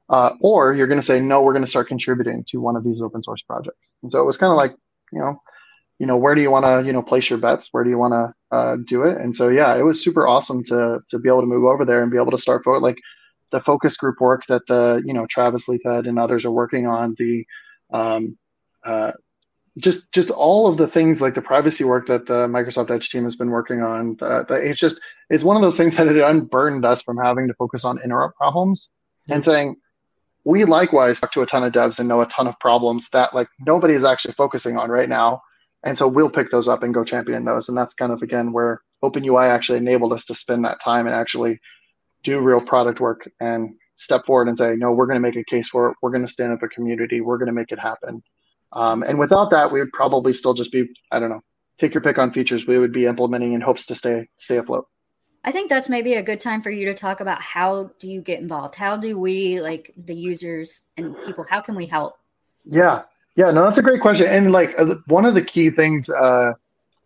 Uh, 0.10 0.32
or 0.41 0.74
you're 0.74 0.88
going 0.88 0.99
to 0.99 1.05
say, 1.05 1.20
no, 1.20 1.41
we're 1.41 1.53
going 1.53 1.66
to 1.66 1.70
start 1.70 1.88
contributing 1.88 2.43
to 2.47 2.60
one 2.60 2.76
of 2.76 2.84
these 2.84 3.01
open 3.01 3.22
source 3.22 3.43
projects. 3.43 3.95
And 4.01 4.12
so 4.12 4.20
it 4.22 4.26
was 4.26 4.38
kind 4.38 4.51
of 4.51 4.57
like, 4.57 4.76
you 5.12 5.20
know, 5.20 5.41
you 5.99 6.07
know, 6.07 6.18
where 6.18 6.34
do 6.34 6.41
you 6.41 6.49
want 6.49 6.66
to, 6.66 6.86
you 6.86 6.93
know, 6.93 7.03
place 7.03 7.30
your 7.30 7.39
bets? 7.39 7.70
Where 7.72 7.84
do 7.84 7.89
you 7.89 7.97
want 7.97 8.14
to 8.14 8.55
uh, 8.55 8.78
do 8.88 9.03
it? 9.03 9.18
And 9.18 9.36
so, 9.36 9.49
yeah, 9.49 9.78
it 9.78 9.84
was 9.84 10.01
super 10.01 10.28
awesome 10.28 10.64
to 10.66 10.99
to 11.10 11.20
be 11.20 11.30
able 11.30 11.41
to 11.41 11.47
move 11.47 11.66
over 11.66 11.86
there 11.86 12.01
and 12.01 12.12
be 12.12 12.18
able 12.18 12.32
to 12.32 12.38
start 12.38 12.64
forward. 12.64 12.82
Like 12.82 12.97
the 13.51 13.60
focus 13.60 13.97
group 13.97 14.22
work 14.22 14.45
that 14.47 14.66
the, 14.68 15.01
you 15.05 15.14
know, 15.14 15.28
Travis 15.28 15.68
Leithead 15.68 16.07
and 16.07 16.18
others 16.18 16.45
are 16.45 16.51
working 16.51 16.88
on, 16.88 17.16
the 17.18 17.45
um, 17.91 18.38
uh, 18.86 19.12
just 19.78 20.12
just 20.12 20.30
all 20.30 20.68
of 20.68 20.78
the 20.78 20.88
things 20.88 21.22
like 21.22 21.34
the 21.34 21.41
privacy 21.41 21.84
work 21.84 22.07
that 22.07 22.26
the 22.26 22.47
Microsoft 22.47 22.91
Edge 22.91 23.10
team 23.10 23.24
has 23.24 23.36
been 23.36 23.49
working 23.49 23.82
on. 23.82 24.18
Uh, 24.22 24.43
it's 24.49 24.80
just 24.80 25.01
it's 25.30 25.43
one 25.43 25.55
of 25.55 25.62
those 25.62 25.78
things 25.78 25.95
that 25.95 26.07
it 26.07 26.18
unburdened 26.18 26.86
us 26.86 27.01
from 27.01 27.18
having 27.18 27.47
to 27.47 27.53
focus 27.53 27.86
on 27.86 27.99
interop 27.99 28.34
problems 28.36 28.89
mm-hmm. 29.24 29.34
and 29.34 29.43
saying 29.43 29.76
we 30.46 30.66
likewise 30.66 31.20
talk 31.20 31.32
to 31.34 31.42
a 31.42 31.46
ton 31.46 31.64
of 31.64 31.74
devs 31.74 32.00
and 32.00 32.08
know 32.08 32.22
a 32.22 32.26
ton 32.26 32.48
of 32.48 32.60
problems 32.60 33.10
that 33.10 33.34
like 33.34 33.48
nobody 33.60 33.94
is 33.94 34.04
actually 34.04 34.34
focusing 34.34 34.78
on 34.78 34.90
right 34.90 35.10
now. 35.10 35.42
And 35.84 35.98
so 35.98 36.08
we'll 36.08 36.32
pick 36.32 36.52
those 36.52 36.68
up 36.68 36.84
and 36.84 36.94
go 36.94 37.04
champion 37.04 37.46
those. 37.46 37.70
And 37.70 37.78
that's 37.78 37.94
kind 37.94 38.12
of 38.12 38.22
again 38.22 38.52
where 38.52 38.82
OpenUI 39.04 39.50
actually 39.50 39.78
enabled 39.78 40.14
us 40.14 40.26
to 40.26 40.36
spend 40.36 40.66
that 40.66 40.82
time 40.82 41.08
and 41.08 41.16
actually 41.16 41.60
do 42.24 42.42
real 42.42 42.62
product 42.62 43.00
work 43.00 43.30
and 43.40 43.76
step 43.96 44.26
forward 44.26 44.48
and 44.48 44.58
say, 44.58 44.76
no, 44.76 44.92
we're 44.92 45.06
going 45.06 45.22
to 45.22 45.22
make 45.22 45.36
a 45.36 45.44
case 45.44 45.70
for 45.70 45.90
it. 45.90 45.98
We're 46.02 46.12
going 46.12 46.26
to 46.26 46.32
stand 46.32 46.52
up 46.52 46.64
a 46.64 46.68
community. 46.68 47.22
We're 47.22 47.38
going 47.38 47.48
to 47.48 47.54
make 47.54 47.72
it 47.72 47.80
happen. 47.80 48.24
Um, 48.74 49.04
and 49.04 49.20
without 49.20 49.52
that, 49.52 49.72
we 49.72 49.80
would 49.80 49.92
probably 49.92 50.34
still 50.34 50.54
just 50.54 50.72
be, 50.72 50.88
I 51.12 51.20
don't 51.20 51.30
know, 51.30 51.42
take 51.80 51.94
your 51.94 52.02
pick 52.02 52.18
on 52.18 52.32
features 52.32 52.68
we 52.68 52.78
would 52.78 52.94
be 52.94 53.06
implementing 53.06 53.54
in 53.54 53.62
hopes 53.62 53.86
to 53.88 53.96
stay 53.96 54.28
stay 54.38 54.58
afloat. 54.58 54.86
I 55.44 55.52
think 55.52 55.70
that's 55.70 55.90
maybe 55.90 56.16
a 56.16 56.24
good 56.24 56.40
time 56.40 56.62
for 56.62 56.70
you 56.70 56.86
to 56.88 56.94
talk 56.94 57.22
about 57.22 57.42
how 57.42 57.92
do 58.00 58.10
you 58.10 58.22
get 58.22 58.40
involved? 58.40 58.76
How 58.76 58.98
do 58.98 59.18
we, 59.18 59.62
like 59.62 59.94
the 59.96 60.16
users 60.16 60.82
and 60.98 61.16
people, 61.26 61.46
how 61.50 61.62
can 61.62 61.76
we 61.76 61.86
help? 61.86 62.18
Yeah, 62.66 63.04
yeah, 63.36 63.52
no, 63.52 63.64
that's 63.64 63.78
a 63.78 63.82
great 63.82 64.02
question. 64.02 64.28
And 64.28 64.52
like 64.52 64.78
uh, 64.78 64.96
one 65.08 65.26
of 65.26 65.34
the 65.34 65.44
key 65.44 65.70
things 65.70 66.10
uh, 66.10 66.54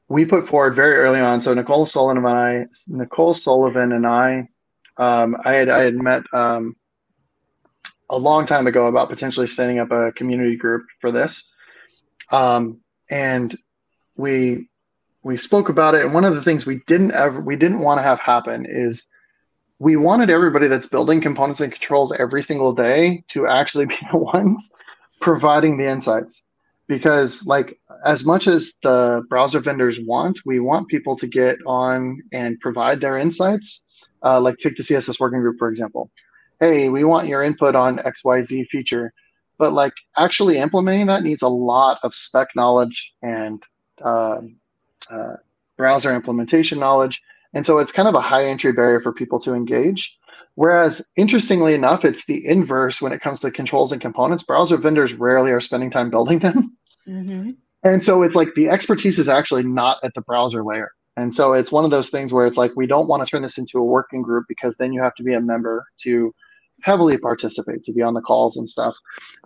we 0.08 0.26
put 0.26 0.48
forward 0.48 0.74
very 0.74 0.96
early 0.96 1.20
on. 1.20 1.42
So 1.42 1.54
Nicole 1.54 1.86
Sullivan 1.86 2.18
and 2.18 2.28
I, 2.28 2.66
Nicole 2.88 3.34
Sullivan 3.34 3.92
and 3.92 4.08
I, 4.08 4.50
um, 4.98 5.38
I 5.44 5.54
had 5.54 5.70
I 5.70 5.84
had 5.84 5.96
met 5.96 6.24
um, 6.34 6.76
a 8.10 8.18
long 8.18 8.46
time 8.46 8.68
ago 8.68 8.88
about 8.88 9.10
potentially 9.10 9.48
setting 9.48 9.80
up 9.80 9.92
a 9.92 10.12
community 10.12 10.56
group 10.56 10.86
for 11.00 11.12
this. 11.12 11.52
Um, 12.32 12.82
and 13.10 13.56
we 14.16 14.70
we 15.24 15.38
spoke 15.38 15.70
about 15.70 15.96
it. 15.96 16.04
And 16.04 16.14
one 16.14 16.26
of 16.26 16.36
the 16.36 16.44
things 16.44 16.66
we 16.66 16.82
didn't 16.88 17.12
ever 17.12 17.40
we 17.40 17.56
didn't 17.56 17.80
want 17.80 18.00
to 18.00 18.04
have 18.04 18.20
happen 18.20 18.66
is 18.68 19.06
we 19.80 19.96
wanted 19.96 20.30
everybody 20.30 20.68
that's 20.68 20.88
building 20.88 21.22
components 21.22 21.62
and 21.62 21.72
controls 21.72 22.14
every 22.18 22.44
single 22.44 22.74
day 22.74 23.24
to 23.30 23.48
actually 23.48 23.86
be 23.94 23.98
the 24.12 24.18
ones 24.18 24.70
providing 25.22 25.78
the 25.78 25.90
insights. 25.90 26.44
Because 26.88 27.46
like 27.46 27.80
as 28.06 28.26
much 28.26 28.48
as 28.48 28.74
the 28.84 29.24
browser 29.30 29.60
vendors 29.60 30.00
want, 30.02 30.40
we 30.46 30.60
want 30.60 30.90
people 30.90 31.16
to 31.16 31.28
get 31.28 31.58
on 31.66 32.22
and 32.34 32.60
provide 32.60 33.00
their 33.00 33.18
insights. 33.18 33.84
Uh, 34.24 34.40
like 34.40 34.58
take 34.58 34.76
the 34.76 34.84
CSS 34.84 35.20
working 35.20 35.40
group, 35.40 35.58
for 35.58 35.70
example. 35.70 36.10
Hey, 36.60 36.88
we 36.88 37.04
want 37.04 37.28
your 37.28 37.42
input 37.42 37.76
on 37.76 37.98
XYZ 37.98 38.68
feature 38.68 39.14
but 39.58 39.74
like 39.74 39.94
actually 40.18 40.58
implementing 40.58 41.08
that 41.08 41.24
needs 41.24 41.42
a 41.42 41.48
lot 41.48 42.00
of 42.04 42.14
spec 42.14 42.50
knowledge 42.56 43.14
and 43.22 43.64
uh, 44.04 44.38
uh, 45.10 45.36
browser 45.78 46.14
implementation 46.14 46.80
knowledge. 46.80 47.22
And 47.54 47.66
so 47.66 47.80
it's 47.80 47.92
kind 47.92 48.08
of 48.08 48.16
a 48.16 48.22
high 48.22 48.46
entry 48.46 48.72
barrier 48.72 49.00
for 49.00 49.14
people 49.14 49.40
to 49.42 49.54
engage. 49.54 50.18
Whereas 50.56 51.06
interestingly 51.16 51.74
enough 51.74 52.06
it's 52.06 52.26
the 52.26 52.46
inverse 52.46 53.02
when 53.02 53.12
it 53.12 53.22
comes 53.22 53.40
to 53.42 53.52
controls 53.52 53.92
and 53.92 54.02
components. 54.02 54.44
Browser 54.44 54.78
vendors 54.78 55.14
rarely 55.14 55.52
are 55.52 55.62
spending 55.62 55.90
time 55.90 56.10
building 56.10 56.40
them. 56.40 56.78
Mm-hmm. 57.06 57.50
and 57.84 58.02
so 58.02 58.24
it's 58.24 58.34
like 58.34 58.48
the 58.56 58.70
expertise 58.70 59.20
is 59.20 59.28
actually 59.28 59.64
not 59.64 59.98
at 60.06 60.14
the 60.16 60.22
browser 60.22 60.64
layer. 60.64 60.90
And 61.18 61.36
so 61.36 61.52
it's 61.52 61.70
one 61.70 61.84
of 61.84 61.92
those 61.92 62.10
things 62.10 62.32
where 62.32 62.48
it's 62.48 62.56
like 62.56 62.72
we 62.78 62.88
don't 62.88 63.10
want 63.10 63.26
to 63.26 63.30
turn 63.30 63.42
this 63.42 63.58
into 63.58 63.78
a 63.78 63.84
working 63.84 64.22
group 64.22 64.46
because 64.48 64.78
then 64.78 64.94
you 64.94 65.04
have 65.04 65.14
to 65.16 65.24
be 65.24 65.34
a 65.34 65.42
member 65.42 65.86
to 66.04 66.34
heavily 66.84 67.18
participate 67.18 67.84
to 67.84 67.94
be 67.94 68.02
on 68.02 68.14
the 68.14 68.22
calls 68.22 68.58
and 68.58 68.68
stuff. 68.68 68.96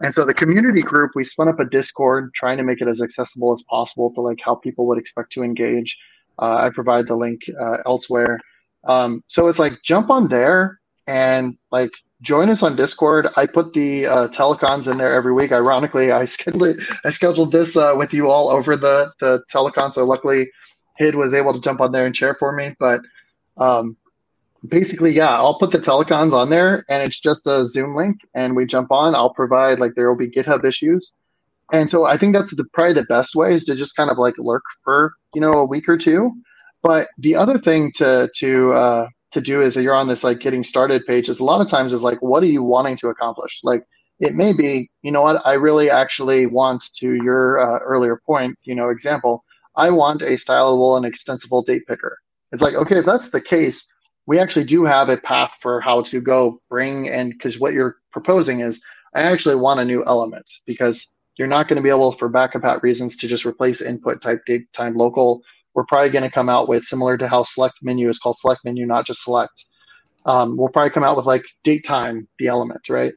And 0.01 0.13
so 0.13 0.25
the 0.25 0.33
community 0.33 0.81
group, 0.81 1.11
we 1.15 1.23
spun 1.23 1.47
up 1.47 1.59
a 1.59 1.65
Discord 1.65 2.33
trying 2.33 2.57
to 2.57 2.63
make 2.63 2.81
it 2.81 2.87
as 2.87 3.01
accessible 3.01 3.53
as 3.53 3.63
possible 3.63 4.11
for 4.13 4.27
like 4.27 4.39
how 4.43 4.55
people 4.55 4.87
would 4.87 4.97
expect 4.97 5.31
to 5.33 5.43
engage. 5.43 5.97
Uh, 6.39 6.55
I 6.55 6.71
provide 6.73 7.07
the 7.07 7.15
link 7.15 7.41
uh, 7.59 7.77
elsewhere. 7.85 8.39
Um, 8.85 9.23
so 9.27 9.47
it's 9.47 9.59
like 9.59 9.73
jump 9.83 10.09
on 10.09 10.27
there 10.27 10.79
and 11.07 11.57
like 11.71 11.91
join 12.21 12.49
us 12.49 12.63
on 12.63 12.75
Discord. 12.75 13.27
I 13.35 13.47
put 13.47 13.73
the 13.73 14.05
uh, 14.05 14.27
telecons 14.29 14.91
in 14.91 14.97
there 14.97 15.13
every 15.13 15.33
week. 15.33 15.51
Ironically, 15.51 16.11
I 16.11 16.25
scheduled 16.35 16.79
I 17.03 17.09
scheduled 17.09 17.51
this 17.51 17.77
uh, 17.77 17.93
with 17.95 18.13
you 18.13 18.29
all 18.29 18.49
over 18.49 18.75
the 18.75 19.11
the 19.19 19.43
telecon. 19.51 19.93
So 19.93 20.05
luckily, 20.05 20.51
Hidde 20.99 21.15
was 21.15 21.33
able 21.33 21.53
to 21.53 21.61
jump 21.61 21.81
on 21.81 21.91
there 21.91 22.05
and 22.05 22.15
share 22.15 22.33
for 22.33 22.51
me. 22.51 22.75
But 22.79 23.01
um, 23.57 23.97
basically, 24.69 25.11
yeah, 25.11 25.35
I'll 25.35 25.57
put 25.57 25.71
the 25.71 25.79
telecons 25.79 26.33
on 26.33 26.49
there 26.49 26.85
and 26.89 27.03
it's 27.03 27.19
just 27.19 27.47
a 27.47 27.65
Zoom 27.65 27.95
link 27.95 28.17
and 28.33 28.55
we 28.55 28.65
jump 28.65 28.91
on. 28.91 29.15
I'll 29.15 29.33
provide 29.33 29.79
like 29.79 29.95
there 29.95 30.09
will 30.09 30.17
be 30.17 30.29
GitHub 30.29 30.65
issues. 30.65 31.11
And 31.71 31.89
so 31.89 32.05
I 32.05 32.17
think 32.17 32.33
that's 32.33 32.55
the 32.55 32.65
probably 32.73 32.93
the 32.93 33.03
best 33.03 33.35
way 33.35 33.53
is 33.53 33.65
to 33.65 33.75
just 33.75 33.95
kind 33.95 34.09
of 34.09 34.17
like 34.17 34.35
lurk 34.37 34.63
for, 34.83 35.13
you 35.33 35.41
know, 35.41 35.53
a 35.53 35.65
week 35.65 35.89
or 35.89 35.97
two. 35.97 36.31
But 36.81 37.07
the 37.17 37.35
other 37.35 37.57
thing 37.57 37.91
to 37.97 38.29
to 38.37 38.73
uh 38.73 39.07
to 39.31 39.41
do 39.41 39.61
is 39.61 39.75
that 39.75 39.83
you're 39.83 39.93
on 39.93 40.07
this 40.07 40.23
like 40.23 40.39
getting 40.39 40.63
started 40.63 41.05
page 41.05 41.27
is 41.27 41.39
a 41.39 41.43
lot 41.43 41.59
of 41.59 41.67
times 41.67 41.91
is 41.91 42.03
like 42.03 42.21
what 42.21 42.41
are 42.43 42.47
you 42.47 42.63
wanting 42.63 42.95
to 42.97 43.09
accomplish? 43.09 43.59
Like 43.63 43.83
it 44.19 44.33
may 44.33 44.53
be, 44.53 44.89
you 45.01 45.11
know 45.11 45.21
what, 45.21 45.45
I 45.45 45.53
really 45.53 45.89
actually 45.89 46.45
want 46.45 46.83
to 46.99 47.15
your 47.15 47.59
uh, 47.59 47.79
earlier 47.79 48.21
point, 48.25 48.57
you 48.63 48.73
know, 48.73 48.89
example, 48.89 49.43
I 49.75 49.91
want 49.91 50.21
a 50.21 50.31
stylable 50.31 50.97
and 50.97 51.05
extensible 51.05 51.61
date 51.61 51.85
picker. 51.87 52.17
It's 52.51 52.63
like, 52.63 52.73
okay, 52.73 52.97
if 52.97 53.05
that's 53.05 53.29
the 53.29 53.41
case, 53.41 53.85
we 54.27 54.37
actually 54.37 54.65
do 54.65 54.83
have 54.83 55.09
a 55.09 55.17
path 55.17 55.57
for 55.59 55.81
how 55.81 56.01
to 56.03 56.21
go 56.21 56.61
bring 56.69 57.09
and 57.09 57.31
because 57.31 57.59
what 57.59 57.73
you're 57.73 57.97
proposing 58.11 58.59
is 58.59 58.83
I 59.15 59.21
actually 59.21 59.55
want 59.55 59.79
a 59.79 59.85
new 59.85 60.03
element 60.05 60.51
because 60.65 61.11
you're 61.37 61.47
not 61.47 61.67
going 61.67 61.77
to 61.77 61.81
be 61.81 61.89
able 61.89 62.11
for 62.11 62.29
backup 62.29 62.61
backcompat 62.61 62.83
reasons 62.83 63.17
to 63.17 63.27
just 63.27 63.45
replace 63.45 63.81
input 63.81 64.21
type 64.21 64.45
date 64.45 64.71
time 64.73 64.95
local. 64.95 65.41
We're 65.73 65.85
probably 65.85 66.09
going 66.09 66.23
to 66.23 66.31
come 66.31 66.49
out 66.49 66.67
with 66.67 66.83
similar 66.83 67.17
to 67.17 67.27
how 67.27 67.43
select 67.43 67.79
menu 67.81 68.09
is 68.09 68.19
called 68.19 68.37
select 68.37 68.61
menu, 68.65 68.85
not 68.85 69.05
just 69.05 69.23
select. 69.23 69.65
Um, 70.25 70.57
we'll 70.57 70.69
probably 70.69 70.89
come 70.89 71.03
out 71.03 71.15
with 71.15 71.25
like 71.25 71.43
date 71.63 71.85
time, 71.85 72.27
the 72.37 72.47
element, 72.47 72.89
right? 72.89 73.13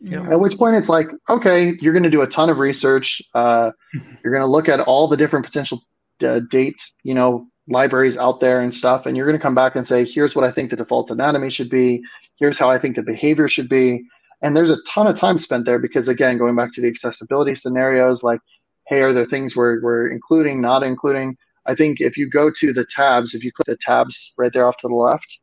Yeah. 0.00 0.28
At 0.30 0.38
which 0.38 0.56
point 0.56 0.76
it's 0.76 0.90
like, 0.90 1.08
okay, 1.28 1.72
you're 1.80 1.94
going 1.94 2.04
to 2.04 2.10
do 2.10 2.20
a 2.20 2.26
ton 2.26 2.50
of 2.50 2.58
research. 2.58 3.22
Uh, 3.34 3.72
you're 4.22 4.32
going 4.32 4.44
to 4.44 4.50
look 4.50 4.68
at 4.68 4.80
all 4.80 5.08
the 5.08 5.16
different 5.16 5.46
potential 5.46 5.82
uh, 6.22 6.40
dates, 6.50 6.94
you 7.02 7.14
know, 7.14 7.48
libraries 7.68 8.18
out 8.18 8.40
there 8.40 8.60
and 8.60 8.74
stuff, 8.74 9.06
and 9.06 9.16
you're 9.16 9.26
going 9.26 9.38
to 9.38 9.42
come 9.42 9.54
back 9.54 9.74
and 9.74 9.86
say, 9.86 10.04
here's 10.04 10.34
what 10.36 10.44
I 10.44 10.52
think 10.52 10.70
the 10.70 10.76
default 10.76 11.10
anatomy 11.10 11.50
should 11.50 11.70
be. 11.70 12.02
Here's 12.36 12.58
how 12.58 12.70
I 12.70 12.78
think 12.78 12.96
the 12.96 13.02
behavior 13.02 13.48
should 13.48 13.68
be. 13.68 14.04
And 14.42 14.56
there's 14.56 14.70
a 14.70 14.82
ton 14.86 15.06
of 15.06 15.18
time 15.18 15.38
spent 15.38 15.64
there 15.64 15.78
because, 15.78 16.08
again, 16.08 16.36
going 16.36 16.56
back 16.56 16.72
to 16.74 16.82
the 16.82 16.88
accessibility 16.88 17.54
scenarios, 17.54 18.22
like, 18.22 18.40
hey, 18.86 19.00
are 19.00 19.12
there 19.12 19.24
things 19.24 19.56
we're, 19.56 19.80
we're 19.80 20.08
including, 20.08 20.60
not 20.60 20.82
including? 20.82 21.36
I 21.64 21.74
think 21.74 22.00
if 22.00 22.18
you 22.18 22.28
go 22.28 22.50
to 22.50 22.72
the 22.74 22.84
tabs, 22.84 23.34
if 23.34 23.42
you 23.42 23.50
click 23.50 23.66
the 23.66 23.76
tabs 23.76 24.34
right 24.36 24.52
there 24.52 24.66
off 24.66 24.76
to 24.78 24.88
the 24.88 24.94
left, 24.94 25.40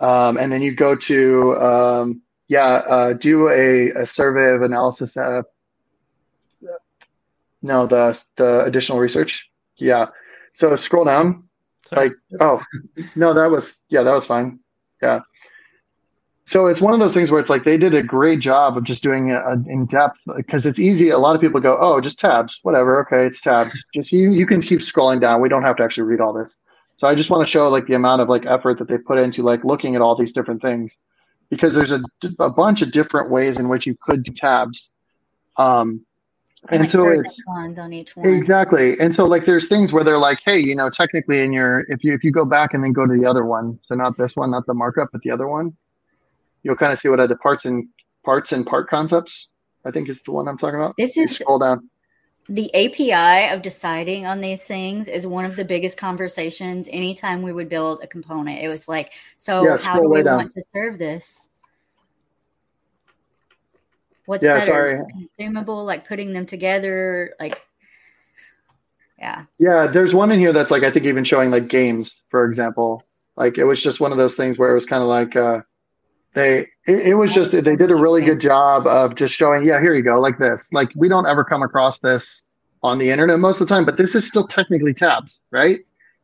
um, 0.00 0.36
and 0.36 0.52
then 0.52 0.62
you 0.62 0.74
go 0.74 0.96
to, 0.96 1.54
um, 1.56 2.22
yeah, 2.48 2.66
uh, 2.66 3.12
do 3.12 3.48
a, 3.48 3.90
a 3.90 4.06
survey 4.06 4.54
of 4.54 4.62
analysis. 4.62 5.16
Uh, 5.16 5.42
No, 7.60 7.86
the 7.86 8.16
the 8.36 8.60
additional 8.60 9.00
research. 9.00 9.50
Yeah. 9.76 10.06
So 10.58 10.74
scroll 10.74 11.04
down. 11.04 11.44
Sorry. 11.86 12.08
Like, 12.08 12.16
oh, 12.40 12.60
no, 13.14 13.32
that 13.32 13.48
was 13.48 13.80
yeah, 13.90 14.02
that 14.02 14.12
was 14.12 14.26
fine. 14.26 14.58
Yeah. 15.00 15.20
So 16.46 16.66
it's 16.66 16.80
one 16.80 16.94
of 16.94 16.98
those 16.98 17.14
things 17.14 17.30
where 17.30 17.38
it's 17.38 17.48
like 17.48 17.62
they 17.62 17.78
did 17.78 17.94
a 17.94 18.02
great 18.02 18.40
job 18.40 18.76
of 18.76 18.82
just 18.82 19.00
doing 19.00 19.30
it 19.30 19.40
in 19.68 19.86
depth 19.86 20.18
because 20.34 20.66
it's 20.66 20.80
easy. 20.80 21.10
A 21.10 21.18
lot 21.18 21.36
of 21.36 21.40
people 21.40 21.60
go, 21.60 21.78
"Oh, 21.80 22.00
just 22.00 22.18
tabs, 22.18 22.58
whatever. 22.64 23.00
Okay, 23.02 23.24
it's 23.24 23.40
tabs. 23.40 23.84
Just 23.94 24.10
you 24.10 24.32
you 24.32 24.46
can 24.46 24.60
keep 24.60 24.80
scrolling 24.80 25.20
down. 25.20 25.40
We 25.40 25.48
don't 25.48 25.62
have 25.62 25.76
to 25.76 25.84
actually 25.84 26.08
read 26.08 26.20
all 26.20 26.32
this." 26.32 26.56
So 26.96 27.06
I 27.06 27.14
just 27.14 27.30
want 27.30 27.46
to 27.46 27.50
show 27.50 27.68
like 27.68 27.86
the 27.86 27.94
amount 27.94 28.20
of 28.20 28.28
like 28.28 28.44
effort 28.44 28.80
that 28.80 28.88
they 28.88 28.98
put 28.98 29.18
into 29.18 29.44
like 29.44 29.62
looking 29.62 29.94
at 29.94 30.02
all 30.02 30.16
these 30.16 30.32
different 30.32 30.60
things 30.60 30.98
because 31.50 31.76
there's 31.76 31.92
a, 31.92 32.00
a 32.40 32.50
bunch 32.50 32.82
of 32.82 32.90
different 32.90 33.30
ways 33.30 33.60
in 33.60 33.68
which 33.68 33.86
you 33.86 33.96
could 34.02 34.24
do 34.24 34.32
tabs. 34.32 34.90
Um, 35.56 36.04
and 36.70 36.80
Like 36.80 36.90
so 36.90 37.08
it's 37.08 37.42
and 37.48 37.78
on 37.78 37.92
each 37.92 38.16
one. 38.16 38.26
Exactly. 38.26 38.98
And 39.00 39.14
so 39.14 39.24
like 39.24 39.46
there's 39.46 39.68
things 39.68 39.92
where 39.92 40.04
they're 40.04 40.18
like, 40.18 40.40
hey, 40.44 40.58
you 40.58 40.74
know, 40.76 40.90
technically 40.90 41.42
in 41.42 41.52
your 41.52 41.80
if 41.88 42.04
you 42.04 42.12
if 42.12 42.22
you 42.24 42.32
go 42.32 42.48
back 42.48 42.74
and 42.74 42.82
then 42.84 42.92
go 42.92 43.06
to 43.06 43.14
the 43.16 43.26
other 43.26 43.44
one, 43.44 43.78
so 43.82 43.94
not 43.94 44.16
this 44.18 44.36
one, 44.36 44.50
not 44.50 44.66
the 44.66 44.74
markup, 44.74 45.08
but 45.12 45.22
the 45.22 45.30
other 45.30 45.48
one, 45.48 45.76
you'll 46.62 46.76
kind 46.76 46.92
of 46.92 46.98
see 46.98 47.08
what 47.08 47.20
are 47.20 47.26
the 47.28 47.36
parts 47.36 47.64
and 47.64 47.88
parts 48.24 48.52
and 48.52 48.66
part 48.66 48.88
concepts. 48.88 49.48
I 49.86 49.90
think 49.90 50.08
is 50.08 50.22
the 50.22 50.32
one 50.32 50.48
I'm 50.48 50.58
talking 50.58 50.78
about. 50.80 50.96
This 50.98 51.16
You 51.16 51.24
is 51.24 51.36
scroll 51.36 51.58
down. 51.58 51.88
the 52.48 52.70
API 52.74 53.52
of 53.54 53.62
deciding 53.62 54.26
on 54.26 54.40
these 54.40 54.64
things 54.64 55.06
is 55.08 55.26
one 55.26 55.44
of 55.44 55.56
the 55.56 55.64
biggest 55.64 55.98
conversations 55.98 56.88
anytime 56.90 57.42
we 57.42 57.52
would 57.52 57.68
build 57.68 58.00
a 58.02 58.06
component. 58.06 58.62
It 58.62 58.68
was 58.68 58.88
like, 58.88 59.12
so 59.38 59.64
Yeah, 59.64 59.76
how 59.78 60.00
do 60.00 60.08
we 60.08 60.22
down. 60.22 60.36
want 60.38 60.52
to 60.52 60.62
serve 60.72 60.98
this? 60.98 61.47
What's 64.28 64.44
Yeah, 64.44 64.58
better? 64.58 64.66
sorry. 64.66 65.00
Consumable, 65.38 65.86
like 65.86 66.06
putting 66.06 66.34
them 66.34 66.44
together, 66.44 67.34
like 67.40 67.62
yeah. 69.18 69.44
Yeah, 69.58 69.86
there's 69.86 70.14
one 70.14 70.30
in 70.30 70.38
here 70.38 70.52
that's 70.52 70.70
like 70.70 70.82
I 70.82 70.90
think 70.90 71.06
even 71.06 71.24
showing 71.24 71.50
like 71.50 71.68
games, 71.68 72.22
for 72.28 72.44
example. 72.44 73.02
Like 73.38 73.56
it 73.56 73.64
was 73.64 73.82
just 73.82 74.00
one 74.00 74.12
of 74.12 74.18
those 74.18 74.36
things 74.36 74.58
where 74.58 74.70
it 74.70 74.74
was 74.74 74.84
kind 74.84 75.02
of 75.02 75.08
like 75.08 75.34
uh 75.34 75.60
they 76.34 76.58
it, 76.86 77.08
it 77.08 77.14
was 77.14 77.32
just 77.32 77.52
they 77.52 77.74
did 77.74 77.90
a 77.90 77.96
really 77.96 78.22
good 78.22 78.38
job 78.38 78.86
of 78.86 79.14
just 79.14 79.32
showing, 79.32 79.64
yeah, 79.64 79.80
here 79.80 79.94
you 79.94 80.02
go, 80.02 80.20
like 80.20 80.38
this. 80.38 80.68
Like 80.72 80.90
we 80.94 81.08
don't 81.08 81.26
ever 81.26 81.42
come 81.42 81.62
across 81.62 81.98
this 82.00 82.44
on 82.82 82.98
the 82.98 83.10
internet 83.10 83.38
most 83.38 83.62
of 83.62 83.66
the 83.66 83.74
time, 83.74 83.86
but 83.86 83.96
this 83.96 84.14
is 84.14 84.26
still 84.28 84.46
technically 84.46 84.92
tabs, 84.92 85.42
right? 85.50 85.78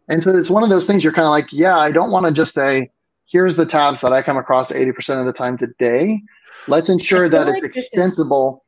And 0.09 0.23
so 0.23 0.37
it's 0.37 0.51
one 0.51 0.63
of 0.63 0.69
those 0.69 0.87
things 0.87 1.03
you're 1.03 1.13
kind 1.15 1.25
of 1.25 1.31
like, 1.31 1.47
yeah, 1.53 1.79
I 1.79 1.91
don't 1.91 2.11
want 2.11 2.27
to 2.27 2.33
just 2.33 2.53
say, 2.53 2.91
here's 3.35 3.57
the 3.57 3.67
tabs 3.67 4.01
that 4.01 4.13
I 4.13 4.23
come 4.23 4.37
across 4.37 4.71
80% 4.71 5.19
of 5.19 5.27
the 5.27 5.33
time 5.33 5.57
today. 5.57 6.23
Let's 6.69 6.89
ensure 6.89 7.29
that 7.29 7.49
it's 7.49 7.63
like 7.63 7.77
is- 7.77 7.83
extensible 7.85 8.65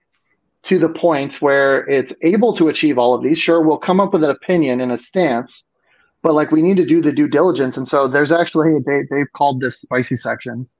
to 0.64 0.80
the 0.80 0.88
point 0.88 1.40
where 1.40 1.88
it's 1.88 2.12
able 2.22 2.52
to 2.56 2.68
achieve 2.68 2.98
all 2.98 3.14
of 3.14 3.22
these. 3.22 3.38
Sure, 3.38 3.60
we'll 3.64 3.78
come 3.78 4.00
up 4.00 4.12
with 4.12 4.24
an 4.24 4.30
opinion 4.30 4.80
and 4.80 4.90
a 4.90 4.98
stance, 4.98 5.62
but 6.20 6.34
like 6.34 6.50
we 6.50 6.62
need 6.62 6.76
to 6.78 6.84
do 6.84 7.00
the 7.00 7.12
due 7.12 7.28
diligence. 7.28 7.76
And 7.76 7.86
so 7.86 8.08
there's 8.08 8.32
actually 8.32 8.74
they 8.84 9.02
they've 9.08 9.32
called 9.36 9.60
this 9.60 9.80
spicy 9.80 10.16
sections. 10.16 10.76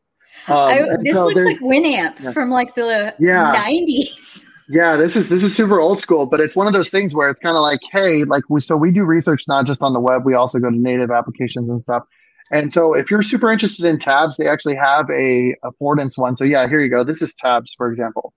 Um, 0.49 0.57
I, 0.57 0.82
this 0.99 1.12
so 1.14 1.26
looks 1.26 1.41
like 1.45 1.61
Winamp 1.61 2.18
Yeah. 2.20 2.32
from 2.32 2.51
like 2.51 2.74
the 2.74 3.14
Yeah. 3.20 3.55
90s. 3.64 4.45
yeah, 4.68 4.97
this 4.97 5.14
is 5.14 5.28
this 5.28 5.45
is 5.45 5.55
super 5.55 5.78
old 5.78 6.01
school, 6.01 6.26
but 6.26 6.41
it's 6.41 6.57
one 6.57 6.66
of 6.66 6.72
those 6.72 6.91
things 6.91 7.14
where 7.14 7.30
it's 7.30 7.39
kind 7.39 7.57
of 7.57 7.62
like, 7.62 7.78
hey, 7.93 8.24
like 8.24 8.43
we 8.51 8.61
so 8.61 8.76
we 8.76 8.91
do 8.91 9.05
research 9.05 9.45
not 9.47 9.64
just 9.64 9.80
on 9.84 9.93
the 9.93 10.01
web, 10.01 10.26
we 10.26 10.34
also 10.34 10.59
go 10.59 10.68
to 10.70 10.76
native 10.76 11.12
applications 11.12 11.70
and 11.70 11.80
stuff. 11.80 12.03
And 12.51 12.72
so 12.72 12.94
if 12.94 13.11
you're 13.11 13.22
super 13.22 13.51
interested 13.51 13.84
in 13.84 13.99
tabs, 13.99 14.36
they 14.36 14.49
actually 14.49 14.76
have 14.76 15.11
a 15.11 15.55
affordance 15.64 16.16
one. 16.16 16.36
So 16.36 16.44
yeah, 16.44 16.68
here 16.68 16.80
you 16.80 16.90
go. 16.90 17.03
This 17.05 17.20
is 17.22 17.34
tabs, 17.34 17.74
for 17.76 17.88
example. 17.88 18.32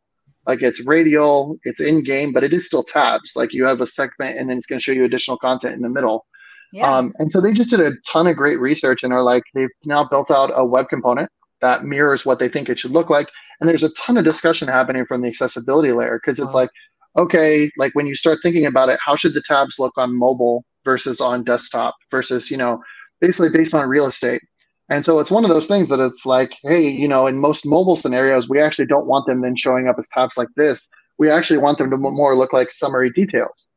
Like 0.48 0.62
it's 0.64 0.84
radial, 0.86 1.58
it's 1.64 1.80
in 1.80 2.04
game, 2.04 2.34
but 2.34 2.44
it 2.44 2.54
is 2.54 2.66
still 2.66 2.84
tabs. 2.84 3.34
Like 3.36 3.54
you 3.54 3.66
have 3.66 3.82
a 3.82 3.86
segment 3.88 4.40
and 4.40 4.50
then 4.50 4.58
it's 4.58 4.66
going 4.66 4.80
to 4.80 4.84
show 4.84 4.94
you 4.94 5.06
additional 5.06 5.38
content 5.38 5.76
in 5.76 5.82
the 5.82 5.90
middle. 5.90 6.26
Yeah. 6.72 6.92
Um, 6.92 7.14
and 7.20 7.32
so 7.32 7.40
they 7.42 7.54
just 7.54 7.70
did 7.70 7.82
a 7.82 7.92
ton 8.08 8.26
of 8.28 8.36
great 8.36 8.60
research 8.60 9.04
and 9.04 9.14
are 9.14 9.24
like, 9.24 9.44
they've 9.54 9.70
now 9.86 10.06
built 10.06 10.32
out 10.32 10.52
a 10.56 10.66
web 10.66 10.90
component 10.90 11.30
that 11.62 11.84
mirrors 11.84 12.26
what 12.26 12.40
they 12.40 12.50
think 12.50 12.70
it 12.70 12.80
should 12.80 12.92
look 12.92 13.10
like. 13.10 13.30
And 13.60 13.70
there's 13.70 13.84
a 13.84 13.90
ton 13.90 14.18
of 14.18 14.24
discussion 14.24 14.68
happening 14.68 15.06
from 15.06 15.22
the 15.22 15.28
accessibility 15.28 15.92
layer 15.92 16.20
because 16.24 16.40
it's 16.40 16.54
Wow. 16.54 16.62
like, 16.62 16.70
okay, 17.18 17.70
like 17.78 17.94
when 17.94 18.08
you 18.08 18.16
start 18.16 18.40
thinking 18.42 18.66
about 18.66 18.90
it, 18.90 19.00
how 19.04 19.16
should 19.16 19.34
the 19.34 19.42
tabs 19.42 19.78
look 19.78 19.98
on 19.98 20.18
mobile 20.18 20.64
versus 20.86 21.20
on 21.20 21.44
desktop 21.44 21.96
versus, 22.10 22.50
you 22.50 22.58
know, 22.58 22.82
basically 23.22 23.50
based 23.50 23.74
on 23.74 23.88
real 23.88 24.06
estate. 24.06 24.42
And 24.90 25.06
so 25.06 25.20
it's 25.20 25.30
one 25.30 25.44
of 25.46 25.50
those 25.52 25.68
things 25.68 25.88
that 25.90 26.00
it's 26.00 26.26
like, 26.26 26.58
hey, 26.64 26.88
you 26.88 27.08
know, 27.08 27.28
in 27.28 27.38
most 27.38 27.66
mobile 27.66 27.96
scenarios, 27.96 28.50
we 28.50 28.60
actually 28.60 28.88
don't 28.88 29.06
want 29.06 29.28
them 29.28 29.42
then 29.42 29.56
showing 29.56 29.88
up 29.88 29.98
as 30.00 30.10
tabs 30.10 30.36
like 30.36 30.48
this. 30.56 30.90
We 31.20 31.30
actually 31.30 31.60
want 31.60 31.78
them 31.78 31.92
to 31.92 31.98
more 31.98 32.36
look 32.36 32.54
like 32.54 32.72
summary 32.72 33.12
details. 33.12 33.68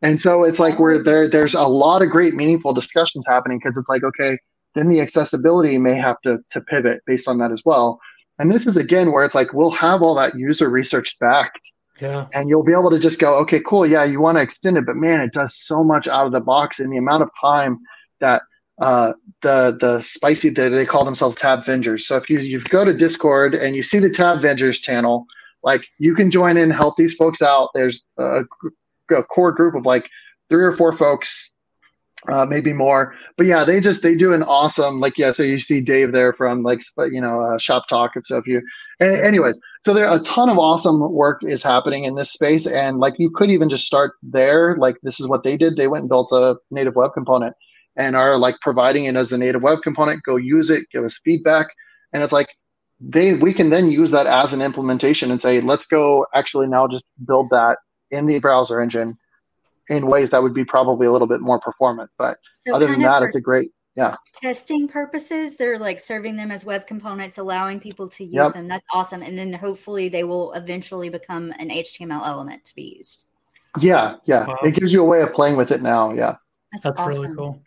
And 0.00 0.20
so 0.20 0.44
it's 0.44 0.58
like 0.58 0.78
we're 0.78 1.02
there. 1.02 1.28
There's 1.28 1.54
a 1.54 1.62
lot 1.62 2.02
of 2.02 2.10
great, 2.10 2.34
meaningful 2.34 2.72
discussions 2.72 3.24
happening 3.26 3.58
because 3.62 3.76
it's 3.76 3.88
like, 3.88 4.04
okay, 4.04 4.38
then 4.74 4.88
the 4.88 5.00
accessibility 5.00 5.78
may 5.78 5.96
have 5.96 6.20
to 6.22 6.38
to 6.50 6.60
pivot 6.60 7.00
based 7.06 7.28
on 7.28 7.38
that 7.38 7.52
as 7.52 7.62
well. 7.64 8.00
And 8.38 8.50
this 8.50 8.66
is 8.66 8.76
again 8.76 9.12
where 9.12 9.24
it's 9.24 9.34
like 9.34 9.52
we'll 9.52 9.70
have 9.70 10.02
all 10.02 10.14
that 10.16 10.34
user 10.34 10.68
research 10.68 11.16
backed, 11.20 11.72
Yeah. 12.00 12.26
and 12.32 12.48
you'll 12.48 12.64
be 12.64 12.72
able 12.72 12.90
to 12.90 12.98
just 12.98 13.20
go, 13.20 13.36
okay, 13.38 13.60
cool, 13.60 13.86
yeah, 13.86 14.04
you 14.04 14.20
want 14.20 14.36
to 14.38 14.42
extend 14.42 14.76
it, 14.76 14.86
but 14.86 14.96
man, 14.96 15.20
it 15.20 15.32
does 15.32 15.56
so 15.62 15.84
much 15.84 16.08
out 16.08 16.26
of 16.26 16.32
the 16.32 16.40
box, 16.40 16.80
and 16.80 16.92
the 16.92 16.96
amount 16.96 17.22
of 17.22 17.30
time 17.40 17.78
that 18.20 18.42
uh, 18.80 19.12
the 19.42 19.76
the 19.80 20.00
spicy 20.00 20.48
they, 20.50 20.68
they 20.68 20.86
call 20.86 21.04
themselves 21.04 21.36
Tabvengers. 21.36 22.02
So 22.02 22.16
if 22.16 22.28
you 22.28 22.40
you 22.40 22.62
go 22.64 22.84
to 22.84 22.92
Discord 22.92 23.54
and 23.54 23.76
you 23.76 23.82
see 23.82 23.98
the 23.98 24.10
tab 24.10 24.38
vengers 24.38 24.80
channel, 24.80 25.26
like 25.62 25.82
you 25.98 26.14
can 26.14 26.30
join 26.30 26.56
in, 26.56 26.70
help 26.70 26.96
these 26.96 27.14
folks 27.14 27.40
out. 27.40 27.70
There's 27.74 28.02
a, 28.18 28.42
a 29.10 29.22
core 29.24 29.52
group 29.52 29.74
of 29.74 29.86
like 29.86 30.08
three 30.48 30.64
or 30.64 30.76
four 30.76 30.96
folks 30.96 31.54
uh, 32.32 32.44
maybe 32.46 32.72
more. 32.72 33.14
But 33.36 33.46
yeah, 33.46 33.64
they 33.64 33.80
just 33.80 34.02
they 34.02 34.14
do 34.14 34.32
an 34.32 34.42
awesome 34.42 34.98
like 34.98 35.18
yeah. 35.18 35.32
So 35.32 35.42
you 35.42 35.60
see 35.60 35.80
Dave 35.80 36.12
there 36.12 36.32
from 36.32 36.62
like 36.62 36.80
you 37.10 37.20
know 37.20 37.40
uh, 37.40 37.58
Shop 37.58 37.86
Talk 37.88 38.12
and 38.14 38.24
if 38.28 38.46
You, 38.46 38.62
a- 39.00 39.24
anyways, 39.24 39.60
so 39.82 39.92
there 39.92 40.10
a 40.12 40.20
ton 40.20 40.48
of 40.48 40.58
awesome 40.58 41.12
work 41.12 41.42
is 41.44 41.62
happening 41.62 42.04
in 42.04 42.16
this 42.16 42.32
space, 42.32 42.66
and 42.66 42.98
like 42.98 43.14
you 43.18 43.30
could 43.30 43.50
even 43.50 43.68
just 43.68 43.84
start 43.84 44.12
there. 44.22 44.76
Like 44.78 44.96
this 45.02 45.20
is 45.20 45.28
what 45.28 45.44
they 45.44 45.56
did. 45.56 45.76
They 45.76 45.88
went 45.88 46.02
and 46.02 46.08
built 46.08 46.32
a 46.32 46.56
native 46.70 46.96
web 46.96 47.12
component 47.14 47.54
and 47.96 48.16
are 48.16 48.36
like 48.38 48.56
providing 48.60 49.04
it 49.04 49.16
as 49.16 49.32
a 49.32 49.38
native 49.38 49.62
web 49.62 49.78
component. 49.82 50.22
Go 50.24 50.36
use 50.36 50.70
it, 50.70 50.84
give 50.92 51.04
us 51.04 51.18
feedback, 51.24 51.68
and 52.12 52.22
it's 52.22 52.32
like 52.32 52.48
they 53.00 53.34
we 53.34 53.52
can 53.52 53.70
then 53.70 53.90
use 53.90 54.10
that 54.12 54.26
as 54.26 54.52
an 54.52 54.62
implementation 54.62 55.30
and 55.30 55.42
say 55.42 55.60
let's 55.60 55.86
go 55.86 56.26
actually 56.34 56.66
now 56.68 56.86
just 56.86 57.06
build 57.26 57.48
that 57.50 57.78
in 58.10 58.26
the 58.26 58.38
browser 58.38 58.80
engine 58.80 59.18
in 59.88 60.06
ways 60.06 60.30
that 60.30 60.42
would 60.42 60.54
be 60.54 60.64
probably 60.64 61.06
a 61.06 61.12
little 61.12 61.26
bit 61.26 61.40
more 61.40 61.58
performant 61.60 62.08
but 62.16 62.38
so 62.60 62.72
other 62.72 62.86
than 62.86 63.02
that 63.02 63.22
it's 63.22 63.34
a 63.34 63.40
great 63.40 63.72
yeah 63.96 64.14
testing 64.40 64.86
purposes, 64.88 65.56
they're 65.56 65.78
like 65.78 66.00
serving 66.00 66.36
them 66.36 66.50
as 66.50 66.64
web 66.64 66.86
components, 66.86 67.38
allowing 67.38 67.80
people 67.80 68.08
to 68.08 68.24
use 68.24 68.34
Yep. 68.34 68.52
them. 68.52 68.68
That's 68.68 68.86
awesome. 68.92 69.22
And 69.22 69.38
then 69.38 69.52
hopefully 69.52 70.08
they 70.08 70.24
will 70.24 70.52
eventually 70.54 71.08
become 71.08 71.52
an 71.58 71.68
HTML 71.70 72.26
element 72.26 72.64
to 72.64 72.74
be 72.74 72.96
used. 72.98 73.24
yeah 73.80 74.16
yeah 74.24 74.46
Wow. 74.46 74.58
it 74.62 74.72
gives 74.74 74.92
you 74.92 75.02
a 75.02 75.06
way 75.06 75.20
of 75.22 75.32
playing 75.32 75.56
with 75.56 75.70
it 75.72 75.82
now 75.82 76.12
yeah 76.14 76.36
That's, 76.72 76.84
That's 76.84 77.00
awesome. 77.00 77.22
really 77.22 77.34
cool. 77.36 77.62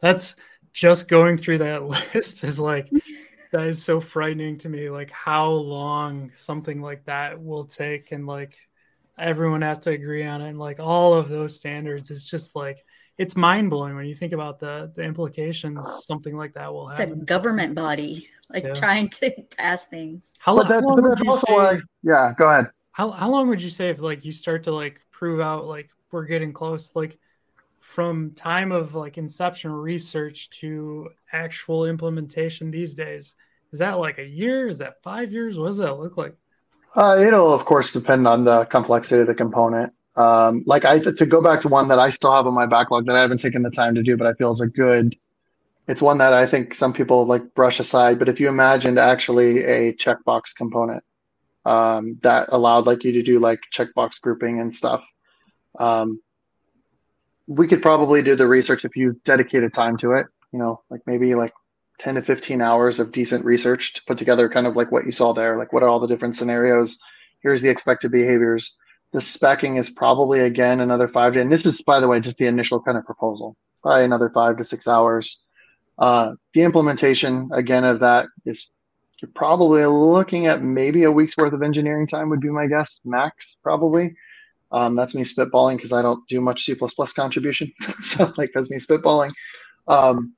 That's 0.00 0.36
just 0.72 1.08
going 1.08 1.36
through 1.38 1.58
that 1.58 1.84
list 2.14 2.44
is 2.44 2.60
like 2.60 2.88
that 3.52 3.62
is 3.66 3.82
so 3.82 4.00
frightening 4.00 4.58
to 4.58 4.68
me. 4.68 4.90
Like 4.90 5.10
how 5.10 5.50
long 5.50 6.30
something 6.34 6.80
like 6.82 7.04
that 7.06 7.42
will 7.42 7.64
take, 7.64 8.12
and 8.12 8.26
like 8.26 8.56
everyone 9.18 9.62
has 9.62 9.78
to 9.80 9.90
agree 9.90 10.24
on 10.24 10.40
it, 10.42 10.48
and 10.50 10.58
like 10.58 10.80
all 10.80 11.14
of 11.14 11.28
those 11.28 11.56
standards. 11.56 12.10
It's 12.10 12.28
just 12.30 12.54
like 12.54 12.84
it's 13.16 13.34
mind 13.36 13.70
blowing 13.70 13.96
when 13.96 14.06
you 14.06 14.14
think 14.14 14.32
about 14.32 14.60
the 14.60 14.92
the 14.94 15.02
implications 15.02 15.84
something 16.04 16.36
like 16.36 16.54
that 16.54 16.72
will 16.72 16.86
have. 16.88 17.00
It's 17.00 17.10
a 17.12 17.14
government 17.16 17.74
body 17.74 18.28
like 18.50 18.64
Yeah. 18.64 18.74
trying 18.74 19.08
to 19.10 19.30
pass 19.56 19.86
things. 19.86 20.34
How, 20.38 20.56
but 20.56 20.66
how 20.66 20.80
long 20.80 20.96
but 20.96 21.02
would 21.02 21.12
that's 21.12 21.24
you 21.24 21.30
also 21.30 21.46
say- 21.46 21.52
why 21.54 21.78
yeah 22.02 22.32
go 22.38 22.48
ahead 22.48 22.70
How 22.92 23.10
how 23.10 23.28
long 23.30 23.48
would 23.48 23.60
you 23.60 23.70
say 23.70 23.88
if 23.90 23.98
like 23.98 24.24
you 24.24 24.32
start 24.32 24.62
to 24.64 24.72
like 24.72 25.00
prove 25.10 25.40
out 25.40 25.66
like 25.66 25.90
we're 26.12 26.24
getting 26.26 26.52
close 26.52 26.92
like 26.94 27.18
from 27.88 28.32
time 28.32 28.70
of 28.70 28.94
like 28.94 29.16
inception 29.16 29.72
research 29.72 30.50
to 30.50 31.08
actual 31.32 31.86
implementation 31.86 32.70
these 32.70 32.94
days? 32.94 33.34
Is 33.72 33.78
that 33.78 33.98
like 33.98 34.18
a 34.18 34.24
year? 34.24 34.68
Is 34.68 34.78
that 34.78 35.02
five 35.02 35.32
years? 35.32 35.58
What 35.58 35.68
does 35.68 35.78
that 35.78 35.98
look 35.98 36.16
like? 36.16 36.34
Uh, 36.94 37.16
it'll 37.18 37.52
of 37.52 37.64
course 37.64 37.92
depend 37.92 38.28
on 38.28 38.44
the 38.44 38.66
complexity 38.66 39.22
of 39.22 39.26
the 39.26 39.34
component. 39.34 39.92
Um, 40.16 40.64
like 40.66 40.84
I 40.84 41.00
to 41.00 41.26
go 41.26 41.42
back 41.42 41.62
to 41.62 41.68
one 41.68 41.88
that 41.88 41.98
I 41.98 42.10
still 42.10 42.32
have 42.32 42.46
on 42.46 42.54
my 42.54 42.66
backlog 42.66 43.06
that 43.06 43.16
I 43.16 43.22
haven't 43.22 43.40
taken 43.40 43.62
the 43.62 43.70
time 43.70 43.94
to 43.94 44.02
do, 44.02 44.16
but 44.16 44.26
I 44.26 44.34
feel 44.34 44.52
is 44.52 44.60
a 44.60 44.66
good. 44.66 45.16
It's 45.86 46.02
one 46.02 46.18
that 46.18 46.34
I 46.34 46.46
think 46.46 46.74
some 46.74 46.92
people 46.92 47.24
like 47.24 47.54
brush 47.54 47.80
aside. 47.80 48.18
But 48.18 48.28
if 48.28 48.38
you 48.38 48.48
imagined 48.48 48.98
actually 48.98 49.64
a 49.64 49.94
checkbox 49.94 50.54
component 50.54 51.02
um, 51.64 52.18
that 52.22 52.50
allowed 52.52 52.86
like 52.86 53.02
you 53.04 53.12
to 53.12 53.22
do 53.22 53.38
like 53.38 53.60
checkbox 53.74 54.20
grouping 54.20 54.60
and 54.60 54.74
stuff, 54.74 55.10
um, 55.78 56.20
we 57.48 57.66
could 57.66 57.82
probably 57.82 58.22
do 58.22 58.36
the 58.36 58.46
research 58.46 58.84
if 58.84 58.94
you 58.94 59.20
dedicated 59.24 59.74
time 59.74 59.96
to 59.98 60.12
it. 60.12 60.26
You 60.52 60.60
know, 60.60 60.82
like 60.90 61.00
maybe 61.06 61.34
like 61.34 61.52
10 61.98 62.14
to 62.14 62.22
15 62.22 62.60
hours 62.60 63.00
of 63.00 63.10
decent 63.10 63.44
research 63.44 63.94
to 63.94 64.02
put 64.06 64.18
together 64.18 64.48
kind 64.48 64.66
of 64.66 64.76
like 64.76 64.92
what 64.92 65.04
you 65.04 65.10
saw 65.10 65.32
there 65.32 65.58
like 65.58 65.72
what 65.72 65.82
are 65.82 65.88
all 65.88 65.98
the 65.98 66.06
different 66.06 66.36
scenarios 66.36 66.96
here's 67.42 67.60
the 67.60 67.68
expected 67.68 68.12
behaviors 68.12 68.78
the 69.12 69.18
specking 69.18 69.78
is 69.78 69.90
probably 69.90 70.40
again 70.40 70.80
another 70.80 71.08
five 71.08 71.32
to, 71.32 71.40
and 71.40 71.50
this 71.50 71.64
is 71.64 71.80
by 71.80 72.00
the 72.00 72.08
way 72.08 72.20
just 72.20 72.38
the 72.38 72.46
initial 72.46 72.80
kind 72.80 72.98
of 72.98 73.04
proposal, 73.04 73.56
probably 73.82 74.04
another 74.04 74.30
five 74.30 74.56
to 74.58 74.64
six 74.64 74.86
hours. 74.86 75.42
Uh, 75.98 76.34
the 76.52 76.62
implementation 76.62 77.50
again 77.52 77.84
of 77.84 78.00
that 78.00 78.26
is 78.44 78.68
you're 79.20 79.30
probably 79.34 79.84
looking 79.84 80.46
at 80.46 80.62
maybe 80.62 81.04
a 81.04 81.10
week's 81.10 81.36
worth 81.36 81.52
of 81.52 81.62
engineering 81.62 82.06
time 82.06 82.28
would 82.28 82.40
be 82.40 82.50
my 82.50 82.66
guess, 82.66 83.00
max 83.04 83.56
probably. 83.62 84.14
Um, 84.70 84.96
that's 84.96 85.14
me 85.14 85.22
spitballing 85.22 85.76
because 85.76 85.92
I 85.92 86.02
don't 86.02 86.26
do 86.28 86.40
much 86.40 86.64
C++ 86.64 86.76
contribution, 87.16 87.72
so 88.00 88.32
like 88.36 88.50
that's 88.54 88.70
me 88.70 88.76
spitballing. 88.76 89.32
Um, 89.86 90.34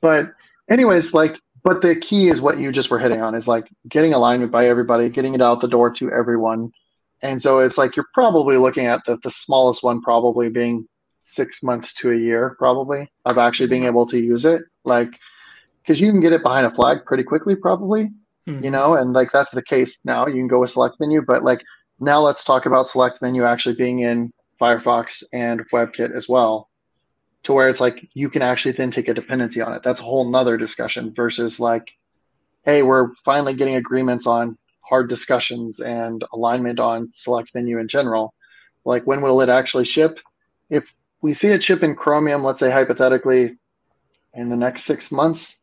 but 0.00 0.26
anyways, 0.68 1.14
like, 1.14 1.36
but 1.62 1.80
the 1.82 1.96
key 1.96 2.28
is 2.28 2.40
what 2.40 2.58
you 2.58 2.72
just 2.72 2.90
were 2.90 2.98
hitting 2.98 3.20
on 3.20 3.34
is 3.34 3.46
like 3.46 3.68
getting 3.88 4.14
alignment 4.14 4.50
by 4.50 4.66
everybody, 4.66 5.08
getting 5.08 5.34
it 5.34 5.42
out 5.42 5.60
the 5.60 5.68
door 5.68 5.90
to 5.90 6.10
everyone. 6.10 6.72
And 7.22 7.40
so 7.40 7.58
it's 7.58 7.78
like 7.78 7.96
you're 7.96 8.06
probably 8.14 8.56
looking 8.56 8.86
at 8.86 9.04
the, 9.04 9.18
the 9.22 9.30
smallest 9.30 9.82
one 9.82 10.00
probably 10.00 10.48
being 10.48 10.86
six 11.22 11.62
months 11.62 11.92
to 11.94 12.12
a 12.12 12.16
year 12.16 12.56
probably 12.58 13.10
of 13.24 13.38
actually 13.38 13.68
being 13.68 13.84
able 13.84 14.06
to 14.06 14.18
use 14.18 14.44
it. 14.44 14.62
Like, 14.84 15.10
because 15.82 16.00
you 16.00 16.10
can 16.10 16.20
get 16.20 16.32
it 16.32 16.42
behind 16.42 16.66
a 16.66 16.70
flag 16.74 16.98
pretty 17.06 17.24
quickly 17.24 17.56
probably, 17.56 18.10
Hmm. 18.48 18.64
you 18.64 18.70
know, 18.70 18.94
and 18.94 19.12
like 19.12 19.30
that's 19.30 19.50
the 19.50 19.62
case 19.62 20.00
now. 20.04 20.26
You 20.26 20.36
can 20.36 20.48
go 20.48 20.60
with 20.60 20.70
select 20.70 20.98
menu, 21.00 21.20
but 21.20 21.44
like 21.44 21.60
now 22.00 22.20
let's 22.20 22.44
talk 22.44 22.66
about 22.66 22.88
select 22.88 23.20
menu 23.22 23.44
actually 23.44 23.74
being 23.74 24.00
in 24.00 24.32
Firefox 24.60 25.22
and 25.32 25.62
WebKit 25.70 26.14
as 26.14 26.28
well 26.28 26.68
to 27.44 27.52
where 27.52 27.68
it's 27.68 27.80
like 27.80 28.08
you 28.14 28.28
can 28.28 28.42
actually 28.42 28.72
then 28.72 28.90
take 28.90 29.08
a 29.08 29.14
dependency 29.14 29.60
on 29.60 29.72
it. 29.72 29.82
That's 29.82 30.00
a 30.00 30.04
whole 30.04 30.30
nother 30.30 30.56
discussion 30.56 31.12
versus 31.14 31.60
like, 31.60 31.88
hey, 32.64 32.82
we're 32.82 33.14
finally 33.24 33.54
getting 33.54 33.76
agreements 33.76 34.26
on 34.26 34.58
hard 34.80 35.08
discussions 35.08 35.80
and 35.80 36.24
alignment 36.32 36.80
on 36.80 37.10
select 37.12 37.54
menu 37.54 37.78
in 37.78 37.88
general. 37.88 38.34
Like 38.84 39.06
when 39.06 39.22
will 39.22 39.40
it 39.40 39.48
actually 39.48 39.84
ship? 39.84 40.18
If 40.70 40.94
we 41.22 41.34
see 41.34 41.48
it 41.48 41.62
ship 41.62 41.82
in 41.82 41.94
Chromium, 41.94 42.42
let's 42.42 42.60
say 42.60 42.70
hypothetically, 42.70 43.56
in 44.34 44.50
the 44.50 44.56
next 44.56 44.84
six 44.84 45.10
months, 45.10 45.60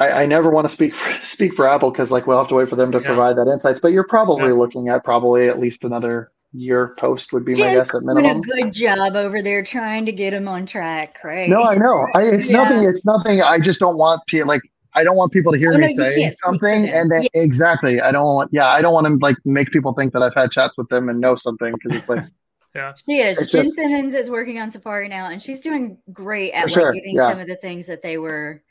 I, 0.00 0.22
I 0.22 0.26
never 0.26 0.50
want 0.50 0.64
to 0.64 0.68
speak 0.68 0.94
for, 0.94 1.12
speak 1.22 1.54
for 1.54 1.68
Apple 1.68 1.90
because 1.90 2.10
like 2.10 2.26
we'll 2.26 2.38
have 2.38 2.48
to 2.48 2.54
wait 2.54 2.68
for 2.68 2.76
them 2.76 2.90
to 2.92 2.98
Yeah. 2.98 3.06
provide 3.06 3.36
that 3.36 3.46
insights. 3.48 3.80
But 3.80 3.88
you're 3.92 4.06
probably 4.08 4.46
Yeah. 4.48 4.52
looking 4.54 4.88
at 4.88 5.04
probably 5.04 5.48
at 5.48 5.60
least 5.60 5.84
another 5.84 6.32
year 6.52 6.96
post 6.98 7.32
would 7.32 7.44
be 7.44 7.52
my 7.52 7.74
guess 7.74 7.90
at 7.94 8.02
doing 8.02 8.06
minimum. 8.16 8.38
a 8.38 8.40
good 8.40 8.72
job 8.72 9.14
over 9.14 9.40
there 9.40 9.62
trying 9.62 10.04
to 10.06 10.12
get 10.12 10.34
him 10.34 10.48
on 10.48 10.66
track, 10.66 11.18
right? 11.22 11.48
No, 11.48 11.62
I 11.62 11.76
know. 11.76 12.04
I, 12.14 12.22
it's 12.22 12.50
Yeah. 12.50 12.64
nothing. 12.64 12.82
It's 12.88 13.06
nothing. 13.06 13.40
I 13.42 13.60
just 13.60 13.78
don't 13.78 13.96
want 13.98 14.22
people 14.26 14.48
like. 14.48 14.62
I 14.92 15.04
don't 15.04 15.14
want 15.16 15.30
people 15.30 15.52
to 15.52 15.58
hear 15.58 15.72
Oh, 15.72 15.78
me 15.78 15.90
you 15.92 15.96
say 15.96 16.02
can't 16.02 16.12
speak 16.14 16.32
for 16.32 16.46
something 16.46 16.88
and 16.88 17.08
then 17.12 17.24
exactly. 17.34 18.00
I 18.00 18.10
don't 18.10 18.24
want. 18.24 18.50
Yeah, 18.52 18.66
I 18.66 18.82
don't 18.82 18.92
want 18.92 19.06
to 19.06 19.14
like 19.24 19.36
make 19.44 19.70
people 19.70 19.92
think 19.94 20.12
that 20.14 20.22
I've 20.22 20.34
had 20.34 20.50
chats 20.50 20.76
with 20.76 20.88
them 20.88 21.08
and 21.08 21.20
know 21.20 21.36
something 21.36 21.72
because 21.74 21.96
it's 21.96 22.08
like 22.08 22.24
Yeah. 22.74 22.92
She 23.04 23.18
is. 23.20 23.38
It's 23.38 23.52
Jen 23.52 23.64
just- 23.64 23.76
Simmons 23.76 24.14
is 24.14 24.30
working 24.30 24.58
on 24.60 24.70
Safari 24.72 25.06
now, 25.08 25.26
and 25.28 25.40
she's 25.40 25.60
doing 25.60 25.98
great 26.12 26.52
at 26.52 26.64
For 26.64 26.68
sure, 26.70 26.84
like 26.86 26.94
getting 26.94 27.14
yeah. 27.16 27.28
some 27.30 27.38
of 27.40 27.46
the 27.46 27.56
things 27.56 27.86
that 27.86 28.02
they 28.02 28.16
were 28.18 28.62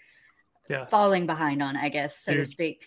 Yeah. 0.69 0.85
falling 0.85 1.25
behind 1.25 1.63
on, 1.63 1.75
I 1.75 1.89
guess, 1.89 2.17
so 2.19 2.33
to 2.33 2.45
speak. 2.45 2.85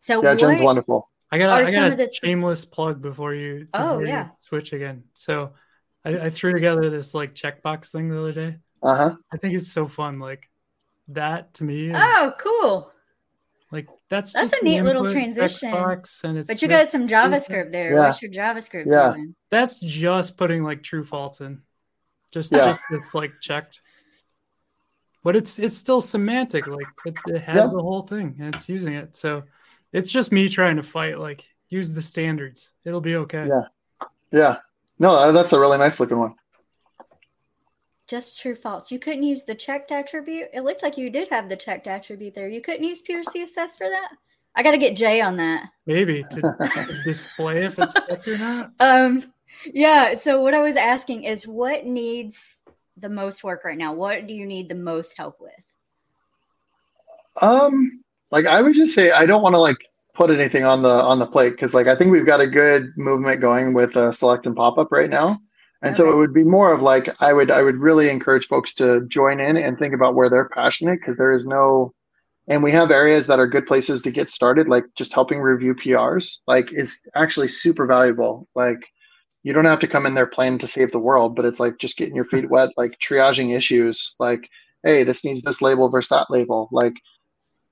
So 0.00 0.22
yeah, 0.22 0.30
what, 0.30 0.38
Jen's 0.38 0.60
wonderful. 0.60 1.08
I 1.30 1.38
got 1.38 1.48
Are 1.50 1.66
I 1.66 1.70
got 1.72 1.92
a 1.92 1.96
the- 1.96 2.10
shameless 2.12 2.64
plug 2.66 3.00
before 3.00 3.34
you 3.34 3.68
Oh, 3.72 3.88
before 3.94 4.02
you 4.02 4.08
yeah. 4.08 4.28
switch 4.40 4.72
again. 4.74 5.04
So 5.14 5.52
I, 6.04 6.18
I 6.26 6.30
threw 6.30 6.52
together 6.52 6.90
this 6.90 7.14
like 7.14 7.34
checkbox 7.34 7.88
thing 7.90 8.08
the 8.10 8.18
other 8.20 8.32
day. 8.32 8.56
Uh 8.82 8.96
huh. 8.96 9.16
I 9.32 9.36
think 9.38 9.54
it's 9.54 9.72
so 9.72 9.86
fun. 9.86 10.18
Like 10.18 10.50
that 11.08 11.54
to 11.54 11.64
me 11.64 11.86
is 11.90 11.96
Oh, 11.96 12.32
cool. 12.38 12.92
like 13.70 13.88
that's 14.10 14.32
That's 14.32 14.50
just 14.50 14.62
a 14.62 14.64
neat 14.64 14.82
little 14.82 15.10
transition. 15.10 15.70
checkbox, 15.72 16.24
and 16.24 16.36
it's 16.36 16.48
But 16.48 16.60
you 16.60 16.68
got 16.68 16.90
some 16.90 17.08
JavaScript 17.08 17.72
there. 17.72 17.92
Yeah. 17.94 18.08
What's 18.08 18.20
your 18.20 18.30
JavaScript 18.30 18.86
Yeah. 18.86 19.12
doing? 19.14 19.34
that's 19.50 19.78
just 19.80 20.36
putting 20.36 20.64
like 20.64 20.82
true 20.82 21.04
false 21.04 21.40
in. 21.40 21.62
Just, 22.32 22.50
Yeah. 22.52 22.72
just 22.72 22.80
it's 22.90 23.14
like 23.14 23.30
checked. 23.40 23.80
But 25.24 25.36
it's 25.36 25.58
it's 25.58 25.76
still 25.76 26.00
semantic. 26.00 26.66
Like 26.66 26.86
it, 27.06 27.14
it 27.26 27.42
has 27.42 27.56
Yeah. 27.56 27.66
the 27.72 27.82
whole 27.82 28.02
thing 28.02 28.36
and 28.40 28.54
it's 28.54 28.68
using 28.68 28.94
it. 28.94 29.14
So 29.14 29.44
it's 29.92 30.10
just 30.10 30.32
me 30.32 30.48
trying 30.48 30.76
to 30.76 30.82
fight. 30.82 31.18
Like 31.18 31.48
use 31.68 31.92
the 31.92 32.02
standards. 32.02 32.72
It'll 32.84 33.00
be 33.00 33.16
okay. 33.16 33.46
Yeah. 33.48 34.06
Yeah. 34.32 34.56
No, 34.98 35.14
uh, 35.14 35.32
that's 35.32 35.52
a 35.52 35.58
really 35.60 35.78
nice 35.78 36.00
looking 36.00 36.18
one. 36.18 36.34
Just 38.08 38.38
true 38.40 38.54
false. 38.54 38.90
You 38.90 38.98
couldn't 38.98 39.22
use 39.22 39.42
the 39.44 39.54
checked 39.54 39.90
attribute. 39.90 40.48
It 40.52 40.62
looked 40.64 40.82
like 40.82 40.98
you 40.98 41.08
did 41.08 41.28
have 41.30 41.48
the 41.48 41.56
checked 41.56 41.86
attribute 41.86 42.34
there. 42.34 42.48
You 42.48 42.60
couldn't 42.60 42.84
use 42.84 43.00
pure 43.00 43.22
CSS 43.24 43.76
for 43.78 43.88
that. 43.88 44.08
I 44.54 44.62
got 44.62 44.72
to 44.72 44.78
get 44.78 44.96
Jay 44.96 45.20
on 45.22 45.36
that. 45.38 45.70
Maybe 45.86 46.22
to, 46.22 46.40
to 46.40 47.00
display 47.04 47.64
if 47.64 47.78
it's 47.78 47.94
checked 47.94 48.28
or 48.28 48.36
not. 48.36 48.72
Um, 48.80 49.32
yeah. 49.64 50.14
So 50.14 50.42
what 50.42 50.52
I 50.52 50.60
was 50.60 50.76
asking 50.76 51.24
is, 51.24 51.46
what 51.48 51.86
needs 51.86 52.60
the 52.96 53.08
most 53.08 53.42
work 53.44 53.64
right 53.64 53.78
now? 53.78 53.94
What 53.94 54.26
do 54.26 54.34
you 54.34 54.46
need 54.46 54.68
the 54.68 54.74
most 54.74 55.14
help 55.16 55.40
with? 55.40 55.52
Um, 57.40 58.02
like 58.30 58.46
I 58.46 58.60
would 58.60 58.74
just 58.74 58.94
say 58.94 59.10
I 59.10 59.26
don't 59.26 59.42
want 59.42 59.54
to 59.54 59.58
like 59.58 59.78
put 60.14 60.30
anything 60.30 60.64
on 60.64 60.82
the 60.82 60.90
on 60.90 61.18
the 61.18 61.26
plate 61.26 61.50
because 61.50 61.74
like 61.74 61.86
I 61.86 61.96
think 61.96 62.12
we've 62.12 62.26
got 62.26 62.40
a 62.40 62.46
good 62.46 62.90
movement 62.96 63.40
going 63.40 63.72
with 63.72 63.96
uh, 63.96 64.12
select 64.12 64.46
and 64.46 64.56
pop 64.56 64.78
up 64.78 64.92
right 64.92 65.10
now, 65.10 65.38
and 65.82 65.96
so 65.96 66.10
it 66.10 66.16
would 66.16 66.34
be 66.34 66.44
more 66.44 66.72
of 66.72 66.82
like 66.82 67.08
I 67.20 67.32
would 67.32 67.50
I 67.50 67.62
would 67.62 67.76
really 67.76 68.10
encourage 68.10 68.48
folks 68.48 68.74
to 68.74 69.06
join 69.08 69.40
in 69.40 69.56
and 69.56 69.78
think 69.78 69.94
about 69.94 70.14
where 70.14 70.28
they're 70.28 70.48
passionate 70.48 71.00
because 71.00 71.16
there 71.16 71.32
is 71.32 71.46
no, 71.46 71.94
and 72.48 72.62
we 72.62 72.72
have 72.72 72.90
areas 72.90 73.26
that 73.28 73.40
are 73.40 73.46
good 73.46 73.66
places 73.66 74.02
to 74.02 74.10
get 74.10 74.28
started 74.28 74.68
like 74.68 74.84
just 74.96 75.14
helping 75.14 75.40
review 75.40 75.74
PRs 75.74 76.40
like 76.46 76.72
is 76.72 77.00
actually 77.14 77.48
super 77.48 77.86
valuable 77.86 78.48
like. 78.54 78.80
You 79.42 79.52
don't 79.52 79.64
have 79.64 79.80
to 79.80 79.88
come 79.88 80.06
in 80.06 80.14
there 80.14 80.26
planning 80.26 80.58
to 80.60 80.66
save 80.66 80.92
the 80.92 80.98
world, 80.98 81.34
but 81.34 81.44
it's 81.44 81.60
like 81.60 81.78
just 81.78 81.96
getting 81.96 82.14
your 82.14 82.24
feet 82.24 82.48
wet, 82.48 82.70
like 82.76 82.98
triaging 83.00 83.56
issues, 83.56 84.14
like, 84.18 84.48
hey, 84.84 85.02
this 85.02 85.24
needs 85.24 85.42
this 85.42 85.60
label 85.60 85.88
versus 85.88 86.10
that 86.10 86.30
label. 86.30 86.68
Like, 86.70 86.94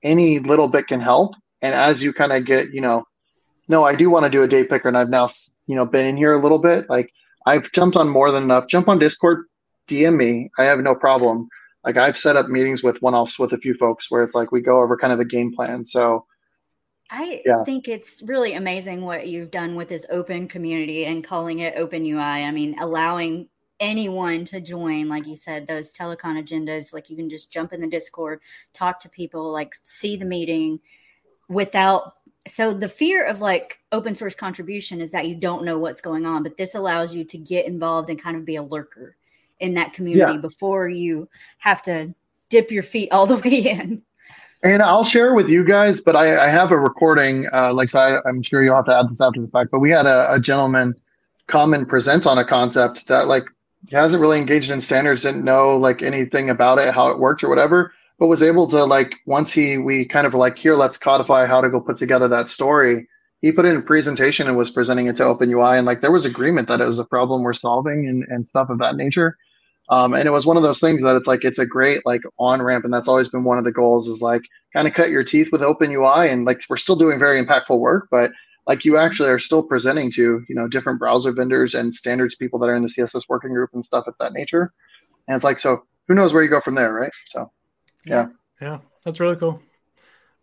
any 0.03 0.39
little 0.39 0.67
bit 0.67 0.87
can 0.87 1.01
help. 1.01 1.33
And 1.61 1.75
as 1.75 2.01
you 2.01 2.13
kind 2.13 2.31
of 2.31 2.45
get, 2.45 2.73
you 2.73 2.81
know, 2.81 3.05
no, 3.67 3.85
I 3.85 3.95
do 3.95 4.09
want 4.09 4.23
to 4.23 4.29
do 4.29 4.43
a 4.43 4.47
date 4.47 4.69
picker, 4.69 4.87
and 4.87 4.97
I've 4.97 5.09
now, 5.09 5.29
you 5.67 5.75
know, 5.75 5.85
been 5.85 6.05
in 6.05 6.17
here 6.17 6.33
a 6.33 6.41
little 6.41 6.59
bit. 6.59 6.89
Like 6.89 7.11
I've 7.45 7.71
jumped 7.71 7.95
on 7.95 8.09
more 8.09 8.31
than 8.31 8.43
enough. 8.43 8.67
Jump 8.67 8.87
on 8.87 8.99
Discord, 8.99 9.45
DM 9.87 10.17
me. 10.17 10.49
I 10.57 10.63
have 10.63 10.79
no 10.79 10.95
problem. 10.95 11.47
Like 11.85 11.97
I've 11.97 12.17
set 12.17 12.35
up 12.35 12.47
meetings 12.47 12.83
with 12.83 13.01
one-offs 13.01 13.39
with 13.39 13.53
a 13.53 13.57
few 13.57 13.73
folks 13.73 14.09
where 14.09 14.23
it's 14.23 14.35
like 14.35 14.51
we 14.51 14.61
go 14.61 14.81
over 14.81 14.97
kind 14.97 15.13
of 15.13 15.19
a 15.19 15.25
game 15.25 15.53
plan. 15.53 15.85
So 15.85 16.25
I 17.13 17.41
Yeah. 17.45 17.63
think 17.65 17.87
it's 17.89 18.21
really 18.23 18.53
amazing 18.53 19.01
what 19.01 19.27
you've 19.27 19.51
done 19.51 19.75
with 19.75 19.89
this 19.89 20.05
open 20.09 20.47
community 20.47 21.05
and 21.05 21.23
calling 21.23 21.59
it 21.59 21.73
Open 21.77 22.05
UI. 22.05 22.19
I 22.45 22.51
mean, 22.51 22.79
allowing 22.79 23.49
anyone 23.81 24.45
to 24.45 24.61
join, 24.61 25.09
like 25.09 25.27
you 25.27 25.35
said, 25.35 25.67
those 25.67 25.91
telecon 25.91 26.41
agendas. 26.41 26.93
Like 26.93 27.09
you 27.09 27.17
can 27.17 27.29
just 27.29 27.51
jump 27.51 27.73
in 27.73 27.81
the 27.81 27.87
Discord, 27.87 28.39
talk 28.73 28.99
to 29.01 29.09
people, 29.09 29.51
like 29.51 29.73
see 29.83 30.15
the 30.15 30.25
meeting 30.25 30.79
without. 31.49 32.13
So 32.47 32.73
the 32.73 32.87
fear 32.87 33.25
of 33.25 33.41
like 33.41 33.79
open 33.91 34.15
source 34.15 34.33
contribution 34.33 35.01
is 35.01 35.11
that 35.11 35.27
you 35.27 35.35
don't 35.35 35.65
know 35.65 35.77
what's 35.77 36.01
going 36.01 36.25
on, 36.25 36.43
but 36.43 36.57
this 36.57 36.75
allows 36.75 37.13
you 37.13 37.23
to 37.25 37.37
get 37.37 37.65
involved 37.65 38.09
and 38.09 38.21
kind 38.21 38.37
of 38.37 38.45
be 38.45 38.55
a 38.55 38.63
lurker 38.63 39.15
in 39.59 39.73
that 39.75 39.93
community 39.93 40.33
Yeah. 40.35 40.39
before 40.39 40.87
you 40.87 41.27
have 41.59 41.81
to 41.83 42.15
dip 42.49 42.71
your 42.71 42.83
feet 42.83 43.09
all 43.11 43.27
the 43.27 43.35
way 43.45 43.69
in. 43.69 44.01
And 44.63 44.83
I'll 44.83 45.03
share 45.03 45.33
with 45.33 45.49
you 45.49 45.63
guys, 45.63 46.01
but 46.01 46.15
I, 46.15 46.45
I 46.45 46.49
have 46.49 46.71
a 46.71 46.77
recording. 46.77 47.47
Uh, 47.51 47.73
like 47.73 47.89
so 47.89 47.99
I, 47.99 48.29
I'm 48.29 48.43
sure 48.43 48.61
you'll 48.61 48.75
have 48.75 48.85
to 48.85 48.95
add 48.95 49.09
this 49.09 49.21
after 49.21 49.41
the 49.41 49.47
fact. 49.47 49.71
But 49.71 49.79
we 49.79 49.89
had 49.89 50.05
a, 50.05 50.33
a 50.33 50.39
gentleman 50.39 50.95
come 51.47 51.73
and 51.73 51.87
present 51.87 52.27
on 52.27 52.37
a 52.37 52.45
concept 52.45 53.07
that 53.07 53.27
like 53.27 53.45
hasn't 53.91 54.21
really 54.21 54.39
engaged 54.39 54.69
in 54.69 54.79
standards, 54.79 55.23
didn't 55.23 55.43
know 55.43 55.77
like 55.77 56.03
anything 56.03 56.49
about 56.49 56.77
it, 56.77 56.93
how 56.93 57.09
it 57.09 57.17
worked 57.17 57.43
or 57.43 57.49
whatever, 57.49 57.91
but 58.19 58.27
was 58.27 58.43
able 58.43 58.67
to 58.69 58.85
like 58.85 59.15
once 59.25 59.51
he 59.51 59.79
we 59.79 60.05
kind 60.05 60.27
of 60.27 60.35
like 60.35 60.57
here, 60.57 60.75
let's 60.75 60.97
codify 60.97 61.47
how 61.47 61.59
to 61.61 61.69
go 61.69 61.81
put 61.81 61.97
together 61.97 62.27
that 62.27 62.47
story. 62.47 63.07
He 63.41 63.51
put 63.51 63.65
in 63.65 63.75
a 63.75 63.81
presentation 63.81 64.47
and 64.47 64.55
was 64.55 64.69
presenting 64.69 65.07
it 65.07 65.15
to 65.15 65.23
OpenUI, 65.23 65.77
and 65.77 65.87
like 65.87 66.01
there 66.01 66.11
was 66.11 66.25
agreement 66.25 66.67
that 66.67 66.79
it 66.79 66.85
was 66.85 66.99
a 66.99 67.05
problem 67.05 67.41
we're 67.41 67.53
solving 67.53 68.07
and, 68.07 68.23
and 68.29 68.45
stuff 68.45 68.69
of 68.69 68.77
that 68.77 68.95
nature. 68.95 69.35
Um, 69.91 70.13
and 70.13 70.25
it 70.25 70.31
was 70.31 70.45
one 70.45 70.57
of 70.57 70.63
those 70.63 70.79
things 70.79 71.03
that 71.03 71.15
it's 71.15 71.27
like 71.27 71.43
it's 71.43 71.59
a 71.59 71.65
great 71.65 72.05
like 72.05 72.21
on 72.39 72.61
ramp, 72.61 72.85
and 72.85 72.93
that's 72.93 73.09
always 73.09 73.29
been 73.29 73.43
one 73.43 73.57
of 73.57 73.65
the 73.65 73.71
goals 73.71 74.07
is 74.07 74.21
like 74.21 74.41
kind 74.73 74.87
of 74.87 74.93
cut 74.93 75.09
your 75.09 75.23
teeth 75.23 75.51
with 75.51 75.61
open 75.61 75.91
ui 75.91 76.29
and 76.29 76.45
like 76.45 76.63
we're 76.69 76.77
still 76.77 76.95
doing 76.95 77.19
very 77.19 77.43
impactful 77.43 77.77
work 77.77 78.07
but 78.09 78.31
like 78.67 78.85
you 78.85 78.97
actually 78.97 79.29
are 79.29 79.39
still 79.39 79.63
presenting 79.63 80.11
to 80.11 80.43
you 80.47 80.55
know 80.55 80.67
different 80.67 80.99
browser 80.99 81.31
vendors 81.31 81.75
and 81.75 81.93
standards 81.93 82.35
people 82.35 82.59
that 82.59 82.69
are 82.69 82.75
in 82.75 82.83
the 82.83 82.89
css 82.89 83.23
working 83.27 83.51
group 83.51 83.69
and 83.73 83.83
stuff 83.83 84.07
of 84.07 84.13
that 84.19 84.33
nature. 84.33 84.73
And 85.27 85.35
it's 85.35 85.43
like 85.43 85.59
so 85.59 85.83
who 86.07 86.13
knows 86.13 86.33
where 86.33 86.43
you 86.43 86.49
go 86.49 86.61
from 86.61 86.75
there 86.75 86.93
right? 86.93 87.11
So 87.27 87.51
Yeah, 88.05 88.27
yeah, 88.61 88.79
that's 89.03 89.19
really 89.19 89.35
cool. 89.35 89.61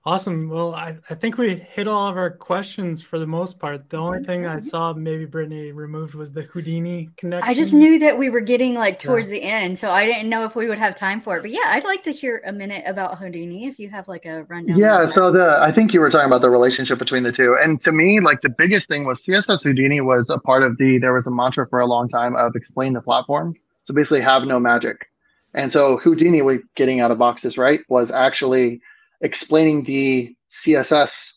Awesome. 0.08 0.48
Well, 0.48 0.74
I, 0.74 0.96
I 1.10 1.14
think 1.14 1.36
we 1.36 1.54
hit 1.54 1.86
all 1.86 2.06
of 2.06 2.16
our 2.16 2.30
questions 2.30 3.02
for 3.02 3.18
the 3.18 3.26
most 3.26 3.58
part. 3.58 3.90
The 3.90 3.98
only 3.98 4.24
thing 4.24 4.46
I 4.46 4.58
saw 4.58 4.94
maybe 4.94 5.26
Brittany 5.26 5.70
removed 5.70 6.14
was 6.14 6.32
the 6.32 6.44
Houdini 6.44 7.10
connection. 7.18 7.46
I 7.46 7.52
just 7.52 7.74
knew 7.74 7.98
that 7.98 8.16
we 8.16 8.30
were 8.30 8.40
getting 8.40 8.72
like 8.72 8.98
towards 8.98 9.26
yeah. 9.28 9.34
the 9.34 9.42
end, 9.42 9.78
so 9.78 9.90
I 9.90 10.06
didn't 10.06 10.30
know 10.30 10.46
if 10.46 10.56
we 10.56 10.66
would 10.66 10.78
have 10.78 10.96
time 10.96 11.20
for 11.20 11.36
it. 11.36 11.42
But 11.42 11.50
yeah, 11.50 11.60
I'd 11.66 11.84
like 11.84 12.04
to 12.04 12.10
hear 12.10 12.42
a 12.46 12.52
minute 12.52 12.84
about 12.86 13.18
Houdini 13.18 13.66
if 13.66 13.78
you 13.78 13.90
have 13.90 14.08
like 14.08 14.24
a 14.24 14.44
rundown. 14.44 14.78
Yeah, 14.78 15.04
so 15.04 15.30
the 15.30 15.58
I 15.60 15.70
think 15.72 15.92
you 15.92 16.00
were 16.00 16.08
talking 16.08 16.26
about 16.26 16.40
the 16.40 16.48
relationship 16.48 16.98
between 16.98 17.22
the 17.22 17.32
two, 17.32 17.58
and 17.62 17.78
to 17.82 17.92
me, 17.92 18.20
like 18.20 18.40
the 18.40 18.48
biggest 18.48 18.88
thing 18.88 19.04
was 19.04 19.20
CSS 19.20 19.62
Houdini 19.62 20.00
was 20.00 20.30
a 20.30 20.38
part 20.38 20.62
of 20.62 20.78
the. 20.78 20.96
There 20.96 21.12
was 21.12 21.26
a 21.26 21.30
mantra 21.30 21.68
for 21.68 21.80
a 21.80 21.86
long 21.86 22.08
time 22.08 22.34
of 22.34 22.56
explain 22.56 22.94
the 22.94 23.02
platform. 23.02 23.56
So 23.84 23.92
basically, 23.92 24.22
have 24.22 24.44
no 24.44 24.58
magic, 24.58 25.10
and 25.52 25.70
so 25.70 25.98
Houdini, 25.98 26.40
we 26.40 26.60
getting 26.76 27.00
out 27.00 27.10
of 27.10 27.18
boxes 27.18 27.58
right, 27.58 27.80
was 27.90 28.10
actually 28.10 28.80
explaining 29.20 29.84
the 29.84 30.34
CSS, 30.50 31.34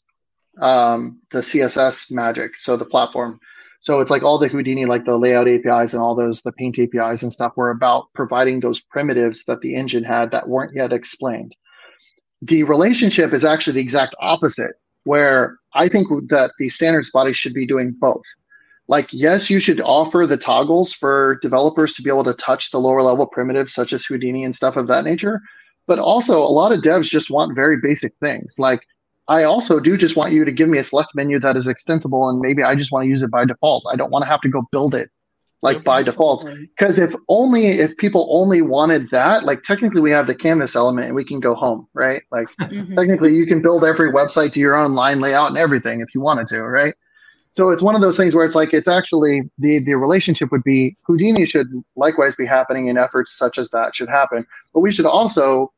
um, 0.59 1.19
the 1.31 1.39
CSS 1.39 2.11
magic, 2.11 2.59
so 2.59 2.77
the 2.77 2.85
platform. 2.85 3.39
So 3.81 3.99
it's 3.99 4.11
like 4.11 4.21
all 4.21 4.37
the 4.37 4.47
Houdini, 4.47 4.85
like 4.85 5.05
the 5.05 5.17
layout 5.17 5.47
APIs 5.47 5.93
and 5.93 6.03
all 6.03 6.15
those, 6.15 6.43
the 6.43 6.51
paint 6.51 6.77
APIs 6.77 7.23
and 7.23 7.33
stuff 7.33 7.53
were 7.55 7.71
about 7.71 8.13
providing 8.13 8.59
those 8.59 8.79
primitives 8.79 9.45
that 9.45 9.61
the 9.61 9.75
engine 9.75 10.03
had 10.03 10.31
that 10.31 10.47
weren't 10.47 10.75
yet 10.75 10.93
explained. 10.93 11.55
The 12.43 12.63
relationship 12.63 13.33
is 13.33 13.43
actually 13.43 13.73
the 13.73 13.81
exact 13.81 14.15
opposite, 14.19 14.73
where 15.03 15.57
I 15.73 15.87
think 15.87 16.07
that 16.29 16.51
the 16.59 16.69
standards 16.69 17.09
body 17.09 17.33
should 17.33 17.55
be 17.55 17.65
doing 17.65 17.95
both. 17.97 18.23
Like, 18.87 19.07
yes, 19.11 19.49
you 19.49 19.59
should 19.59 19.81
offer 19.81 20.27
the 20.27 20.37
toggles 20.37 20.93
for 20.93 21.39
developers 21.41 21.93
to 21.93 22.03
be 22.03 22.09
able 22.09 22.25
to 22.25 22.33
touch 22.33 22.69
the 22.71 22.79
lower 22.79 23.01
level 23.01 23.25
primitives, 23.25 23.73
such 23.73 23.93
as 23.93 24.05
Houdini 24.05 24.43
and 24.43 24.55
stuff 24.55 24.75
of 24.75 24.87
that 24.87 25.05
nature. 25.05 25.41
But 25.87 25.99
also, 25.99 26.39
a 26.39 26.47
lot 26.47 26.71
of 26.71 26.81
devs 26.81 27.09
just 27.09 27.29
want 27.29 27.55
very 27.55 27.77
basic 27.81 28.15
things. 28.15 28.59
Like, 28.59 28.81
I 29.27 29.43
also 29.43 29.79
do 29.79 29.97
just 29.97 30.15
want 30.15 30.33
you 30.33 30.45
to 30.45 30.51
give 30.51 30.69
me 30.69 30.77
a 30.77 30.83
select 30.83 31.09
menu 31.15 31.39
that 31.39 31.57
is 31.57 31.67
extensible, 31.67 32.29
and 32.29 32.39
maybe 32.39 32.63
I 32.63 32.75
just 32.75 32.91
want 32.91 33.05
to 33.05 33.09
use 33.09 33.21
it 33.21 33.31
by 33.31 33.45
default. 33.45 33.85
I 33.91 33.95
don't 33.95 34.11
want 34.11 34.23
to 34.23 34.29
have 34.29 34.41
to 34.41 34.49
go 34.49 34.63
build 34.71 34.95
it 34.95 35.09
like 35.61 35.83
by 35.83 36.03
default. 36.03 36.47
Because 36.77 36.99
if 36.99 37.13
only 37.27 37.67
if 37.67 37.95
people 37.97 38.27
only 38.31 38.61
wanted 38.61 39.09
that, 39.11 39.43
like 39.43 39.63
technically 39.63 40.01
we 40.01 40.11
have 40.11 40.27
the 40.27 40.35
canvas 40.35 40.75
element 40.75 41.07
and 41.07 41.15
we 41.15 41.23
can 41.23 41.39
go 41.39 41.55
home, 41.55 41.87
right? 41.93 42.23
Like 42.31 42.47
mm-hmm. 42.61 42.95
technically 42.95 43.35
you 43.35 43.45
can 43.45 43.61
build 43.61 43.83
every 43.83 44.11
website 44.11 44.53
to 44.53 44.59
your 44.59 44.75
own 44.75 44.93
line 44.93 45.19
layout 45.19 45.49
and 45.49 45.57
everything 45.57 46.01
if 46.01 46.13
you 46.13 46.21
wanted 46.21 46.47
to, 46.47 46.63
right? 46.63 46.93
So 47.51 47.69
it's 47.69 47.81
one 47.81 47.95
of 47.95 48.01
those 48.01 48.15
things 48.15 48.33
where 48.33 48.45
it's 48.45 48.55
like 48.55 48.73
it's 48.73 48.87
actually 48.87 49.43
the 49.57 49.83
the 49.83 49.95
relationship 49.95 50.51
would 50.51 50.63
be 50.63 50.95
Houdini 51.03 51.45
should 51.45 51.67
likewise 51.95 52.35
be 52.35 52.45
happening 52.45 52.87
in 52.87 52.97
efforts 52.97 53.37
such 53.37 53.57
as 53.57 53.69
that 53.71 53.95
should 53.95 54.09
happen, 54.09 54.47
but 54.73 54.79
we 54.79 54.91
should 54.91 55.05
also 55.05 55.71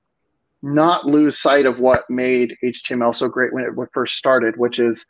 not 0.62 1.06
lose 1.06 1.38
sight 1.38 1.66
of 1.66 1.80
what 1.80 2.10
made 2.10 2.56
HTML 2.64 3.16
so 3.16 3.28
great 3.28 3.54
when 3.54 3.66
it 3.66 3.74
first 3.92 4.16
started, 4.16 4.56
which 4.58 4.80
is 4.80 5.06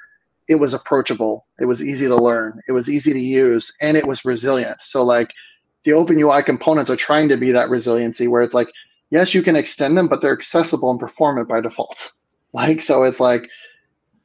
it 0.48 0.56
was 0.56 0.74
approachable, 0.74 1.46
it 1.60 1.66
was 1.66 1.84
easy 1.84 2.08
to 2.08 2.16
learn, 2.16 2.60
it 2.68 2.72
was 2.72 2.90
easy 2.90 3.14
to 3.14 3.20
use, 3.20 3.72
and 3.80 3.96
it 3.96 4.08
was 4.08 4.26
resilient. 4.26 4.82
So 4.82 5.04
like 5.04 5.32
the 5.84 5.94
open 5.94 6.20
UI 6.20 6.44
components 6.44 6.90
are 6.90 6.96
trying 6.96 7.30
to 7.30 7.38
be 7.38 7.52
that 7.52 7.70
resiliency 7.70 8.28
where 8.28 8.42
it's 8.42 8.54
like, 8.54 8.70
yes, 9.10 9.34
you 9.34 9.44
can 9.44 9.56
extend 9.56 9.98
them, 9.98 10.08
but 10.08 10.22
they're 10.22 10.34
accessible 10.34 10.90
and 10.90 11.00
performant 11.00 11.48
by 11.48 11.62
default. 11.62 12.12
Like 12.56 12.84
so, 12.84 13.02
it's 13.02 13.20
like 13.20 13.50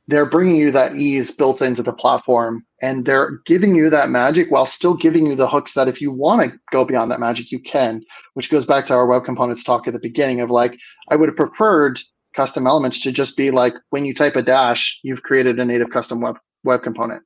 they're 0.08 0.28
bringing 0.28 0.56
you 0.56 0.70
that 0.72 0.96
ease 0.96 1.30
built 1.30 1.62
into 1.62 1.82
the 1.82 1.92
platform 1.92 2.64
and 2.82 3.04
they're 3.04 3.38
giving 3.46 3.76
you 3.76 3.88
that 3.90 4.10
magic 4.10 4.50
while 4.50 4.66
still 4.66 4.94
giving 4.94 5.26
you 5.26 5.36
the 5.36 5.48
hooks 5.48 5.74
that 5.74 5.88
if 5.88 6.00
you 6.00 6.10
want 6.10 6.42
to 6.42 6.58
go 6.72 6.84
beyond 6.84 7.10
that 7.10 7.20
magic 7.20 7.52
you 7.52 7.60
can 7.60 8.02
which 8.34 8.50
goes 8.50 8.66
back 8.66 8.84
to 8.86 8.94
our 8.94 9.06
web 9.06 9.24
components 9.24 9.62
talk 9.62 9.86
at 9.86 9.92
the 9.92 10.00
beginning 10.00 10.40
of 10.40 10.50
like 10.50 10.76
i 11.10 11.16
would 11.16 11.28
have 11.28 11.36
preferred 11.36 12.00
custom 12.34 12.66
elements 12.66 13.00
to 13.00 13.12
just 13.12 13.36
be 13.36 13.50
like 13.50 13.74
when 13.90 14.04
you 14.04 14.14
type 14.14 14.36
a 14.36 14.42
dash 14.42 14.98
you've 15.02 15.22
created 15.22 15.58
a 15.58 15.64
native 15.64 15.90
custom 15.90 16.20
web 16.20 16.36
web 16.64 16.82
component. 16.82 17.22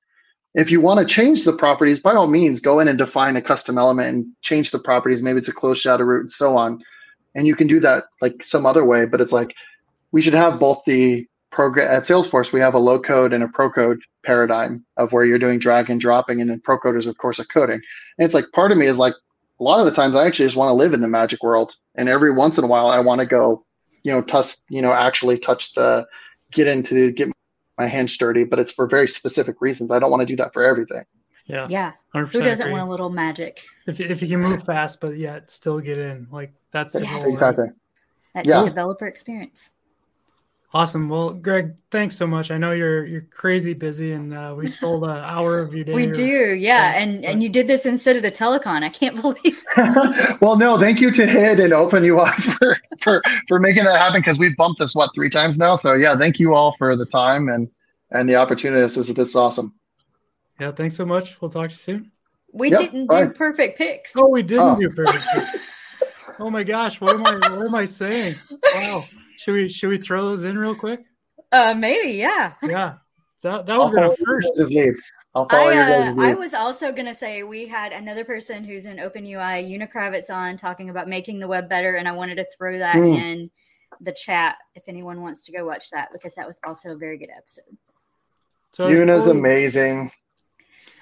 If 0.55 0.71
you 0.71 0.81
want 0.81 1.01
to 1.01 1.15
change 1.15 1.45
the 1.45 1.53
properties 1.53 2.01
by 2.01 2.15
all 2.15 2.27
means 2.27 2.61
go 2.61 2.81
in 2.81 2.89
and 2.89 2.99
define 2.99 3.37
a 3.37 3.43
custom 3.43 3.79
element 3.79 4.09
and 4.09 4.27
change 4.43 4.71
the 4.71 4.79
properties. 4.79 5.23
Maybe 5.23 5.39
it's 5.39 5.49
a 5.49 5.53
closed 5.53 5.81
shadow 5.81 6.05
root 6.05 6.23
and 6.23 6.33
so 6.33 6.57
on. 6.57 6.83
And 7.35 7.47
you 7.47 7.57
can 7.57 7.67
do 7.67 7.81
that 7.81 8.05
like 8.21 8.45
some 8.45 8.67
other 8.67 8.85
way 8.85 9.07
but 9.07 9.21
it's 9.21 9.33
like 9.33 9.55
we 10.13 10.21
should 10.21 10.35
have 10.35 10.61
both 10.61 10.83
the 10.87 11.27
program 11.53 11.95
at 11.95 12.03
Salesforce, 12.03 12.53
we 12.53 12.61
have 12.61 12.75
a 12.75 12.79
low 12.79 13.01
code 13.01 13.33
and 13.33 13.45
a 13.45 13.49
pro 13.49 13.71
code 13.71 14.01
paradigm 14.25 14.85
of 14.97 15.13
where 15.13 15.25
you're 15.25 15.39
doing 15.39 15.59
drag 15.59 15.91
and 15.91 16.01
dropping, 16.01 16.41
and 16.41 16.51
then 16.51 16.61
pro 16.61 16.79
coders, 16.79 17.07
of 17.07 17.17
course, 17.19 17.39
are 17.39 17.45
coding. 17.45 17.81
And 18.19 18.25
it's 18.25 18.35
like 18.35 18.51
part 18.53 18.73
of 18.73 18.79
me 18.79 18.87
is 18.87 18.99
like 18.99 19.15
a 19.61 19.63
lot 19.63 19.79
of 19.79 19.87
the 19.87 19.93
times 19.93 20.17
I 20.17 20.27
actually 20.27 20.47
just 20.47 20.57
want 20.57 20.71
to 20.71 20.75
live 20.75 20.95
in 20.95 21.01
the 21.01 21.09
magic 21.09 21.43
world, 21.43 21.77
and 21.95 22.09
every 22.09 22.33
once 22.33 22.59
in 22.59 22.65
a 22.65 22.67
while 22.67 22.91
I 22.91 22.99
want 22.99 23.21
to 23.21 23.27
go, 23.27 23.65
you 24.03 24.11
know, 24.11 24.23
touch, 24.23 24.57
you 24.69 24.83
know, 24.83 24.93
actually 24.93 25.39
touch 25.39 25.75
the, 25.75 26.07
get 26.51 26.67
into 26.67 27.13
get 27.13 27.31
my 27.79 27.87
hands 27.87 28.17
dirty, 28.17 28.45
but 28.45 28.59
it's 28.59 28.73
for 28.73 28.87
very 28.87 29.09
specific 29.09 29.61
reasons. 29.61 29.93
I 29.93 29.99
don't 29.99 30.11
want 30.11 30.21
to 30.21 30.27
do 30.27 30.37
that 30.37 30.53
for 30.53 30.63
everything. 30.63 31.05
Yeah. 31.47 31.67
Yeah. 31.69 31.93
Who 32.13 32.27
doesn't 32.27 32.67
agree. 32.67 32.73
want 32.73 32.87
a 32.87 32.91
little 32.91 33.11
magic? 33.11 33.63
If, 33.87 34.01
if 34.01 34.23
you 34.23 34.29
can 34.29 34.41
move 34.41 34.65
fast, 34.65 35.01
but 35.01 35.17
yet 35.17 35.51
still 35.51 35.81
get 35.81 35.99
in, 35.99 36.29
like 36.31 36.53
that's 36.71 36.93
the 36.93 37.03
yes. 37.03 37.25
exactly. 37.27 37.69
That 38.35 38.47
yeah. 38.47 38.65
developer 38.65 39.07
experience. 39.07 39.71
Awesome. 40.75 41.11
Well, 41.11 41.35
Greg, 41.35 41.75
thanks 41.91 42.17
so 42.17 42.27
much. 42.27 42.51
I 42.51 42.57
know 42.57 42.73
you're 42.73 43.05
you're 43.05 43.27
crazy 43.31 43.75
busy, 43.75 44.13
and 44.13 44.33
uh, 44.33 44.55
we 44.57 44.67
stole 44.67 45.05
an 45.05 45.19
hour 45.25 45.59
of 45.59 45.75
your 45.75 45.85
day. 45.85 45.93
We 45.93 46.07
do, 46.07 46.55
yeah. 46.55 46.95
And 46.97 47.27
and 47.27 47.43
you 47.43 47.51
did 47.51 47.67
this 47.67 47.85
instead 47.85 48.17
of 48.17 48.23
the 48.23 48.31
telecon. 48.31 48.83
I 48.83 48.89
can't 48.89 49.15
believe. 49.21 49.63
That. 49.75 50.39
Well, 50.43 50.57
no, 50.57 50.79
thank 50.79 51.01
you 51.01 51.11
to 51.11 51.27
Hidde 51.27 51.65
and 51.65 51.73
Open 51.73 52.05
UI 52.05 52.31
for 52.33 52.77
for 53.01 53.23
for 53.49 53.59
making 53.59 53.85
that 53.85 53.99
happen 53.99 54.21
because 54.21 54.39
we've 54.39 54.57
bumped 54.57 54.81
this 54.81 54.95
what 54.95 55.11
three 55.15 55.31
times 55.31 55.59
now. 55.59 55.77
So 55.77 55.95
yeah, 55.95 56.17
thank 56.17 56.39
you 56.39 56.55
all 56.55 56.75
for 56.79 56.95
the 56.95 57.07
time 57.07 57.49
and 57.49 57.69
and 58.11 58.29
the 58.29 58.37
opportunity. 58.37 58.83
This 58.83 58.97
is 58.97 59.09
this 59.09 59.29
is 59.29 59.37
awesome. 59.37 59.75
Yeah, 60.61 60.73
thanks 60.73 60.95
so 60.95 61.07
much. 61.07 61.41
We'll 61.41 61.51
talk 61.51 61.71
to 61.71 61.75
you 61.75 61.79
soon. 61.79 62.13
We 62.53 62.71
yep, 62.71 62.81
didn't 62.81 63.11
do 63.11 63.31
perfect 63.31 63.79
picks. 63.79 64.13
Oh, 64.15 64.29
we 64.29 64.43
didn't 64.43 64.63
oh. 64.63 64.77
do 64.79 64.91
perfect 64.91 65.25
picks. 65.33 65.71
oh 66.39 66.51
my 66.51 66.65
gosh, 66.65 67.01
what 67.01 67.15
am 67.15 67.27
I 67.27 67.33
what 67.57 67.67
am 67.67 67.75
I 67.75 67.87
saying? 67.87 68.37
Wow. 68.75 69.05
Should 69.43 69.55
we 69.55 69.69
should 69.69 69.91
we 69.91 69.99
throw 69.99 70.23
those 70.27 70.45
in 70.45 70.57
real 70.57 70.77
quick? 70.77 71.05
Uh, 71.51 71.75
maybe, 71.75 72.13
yeah. 72.13 72.53
Yeah, 72.63 72.95
that 73.43 73.67
that 73.67 73.77
would 73.77 73.93
be 73.93 74.01
the 74.01 74.17
first. 74.25 74.53
I'll 75.35 75.49
follow 75.49 75.71
I, 75.71 75.73
uh, 75.73 75.75
your 75.75 75.87
guys' 76.05 76.19
I 76.19 76.35
was 76.35 76.55
also 76.55 76.93
going 76.93 77.07
to 77.07 77.15
say 77.15 77.43
we 77.43 77.67
had 77.67 77.93
another 77.93 78.25
person 78.25 78.63
who's 78.63 78.87
in 78.87 79.01
Open 79.01 79.25
UI, 79.27 79.65
Una 79.75 79.89
Kravets, 79.89 80.31
on 80.31 80.57
talking 80.57 80.91
about 80.91 81.09
making 81.09 81.41
the 81.41 81.49
web 81.49 81.69
better, 81.69 81.97
and 81.97 82.07
I 82.07 82.13
wanted 82.13 82.37
to 82.37 82.47
throw 82.57 82.79
that 82.79 82.95
mm. 82.95 83.17
in 83.17 83.51
the 84.01 84.13
chat 84.13 84.59
if 84.77 84.85
anyone 84.87 85.23
wants 85.23 85.45
to 85.47 85.53
go 85.53 85.67
watch 85.67 85.91
that 85.91 86.11
because 86.13 86.37
that 86.37 86.47
was 86.47 86.61
also 86.65 86.91
a 86.91 86.97
very 86.97 87.19
good 87.19 87.31
episode. 87.37 87.77
So 88.73 88.87
Una's 88.87 89.25
totally, 89.25 89.41
amazing. 89.41 90.13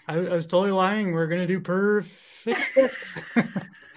I, 0.08 0.14
I, 0.14 0.34
was 0.34 0.46
totally 0.46 0.70
lying. 0.70 1.12
We're 1.12 1.26
going 1.26 1.42
to 1.42 1.46
do 1.46 1.60
perfect. 1.60 2.58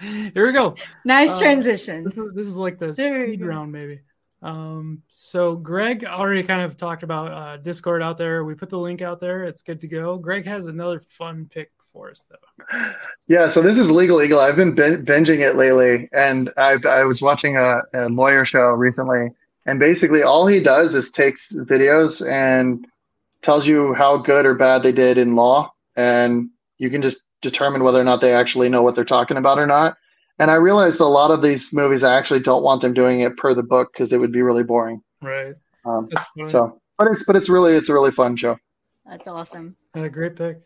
Here 0.00 0.46
we 0.46 0.52
go. 0.52 0.74
Nice 1.04 1.32
uh, 1.32 1.38
transition. 1.38 2.04
This 2.04 2.18
is, 2.18 2.34
this 2.34 2.46
is 2.46 2.56
like 2.58 2.78
the 2.78 2.92
speed 2.92 3.40
round, 3.40 3.72
maybe. 3.72 4.00
Um, 4.44 5.02
so 5.08 5.56
Greg 5.56 6.04
already 6.04 6.42
kind 6.42 6.60
of 6.60 6.76
talked 6.76 7.02
about 7.02 7.32
uh, 7.32 7.56
Discord 7.56 8.02
out 8.02 8.18
there. 8.18 8.44
We 8.44 8.54
put 8.54 8.68
the 8.68 8.78
link 8.78 9.00
out 9.00 9.18
there. 9.18 9.44
It's 9.44 9.62
good 9.62 9.80
to 9.80 9.88
go. 9.88 10.18
Greg 10.18 10.44
has 10.46 10.66
another 10.66 11.00
fun 11.00 11.48
pick 11.50 11.72
for 11.92 12.10
us 12.10 12.26
though. 12.28 12.92
Yeah, 13.26 13.48
so 13.48 13.62
this 13.62 13.78
is 13.78 13.88
LegalEagle. 13.88 14.38
I've 14.38 14.56
been 14.56 14.76
binging 14.76 15.40
it 15.40 15.56
lately, 15.56 16.10
and 16.12 16.50
I, 16.58 16.76
I 16.86 17.04
was 17.04 17.22
watching 17.22 17.56
a, 17.56 17.80
a 17.94 18.10
lawyer 18.10 18.44
show 18.44 18.66
recently, 18.66 19.30
and 19.64 19.80
basically 19.80 20.22
all 20.22 20.46
he 20.46 20.60
does 20.60 20.94
is 20.94 21.10
takes 21.10 21.50
videos 21.50 22.20
and 22.28 22.86
tells 23.40 23.66
you 23.66 23.94
how 23.94 24.18
good 24.18 24.44
or 24.44 24.54
bad 24.54 24.82
they 24.82 24.92
did 24.92 25.16
in 25.16 25.36
law, 25.36 25.72
and 25.96 26.50
you 26.76 26.90
can 26.90 27.00
just 27.00 27.22
determine 27.40 27.82
whether 27.82 28.00
or 28.00 28.04
not 28.04 28.20
they 28.20 28.34
actually 28.34 28.68
know 28.68 28.82
what 28.82 28.94
they're 28.94 29.04
talking 29.04 29.38
about 29.38 29.58
or 29.58 29.66
not. 29.66 29.96
And 30.38 30.50
I 30.50 30.54
realized 30.54 31.00
a 31.00 31.06
lot 31.06 31.30
of 31.30 31.42
these 31.42 31.72
movies, 31.72 32.02
I 32.02 32.16
actually 32.16 32.40
don't 32.40 32.64
want 32.64 32.82
them 32.82 32.92
doing 32.92 33.20
it 33.20 33.36
per 33.36 33.54
the 33.54 33.62
book 33.62 33.92
because 33.92 34.12
it 34.12 34.18
would 34.18 34.32
be 34.32 34.42
really 34.42 34.64
boring. 34.64 35.00
Right. 35.22 35.54
Um, 35.84 36.08
so, 36.46 36.80
but 36.98 37.08
it's 37.08 37.24
but 37.24 37.36
it's 37.36 37.48
really 37.48 37.74
it's 37.74 37.88
a 37.88 37.92
really 37.92 38.10
fun 38.10 38.36
show. 38.36 38.58
That's 39.06 39.28
awesome. 39.28 39.76
A 39.94 40.08
great 40.08 40.36
pick. 40.36 40.62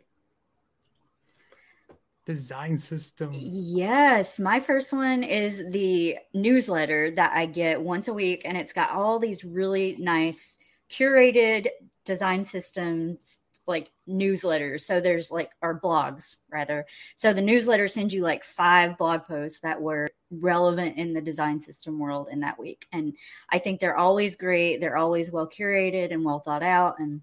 Design 2.25 2.77
system. 2.77 3.31
Yes, 3.33 4.39
my 4.39 4.61
first 4.61 4.93
one 4.93 5.23
is 5.23 5.65
the 5.71 6.19
newsletter 6.35 7.11
that 7.13 7.33
I 7.33 7.47
get 7.47 7.81
once 7.81 8.07
a 8.09 8.13
week, 8.13 8.43
and 8.45 8.57
it's 8.57 8.73
got 8.73 8.91
all 8.91 9.19
these 9.19 9.45
really 9.45 9.97
nice 9.99 10.59
curated 10.91 11.69
design 12.05 12.45
systems 12.45 13.41
like 13.69 13.91
newsletters. 14.09 14.81
So 14.81 15.01
there's 15.01 15.31
like 15.31 15.51
our 15.63 15.79
blogs 15.79 16.37
rather. 16.51 16.87
So 17.17 17.33
the 17.33 17.43
newsletter 17.43 17.87
sends 17.87 18.15
you 18.15 18.23
like 18.23 18.43
five 18.43 18.97
blog 18.97 19.25
posts 19.25 19.61
that 19.61 19.81
were 19.81 20.09
relevant 20.31 20.97
in 20.97 21.13
the 21.13 21.21
design 21.21 21.61
system 21.61 21.99
world 21.99 22.29
in 22.33 22.41
that 22.41 22.59
week. 22.59 22.87
And 22.93 23.15
I 23.51 23.59
think 23.59 23.79
they're 23.79 23.97
always 23.97 24.37
great. 24.37 24.81
They're 24.81 24.97
always 24.97 25.31
well 25.31 25.49
curated 25.49 26.13
and 26.13 26.25
well 26.25 26.41
thought 26.41 26.63
out. 26.63 26.99
And 26.99 27.23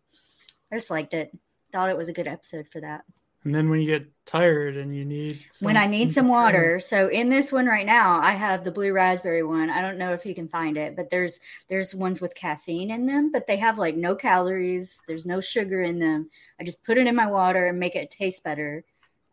I 0.72 0.76
just 0.76 0.92
liked 0.92 1.14
it. 1.14 1.36
Thought 1.74 1.90
it 1.90 1.98
was 1.98 2.10
a 2.10 2.14
good 2.14 2.28
episode 2.28 2.68
for 2.72 2.80
that. 2.82 3.04
And 3.46 3.54
then 3.54 3.70
when 3.70 3.80
you 3.80 3.86
get 3.86 4.10
tired 4.26 4.76
and 4.76 4.96
you 4.96 5.06
need 5.06 5.46
when 5.62 5.78
I 5.78 5.86
need 5.86 6.14
some 6.14 6.28
water. 6.28 6.80
So 6.80 7.10
in 7.10 7.30
this 7.30 7.52
one 7.52 7.68
right 7.68 7.86
now, 7.86 8.20
I 8.20 8.32
have 8.32 8.64
the 8.64 8.72
blue 8.72 8.92
raspberry 8.92 9.44
one. 9.44 9.70
I 9.70 9.82
don't 9.82 10.00
know 10.00 10.14
if 10.14 10.26
you 10.26 10.34
can 10.34 10.48
find 10.48 10.78
it, 10.78 10.96
but 10.96 11.12
there's 11.12 11.40
there's 11.70 11.94
ones 11.94 12.20
with 12.20 12.34
caffeine 12.34 12.90
in 12.90 13.06
them, 13.06 13.32
but 13.32 13.46
they 13.46 13.58
have 13.58 13.78
like 13.78 13.96
no 13.96 14.16
calories. 14.16 15.00
There's 15.08 15.28
no 15.28 15.40
sugar 15.40 15.84
in 15.84 16.00
them. 16.00 16.32
I 16.60 16.64
just 16.64 16.84
put 16.84 16.98
it 16.98 17.06
in 17.06 17.16
my 17.16 17.28
water 17.28 17.68
and 17.68 17.80
make 17.80 17.96
it 17.96 18.10
taste 18.10 18.44
better. 18.44 18.84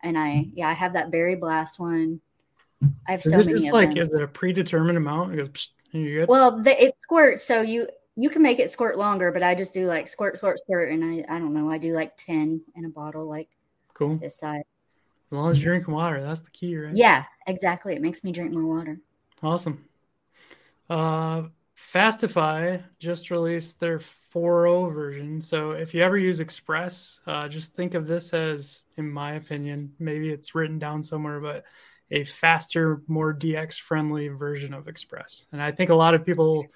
And 0.02 0.18
I 0.18 0.50
yeah, 0.52 0.68
I 0.68 0.74
have 0.74 0.92
that 0.92 1.10
berry 1.10 1.36
blast 1.36 1.80
one. 1.80 2.20
I 3.08 3.12
have 3.12 3.20
Is 3.24 3.30
so 3.30 3.38
this 3.38 3.46
many 3.46 3.68
of 3.68 3.72
like 3.72 3.88
them. 3.90 3.98
is 3.98 4.12
it 4.12 4.22
a 4.22 4.28
predetermined 4.28 4.98
amount? 4.98 5.36
Goes. 5.36 5.70
Well, 5.94 6.62
the, 6.62 6.84
it 6.84 6.94
squirts, 7.02 7.44
so 7.44 7.62
you 7.62 7.88
you 8.16 8.28
can 8.28 8.42
make 8.42 8.58
it 8.58 8.70
squirt 8.70 8.98
longer, 8.98 9.32
but 9.32 9.42
I 9.42 9.54
just 9.54 9.72
do 9.72 9.86
like 9.86 10.06
squirt, 10.06 10.36
squirt, 10.36 10.58
squirt, 10.58 10.92
and 10.92 11.02
I 11.02 11.34
I 11.34 11.38
don't 11.38 11.54
know. 11.54 11.70
I 11.70 11.78
do 11.78 11.94
like 11.94 12.16
ten 12.18 12.60
in 12.74 12.84
a 12.84 12.90
bottle, 12.90 13.26
like 13.26 13.48
cool. 14.08 14.30
size. 14.30 14.62
As 15.32 15.32
long 15.32 15.50
as 15.50 15.62
you're 15.62 15.74
drinking 15.74 15.94
water, 15.94 16.22
that's 16.22 16.42
the 16.42 16.50
key, 16.50 16.76
right? 16.76 16.94
Yeah, 16.94 17.24
exactly. 17.46 17.94
It 17.94 18.02
makes 18.02 18.22
me 18.22 18.32
drink 18.32 18.52
more 18.52 18.66
water. 18.66 18.98
Awesome. 19.42 19.84
Uh, 20.90 21.44
Fastify 21.92 22.82
just 22.98 23.30
released 23.30 23.80
their 23.80 23.98
4.0 23.98 24.94
version. 24.94 25.40
So 25.40 25.72
if 25.72 25.94
you 25.94 26.02
ever 26.02 26.18
use 26.18 26.40
Express, 26.40 27.20
uh, 27.26 27.48
just 27.48 27.74
think 27.74 27.94
of 27.94 28.06
this 28.06 28.32
as, 28.32 28.82
in 28.96 29.10
my 29.10 29.32
opinion, 29.34 29.94
maybe 29.98 30.30
it's 30.30 30.54
written 30.54 30.78
down 30.78 31.02
somewhere, 31.02 31.40
but 31.40 31.64
a 32.10 32.24
faster, 32.24 33.02
more 33.06 33.32
DX 33.32 33.80
friendly 33.80 34.28
version 34.28 34.74
of 34.74 34.86
Express. 34.86 35.46
And 35.52 35.62
I 35.62 35.72
think 35.72 35.90
a 35.90 35.94
lot 35.94 36.14
of 36.14 36.26
people 36.26 36.66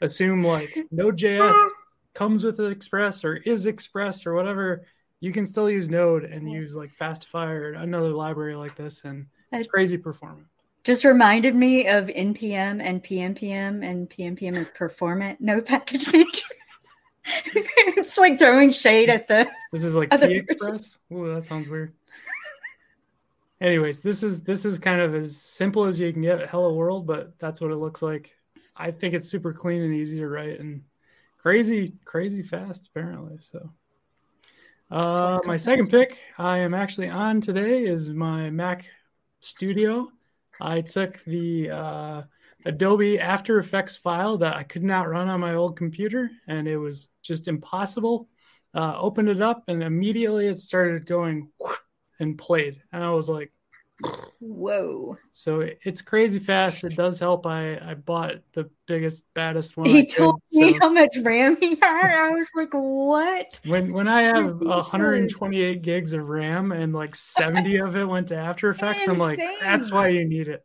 assume 0.00 0.42
like 0.42 0.76
Node.js 0.90 1.68
comes 2.14 2.44
with 2.44 2.60
Express 2.60 3.24
or 3.24 3.36
is 3.36 3.66
Express 3.66 4.26
or 4.26 4.34
whatever. 4.34 4.86
You 5.20 5.32
can 5.32 5.46
still 5.46 5.70
use 5.70 5.88
Node 5.88 6.24
and 6.24 6.50
use 6.50 6.76
like 6.76 6.94
Fastify 6.94 7.48
or 7.48 7.72
another 7.72 8.10
library 8.10 8.54
like 8.54 8.76
this, 8.76 9.04
and 9.04 9.26
it's 9.52 9.66
crazy 9.66 9.96
performant. 9.96 10.46
Just 10.84 11.04
reminded 11.04 11.54
me 11.54 11.88
of 11.88 12.06
NPM 12.06 12.80
and 12.82 13.02
PNPM, 13.02 13.84
and 13.84 14.08
PNPM 14.08 14.56
is 14.56 14.68
performant 14.68 15.40
no 15.40 15.60
package 15.60 16.06
manager. 16.12 16.44
it's 17.54 18.16
like 18.18 18.38
throwing 18.38 18.70
shade 18.70 19.08
at 19.08 19.26
the. 19.26 19.48
This 19.72 19.82
is 19.82 19.96
like 19.96 20.08
Other 20.12 20.28
P 20.28 20.36
Express. 20.36 20.98
Ooh, 21.12 21.32
that 21.34 21.42
sounds 21.42 21.68
weird. 21.68 21.92
Anyways, 23.60 24.00
this 24.00 24.22
is 24.22 24.42
this 24.42 24.64
is 24.64 24.78
kind 24.78 25.00
of 25.00 25.14
as 25.14 25.40
simple 25.40 25.84
as 25.84 25.98
you 25.98 26.12
can 26.12 26.22
get 26.22 26.48
Hello 26.48 26.74
World, 26.74 27.06
but 27.06 27.38
that's 27.38 27.60
what 27.60 27.70
it 27.70 27.76
looks 27.76 28.02
like. 28.02 28.34
I 28.76 28.90
think 28.90 29.14
it's 29.14 29.28
super 29.28 29.52
clean 29.52 29.82
and 29.82 29.94
easy 29.94 30.18
to 30.18 30.28
write 30.28 30.60
and 30.60 30.82
crazy, 31.38 31.94
crazy 32.04 32.42
fast 32.42 32.88
apparently. 32.88 33.38
So 33.38 33.72
uh, 34.90 35.40
my 35.44 35.56
second 35.56 35.88
pick 35.90 36.18
I 36.38 36.58
am 36.58 36.74
actually 36.74 37.08
on 37.08 37.40
today 37.40 37.84
is 37.84 38.10
my 38.10 38.50
Mac 38.50 38.86
Studio. 39.40 40.10
I 40.60 40.80
took 40.80 41.22
the 41.24 41.70
uh, 41.70 42.22
Adobe 42.64 43.18
After 43.18 43.58
Effects 43.58 43.96
file 43.96 44.38
that 44.38 44.56
I 44.56 44.62
could 44.62 44.82
not 44.82 45.08
run 45.08 45.28
on 45.28 45.40
my 45.40 45.54
old 45.54 45.76
computer, 45.76 46.30
and 46.46 46.66
it 46.66 46.76
was 46.76 47.10
just 47.22 47.48
impossible. 47.48 48.28
Uh, 48.74 48.94
opened 48.98 49.28
it 49.28 49.40
up, 49.40 49.64
and 49.68 49.82
immediately 49.82 50.46
it 50.46 50.58
started 50.58 51.06
going 51.06 51.50
and 52.20 52.38
played, 52.38 52.80
and 52.92 53.02
I 53.02 53.10
was 53.10 53.28
like, 53.28 53.52
Whoa! 54.40 55.16
"So 55.32 55.60
it's 55.60 56.02
crazy 56.02 56.38
fast. 56.38 56.84
It 56.84 56.94
does 56.96 57.18
help." 57.18 57.46
I 57.46 57.78
I 57.78 57.94
bought 57.94 58.34
the 58.52 58.68
biggest, 58.86 59.32
baddest 59.32 59.76
one. 59.76 59.88
I 59.88 59.90
He 59.90 60.06
could, 60.06 60.14
told 60.16 60.40
me 60.52 60.72
so- 60.74 60.78
how 60.80 60.90
much 60.92 61.16
RAM 61.22 61.56
he 61.58 61.76
had. 61.76 62.14
I 62.14 62.30
was 62.30 62.46
like, 62.54 62.68
"What?" 62.72 63.60
when 63.64 63.92
when 63.94 64.06
I 64.08 64.22
have 64.22 64.44
ridiculous. 64.44 64.76
128 64.92 65.82
gigs 65.82 66.12
of 66.12 66.28
RAM 66.28 66.72
and 66.72 66.92
like 66.92 67.14
70 67.14 67.76
of 67.78 67.96
it 67.96 68.04
went 68.04 68.28
to 68.28 68.36
After 68.36 68.68
Effects, 68.68 69.08
I'm 69.08 69.16
like, 69.18 69.40
that's 69.62 69.90
why 69.90 70.08
you 70.08 70.26
need 70.28 70.48
it. 70.48 70.64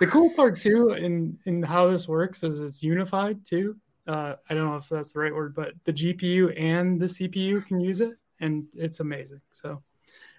the 0.00 0.06
cool 0.06 0.30
part 0.34 0.60
too, 0.60 0.90
in 0.90 1.36
in 1.44 1.62
how 1.62 1.88
this 1.88 2.08
works 2.08 2.42
is 2.42 2.62
it's 2.62 2.82
unified 2.82 3.44
too. 3.44 3.76
Uh, 4.06 4.34
I 4.48 4.54
don't 4.54 4.66
know 4.66 4.76
if 4.76 4.88
that's 4.88 5.12
the 5.12 5.20
right 5.20 5.34
word, 5.34 5.54
but 5.54 5.72
the 5.84 5.92
GPU 5.92 6.58
and 6.60 7.00
the 7.00 7.06
CPU 7.06 7.66
can 7.66 7.80
use 7.80 8.00
it, 8.00 8.14
and 8.40 8.64
it's 8.74 9.00
amazing. 9.00 9.40
So, 9.50 9.82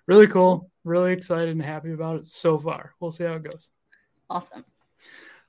really 0.07 0.27
cool. 0.27 0.69
Really 0.83 1.13
excited 1.13 1.49
and 1.49 1.61
happy 1.61 1.91
about 1.91 2.17
it 2.17 2.25
so 2.25 2.59
far. 2.59 2.93
We'll 2.99 3.11
see 3.11 3.23
how 3.23 3.33
it 3.33 3.43
goes. 3.43 3.71
Awesome. 4.29 4.63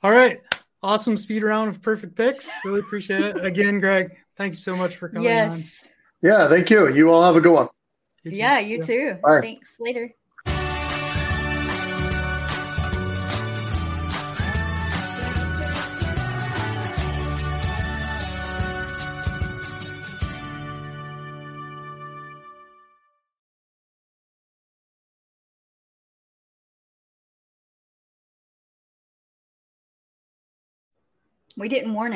All 0.03 0.11
right. 0.11 0.39
Awesome 0.83 1.17
speed 1.17 1.43
round 1.43 1.69
of 1.69 1.83
perfect 1.83 2.15
picks. 2.15 2.49
Really 2.65 2.81
appreciate 2.81 3.23
it. 3.23 3.37
Again, 3.45 3.81
Greg, 3.81 4.17
thanks 4.37 4.59
so 4.59 4.77
much 4.77 4.97
for 4.97 5.09
coming 5.09 5.27
on. 5.27 5.33
Yes. 5.33 5.89
Yeah, 6.23 6.49
thank 6.49 6.71
you. 6.71 6.93
You 6.93 7.11
all 7.11 7.25
have 7.25 7.37
a 7.37 7.41
good 7.41 7.53
one. 7.53 7.69
You. 8.23 8.33
Yeah, 8.33 8.59
you 8.59 8.83
too. 8.83 9.19
Bye. 9.23 9.41
Thanks. 9.41 9.77
Later. 9.79 10.13
We 31.57 31.69
didn't 31.69 31.95
warn 31.95 32.13
him. 32.13 32.15